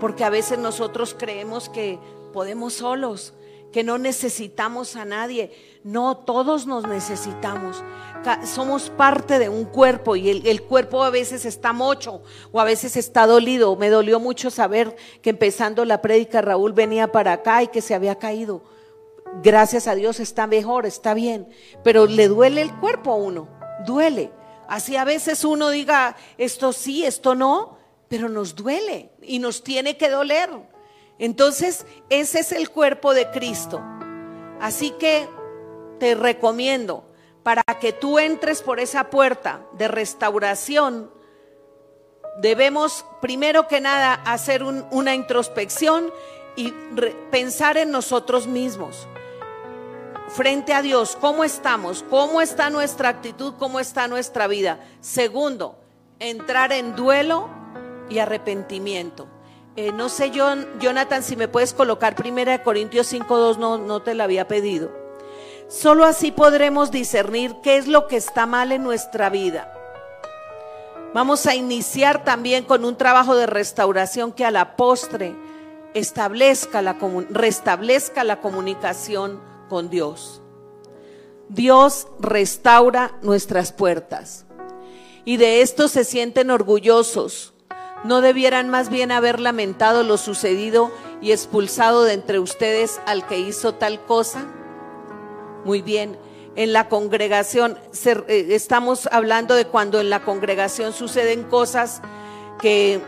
Porque 0.00 0.24
a 0.24 0.30
veces 0.30 0.58
nosotros 0.58 1.16
creemos 1.18 1.68
que 1.68 1.98
podemos 2.32 2.74
solos, 2.74 3.32
que 3.72 3.82
no 3.82 3.98
necesitamos 3.98 4.96
a 4.96 5.04
nadie. 5.04 5.52
No, 5.82 6.18
todos 6.18 6.66
nos 6.66 6.86
necesitamos. 6.86 7.82
Somos 8.44 8.90
parte 8.90 9.38
de 9.38 9.48
un 9.48 9.64
cuerpo 9.64 10.16
y 10.16 10.30
el, 10.30 10.62
cuerpo 10.62 11.02
a 11.02 11.10
veces 11.10 11.44
está 11.44 11.72
mocho 11.72 12.22
o 12.52 12.60
a 12.60 12.64
veces 12.64 12.96
está 12.96 13.26
dolido. 13.26 13.76
Me 13.76 13.90
dolió 13.90 14.20
mucho 14.20 14.50
saber 14.50 14.94
que 15.22 15.30
empezando 15.30 15.84
la 15.84 16.00
prédica 16.00 16.40
Raúl 16.40 16.72
venía 16.72 17.10
para 17.10 17.32
acá 17.32 17.62
y 17.62 17.68
que 17.68 17.82
se 17.82 17.94
había 17.94 18.14
caído. 18.14 18.62
Gracias 19.42 19.86
a 19.88 19.94
Dios 19.94 20.20
está 20.20 20.46
mejor, 20.46 20.86
está 20.86 21.12
bien, 21.12 21.48
pero 21.82 22.06
le 22.06 22.28
duele 22.28 22.62
el 22.62 22.74
cuerpo 22.78 23.12
a 23.12 23.16
uno, 23.16 23.48
duele. 23.84 24.32
Así 24.68 24.96
a 24.96 25.04
veces 25.04 25.44
uno 25.44 25.70
diga, 25.70 26.16
esto 26.38 26.72
sí, 26.72 27.04
esto 27.04 27.34
no, 27.34 27.76
pero 28.08 28.28
nos 28.28 28.54
duele 28.54 29.10
y 29.22 29.38
nos 29.38 29.62
tiene 29.62 29.96
que 29.96 30.08
doler. 30.08 30.50
Entonces, 31.18 31.84
ese 32.08 32.40
es 32.40 32.52
el 32.52 32.70
cuerpo 32.70 33.12
de 33.12 33.30
Cristo. 33.30 33.82
Así 34.60 34.92
que 34.92 35.28
te 35.98 36.14
recomiendo, 36.14 37.04
para 37.42 37.62
que 37.80 37.92
tú 37.92 38.18
entres 38.18 38.62
por 38.62 38.80
esa 38.80 39.10
puerta 39.10 39.66
de 39.72 39.88
restauración, 39.88 41.10
debemos 42.40 43.04
primero 43.20 43.68
que 43.68 43.80
nada 43.80 44.14
hacer 44.14 44.62
una 44.62 45.14
introspección 45.14 46.10
y 46.56 46.72
pensar 47.30 47.76
en 47.76 47.90
nosotros 47.90 48.46
mismos 48.46 49.06
frente 50.34 50.74
a 50.74 50.82
Dios, 50.82 51.16
¿cómo 51.20 51.44
estamos? 51.44 52.04
¿Cómo 52.10 52.40
está 52.40 52.68
nuestra 52.68 53.08
actitud? 53.08 53.54
¿Cómo 53.56 53.78
está 53.78 54.08
nuestra 54.08 54.48
vida? 54.48 54.80
Segundo, 55.00 55.78
entrar 56.18 56.72
en 56.72 56.96
duelo 56.96 57.48
y 58.08 58.18
arrepentimiento. 58.18 59.28
Eh, 59.76 59.92
no 59.92 60.08
sé, 60.08 60.32
Jonathan, 60.32 61.22
si 61.22 61.36
me 61.36 61.46
puedes 61.46 61.72
colocar 61.72 62.16
primera 62.16 62.62
Corintios 62.64 63.12
5.2, 63.12 63.58
no, 63.58 63.78
no 63.78 64.02
te 64.02 64.14
la 64.14 64.24
había 64.24 64.48
pedido. 64.48 64.90
Solo 65.68 66.04
así 66.04 66.32
podremos 66.32 66.90
discernir 66.90 67.54
qué 67.62 67.76
es 67.76 67.86
lo 67.86 68.08
que 68.08 68.16
está 68.16 68.44
mal 68.44 68.72
en 68.72 68.82
nuestra 68.82 69.30
vida. 69.30 69.72
Vamos 71.14 71.46
a 71.46 71.54
iniciar 71.54 72.24
también 72.24 72.64
con 72.64 72.84
un 72.84 72.96
trabajo 72.96 73.36
de 73.36 73.46
restauración 73.46 74.32
que 74.32 74.44
a 74.44 74.50
la 74.50 74.74
postre 74.74 75.36
establezca 75.94 76.82
la, 76.82 76.96
restablezca 77.30 78.24
la 78.24 78.40
comunicación 78.40 79.53
con 79.68 79.90
Dios. 79.90 80.42
Dios 81.48 82.08
restaura 82.18 83.18
nuestras 83.22 83.72
puertas 83.72 84.46
y 85.24 85.36
de 85.36 85.62
esto 85.62 85.88
se 85.88 86.04
sienten 86.04 86.50
orgullosos. 86.50 87.54
¿No 88.04 88.20
debieran 88.20 88.68
más 88.68 88.90
bien 88.90 89.12
haber 89.12 89.40
lamentado 89.40 90.02
lo 90.02 90.18
sucedido 90.18 90.90
y 91.22 91.32
expulsado 91.32 92.04
de 92.04 92.12
entre 92.12 92.38
ustedes 92.38 93.00
al 93.06 93.26
que 93.26 93.38
hizo 93.38 93.74
tal 93.74 94.04
cosa? 94.04 94.46
Muy 95.64 95.80
bien, 95.80 96.18
en 96.56 96.72
la 96.72 96.88
congregación 96.88 97.78
eh, 98.04 98.46
estamos 98.50 99.08
hablando 99.10 99.54
de 99.54 99.66
cuando 99.66 100.00
en 100.00 100.10
la 100.10 100.22
congregación 100.22 100.92
suceden 100.92 101.44
cosas 101.44 102.02
que, 102.60 103.00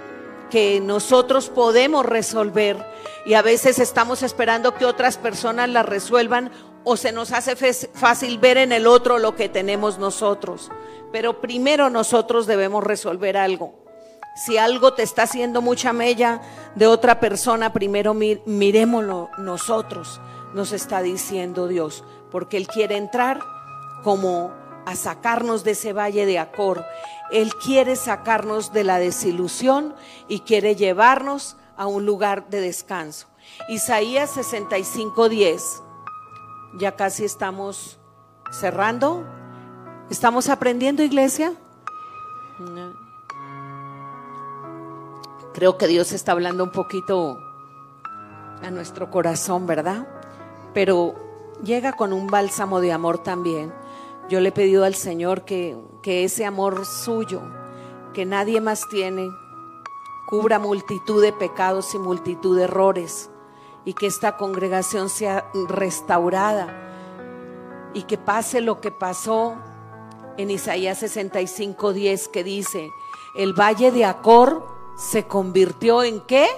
que 0.51 0.81
nosotros 0.81 1.51
podemos 1.51 2.07
resolver 2.07 2.83
y 3.27 3.35
a 3.35 3.43
veces 3.43 3.81
estamos 3.81 4.23
esperando 4.23 4.75
que 4.75 4.87
otras 4.87 5.19
personas 5.19 5.69
la 5.69 5.83
resuelvan 5.83 6.53
o 6.85 6.97
se 6.97 7.11
nos 7.11 7.33
hace 7.33 7.57
fácil 7.93 8.39
ver 8.39 8.57
en 8.57 8.71
el 8.71 8.87
otro 8.87 9.19
lo 9.19 9.35
que 9.35 9.49
tenemos 9.49 9.99
nosotros. 9.99 10.71
Pero 11.11 11.41
primero 11.41 11.91
nosotros 11.91 12.47
debemos 12.47 12.85
resolver 12.85 13.37
algo. 13.37 13.75
Si 14.37 14.59
algo 14.59 14.95
te 14.95 15.03
está 15.03 15.25
haciendo 15.25 15.61
mucha 15.61 15.93
mella 15.93 16.41
de 16.77 16.87
otra 16.87 17.19
persona, 17.19 17.73
primero 17.73 18.15
miremoslo 18.15 19.31
nosotros, 19.39 20.21
nos 20.55 20.71
está 20.73 21.03
diciendo 21.03 21.67
Dios, 21.67 22.05
porque 22.31 22.57
Él 22.57 22.69
quiere 22.69 22.97
entrar 22.97 23.41
como 24.05 24.53
a 24.85 24.95
sacarnos 24.95 25.65
de 25.65 25.73
ese 25.73 25.93
valle 25.93 26.27
de 26.27 26.39
Acor. 26.39 26.85
Él 27.33 27.53
quiere 27.57 27.97
sacarnos 27.97 28.73
de 28.73 28.85
la 28.85 29.01
desilusión 29.01 29.97
y 30.29 30.41
quiere 30.41 30.77
llevarnos 30.77 31.57
a 31.77 31.87
un 31.87 32.07
lugar 32.07 32.49
de 32.49 32.61
descanso. 32.61 33.27
Isaías 33.69 34.31
65:10. 34.31 35.83
Ya 36.79 36.97
casi 36.97 37.25
estamos 37.25 37.99
cerrando. 38.51 39.25
¿Estamos 40.11 40.49
aprendiendo, 40.49 41.03
iglesia? 41.03 41.53
Creo 45.53 45.79
que 45.79 45.87
Dios 45.87 46.13
está 46.13 46.33
hablando 46.33 46.65
un 46.65 46.71
poquito 46.71 47.39
a 48.63 48.71
nuestro 48.71 49.11
corazón, 49.11 49.67
¿verdad? 49.67 50.07
Pero 50.75 51.15
llega 51.63 51.93
con 51.93 52.13
un 52.13 52.27
bálsamo 52.27 52.81
de 52.81 52.93
amor 52.93 53.23
también. 53.23 53.73
Yo 54.29 54.41
le 54.41 54.51
he 54.51 54.53
pedido 54.53 54.85
al 54.85 54.95
Señor 54.95 55.45
que, 55.45 55.77
que 56.03 56.25
ese 56.25 56.45
amor 56.45 56.85
suyo, 56.85 57.43
que 58.13 58.25
nadie 58.25 58.61
más 58.61 58.89
tiene, 58.89 59.31
cubra 60.27 60.59
multitud 60.59 61.23
de 61.23 61.33
pecados 61.33 61.95
y 61.95 61.99
multitud 61.99 62.57
de 62.57 62.65
errores 62.65 63.31
y 63.85 63.95
que 63.95 64.07
esta 64.07 64.37
congregación 64.37 65.09
sea 65.09 65.49
restaurada 65.69 66.83
y 67.95 68.03
que 68.03 68.19
pase 68.19 68.61
lo 68.61 68.81
que 68.81 68.91
pasó 68.91 69.57
en 70.37 70.51
Isaías 70.51 70.99
65, 70.99 71.93
10 71.93 72.29
que 72.29 72.45
dice, 72.45 72.91
el 73.37 73.53
valle 73.53 73.93
de 73.93 74.05
Acor 74.05 74.67
se 74.99 75.27
convirtió 75.27 76.03
en 76.03 76.21
qué? 76.21 76.49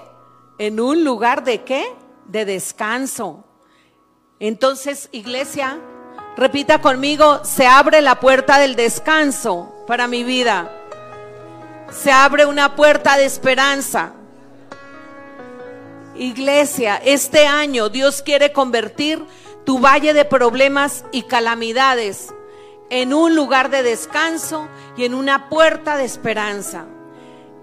En 0.59 0.81
un 0.81 1.05
lugar 1.05 1.45
de 1.45 1.63
qué? 1.63 1.95
De 2.25 2.45
descanso. 2.45 3.45
Entonces, 4.41 5.09
iglesia, 5.13 5.81
repita 6.37 6.81
conmigo, 6.81 7.45
se 7.45 7.67
abre 7.67 8.01
la 8.01 8.19
puerta 8.19 8.59
del 8.59 8.75
descanso 8.75 9.73
para 9.87 10.09
mi 10.09 10.25
vida 10.25 10.78
se 11.91 12.13
abre 12.13 12.47
una 12.47 12.77
puerta 12.77 13.17
de 13.17 13.25
esperanza. 13.25 14.13
Iglesia, 16.17 16.97
este 17.05 17.47
año 17.47 17.89
Dios 17.89 18.23
quiere 18.23 18.53
convertir 18.53 19.25
tu 19.65 19.79
valle 19.79 20.15
de 20.15 20.25
problemas 20.25 21.05
y 21.13 21.23
calamidades 21.23 22.35
en 22.91 23.13
un 23.13 23.35
lugar 23.35 23.71
de 23.71 23.83
descanso 23.83 24.69
y 24.97 25.05
en 25.05 25.15
una 25.15 25.49
puerta 25.49 25.97
de 25.97 26.05
esperanza. 26.05 26.87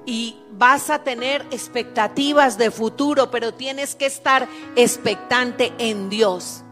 Y 0.06 0.40
vas 0.52 0.90
a 0.90 1.00
tener 1.00 1.46
expectativas 1.52 2.58
de 2.58 2.72
futuro, 2.72 3.32
pero 3.32 3.54
tienes 3.54 3.96
que 3.96 4.06
estar 4.06 4.48
expectante 4.76 5.74
en 5.80 6.10
Dios. 6.10 6.64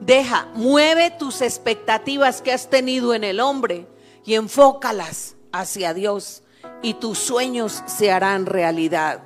Deja, 0.00 0.46
mueve 0.54 1.10
tus 1.10 1.42
expectativas 1.42 2.40
que 2.40 2.52
has 2.52 2.70
tenido 2.70 3.14
en 3.14 3.24
el 3.24 3.40
hombre 3.40 3.88
y 4.24 4.34
enfócalas 4.34 5.34
hacia 5.52 5.92
Dios 5.92 6.42
y 6.82 6.94
tus 6.94 7.18
sueños 7.18 7.82
se 7.86 8.10
harán 8.10 8.46
realidad. 8.46 9.22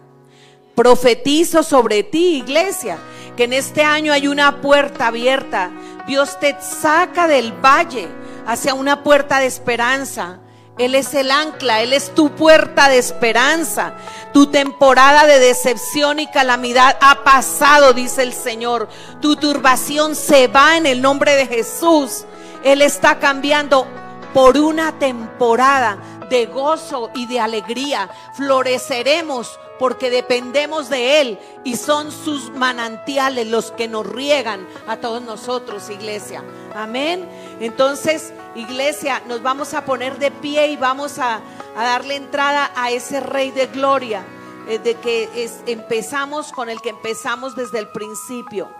Profetizo 0.75 1.63
sobre 1.63 2.03
ti, 2.03 2.37
iglesia, 2.37 2.99
que 3.37 3.45
en 3.45 3.53
este 3.53 3.83
año 3.83 4.13
hay 4.13 4.27
una 4.27 4.61
puerta 4.61 5.09
abierta. 5.09 5.71
Dios 6.07 6.39
te 6.41 6.57
saca 6.61 7.29
del 7.29 7.53
valle 7.53 8.09
hacia 8.47 8.75
una 8.75 9.03
puerta 9.03 9.39
de 9.39 9.47
esperanza. 9.47 10.41
Él 10.79 10.95
es 10.95 11.13
el 11.13 11.31
ancla, 11.31 11.83
Él 11.83 11.93
es 11.93 12.15
tu 12.15 12.31
puerta 12.31 12.89
de 12.89 12.97
esperanza. 12.97 13.95
Tu 14.33 14.47
temporada 14.47 15.27
de 15.27 15.39
decepción 15.39 16.19
y 16.19 16.27
calamidad 16.29 16.97
ha 17.03 17.23
pasado, 17.23 17.93
dice 17.93 18.23
el 18.23 18.33
Señor. 18.33 18.89
Tu 19.21 19.37
turbación 19.37 20.17
se 20.17 20.49
va 20.49 20.79
en 20.79 20.87
el 20.87 21.03
nombre 21.03 21.37
de 21.37 21.47
Jesús. 21.47 22.25
Él 22.65 22.81
está 22.81 23.19
cambiando 23.19 23.87
por 24.33 24.57
una 24.57 24.99
temporada 24.99 25.99
de 26.33 26.47
gozo 26.47 27.11
y 27.15 27.27
de 27.27 27.41
alegría. 27.41 28.09
Floreceremos 28.33 29.61
porque 29.79 30.09
dependemos 30.09 30.89
de 30.89 31.21
Él 31.21 31.39
y 31.63 31.77
son 31.77 32.11
sus 32.11 32.51
manantiales 32.51 33.49
los 33.49 33.71
que 33.71 33.87
nos 33.87 34.07
riegan 34.07 34.67
a 34.87 34.97
todos 34.97 35.21
nosotros, 35.21 35.91
iglesia. 35.91 36.43
Amén. 36.75 37.29
Entonces, 37.61 38.33
iglesia, 38.55 39.23
nos 39.29 39.43
vamos 39.43 39.75
a 39.75 39.85
poner 39.85 40.19
de 40.19 40.31
pie 40.31 40.69
y 40.69 40.77
vamos 40.77 41.19
a, 41.19 41.43
darle 41.77 42.17
entrada 42.17 42.71
a 42.77 42.91
ese 42.91 43.21
Rey 43.21 43.51
de 43.51 43.67
Gloria, 43.67 44.25
eh, 44.69 44.79
de 44.79 44.95
que 44.95 45.51
empezamos 45.67 46.51
con 46.53 46.71
el 46.71 46.81
que 46.81 46.91
empezamos 46.91 47.55
desde 47.57 47.79
el 47.79 47.89
principio. 47.89 48.71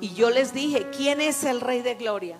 Y 0.00 0.12
yo 0.14 0.30
les 0.30 0.52
dije, 0.52 0.90
¿quién 0.90 1.20
es 1.20 1.44
el 1.44 1.60
Rey 1.60 1.82
de 1.82 1.94
Gloria? 1.94 2.38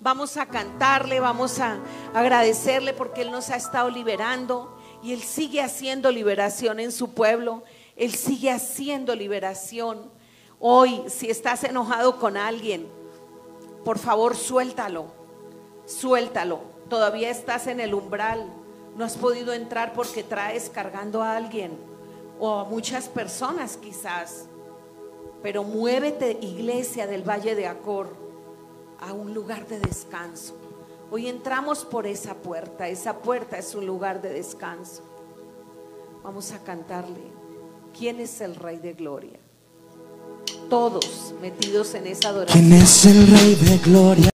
Vamos 0.00 0.36
a 0.36 0.46
cantarle, 0.46 1.18
vamos 1.18 1.58
a 1.58 1.78
agradecerle 2.14 2.92
porque 2.92 3.22
Él 3.22 3.32
nos 3.32 3.50
ha 3.50 3.56
estado 3.56 3.90
liberando 3.90 4.78
Y 5.02 5.12
Él 5.12 5.22
sigue 5.22 5.60
haciendo 5.60 6.10
liberación 6.12 6.78
en 6.78 6.92
su 6.92 7.14
pueblo. 7.14 7.64
Él 7.96 8.14
sigue 8.14 8.50
haciendo 8.50 9.14
liberación. 9.14 10.10
Hoy, 10.60 11.02
si 11.08 11.30
estás 11.30 11.64
enojado 11.64 12.18
con 12.18 12.36
alguien, 12.36 12.88
por 13.84 13.98
favor 13.98 14.36
suéltalo. 14.36 15.06
Suéltalo. 15.84 16.60
Todavía 16.88 17.30
estás 17.30 17.66
en 17.66 17.80
el 17.80 17.94
umbral. 17.94 18.46
No 18.96 19.04
has 19.04 19.16
podido 19.16 19.52
entrar 19.52 19.92
porque 19.94 20.22
traes 20.22 20.70
cargando 20.70 21.22
a 21.22 21.36
alguien 21.36 21.78
o 22.38 22.54
a 22.54 22.64
muchas 22.64 23.08
personas 23.08 23.76
quizás. 23.76 24.46
Pero 25.42 25.64
muévete, 25.64 26.38
iglesia 26.40 27.06
del 27.06 27.28
Valle 27.28 27.54
de 27.54 27.66
Acor, 27.66 28.27
a 29.00 29.12
un 29.12 29.34
lugar 29.34 29.66
de 29.66 29.78
descanso. 29.80 30.56
Hoy 31.10 31.26
entramos 31.28 31.84
por 31.84 32.06
esa 32.06 32.34
puerta. 32.34 32.88
Esa 32.88 33.18
puerta 33.18 33.58
es 33.58 33.74
un 33.74 33.86
lugar 33.86 34.20
de 34.20 34.30
descanso. 34.30 35.02
Vamos 36.22 36.52
a 36.52 36.58
cantarle. 36.58 37.32
¿Quién 37.96 38.20
es 38.20 38.40
el 38.40 38.54
Rey 38.54 38.78
de 38.78 38.92
Gloria? 38.92 39.38
Todos 40.68 41.34
metidos 41.40 41.94
en 41.94 42.06
esa 42.06 42.28
adoración. 42.28 42.68
¿Quién 42.68 42.80
es 42.80 43.06
el 43.06 43.26
Rey 43.26 43.54
de 43.54 43.78
Gloria? 43.78 44.26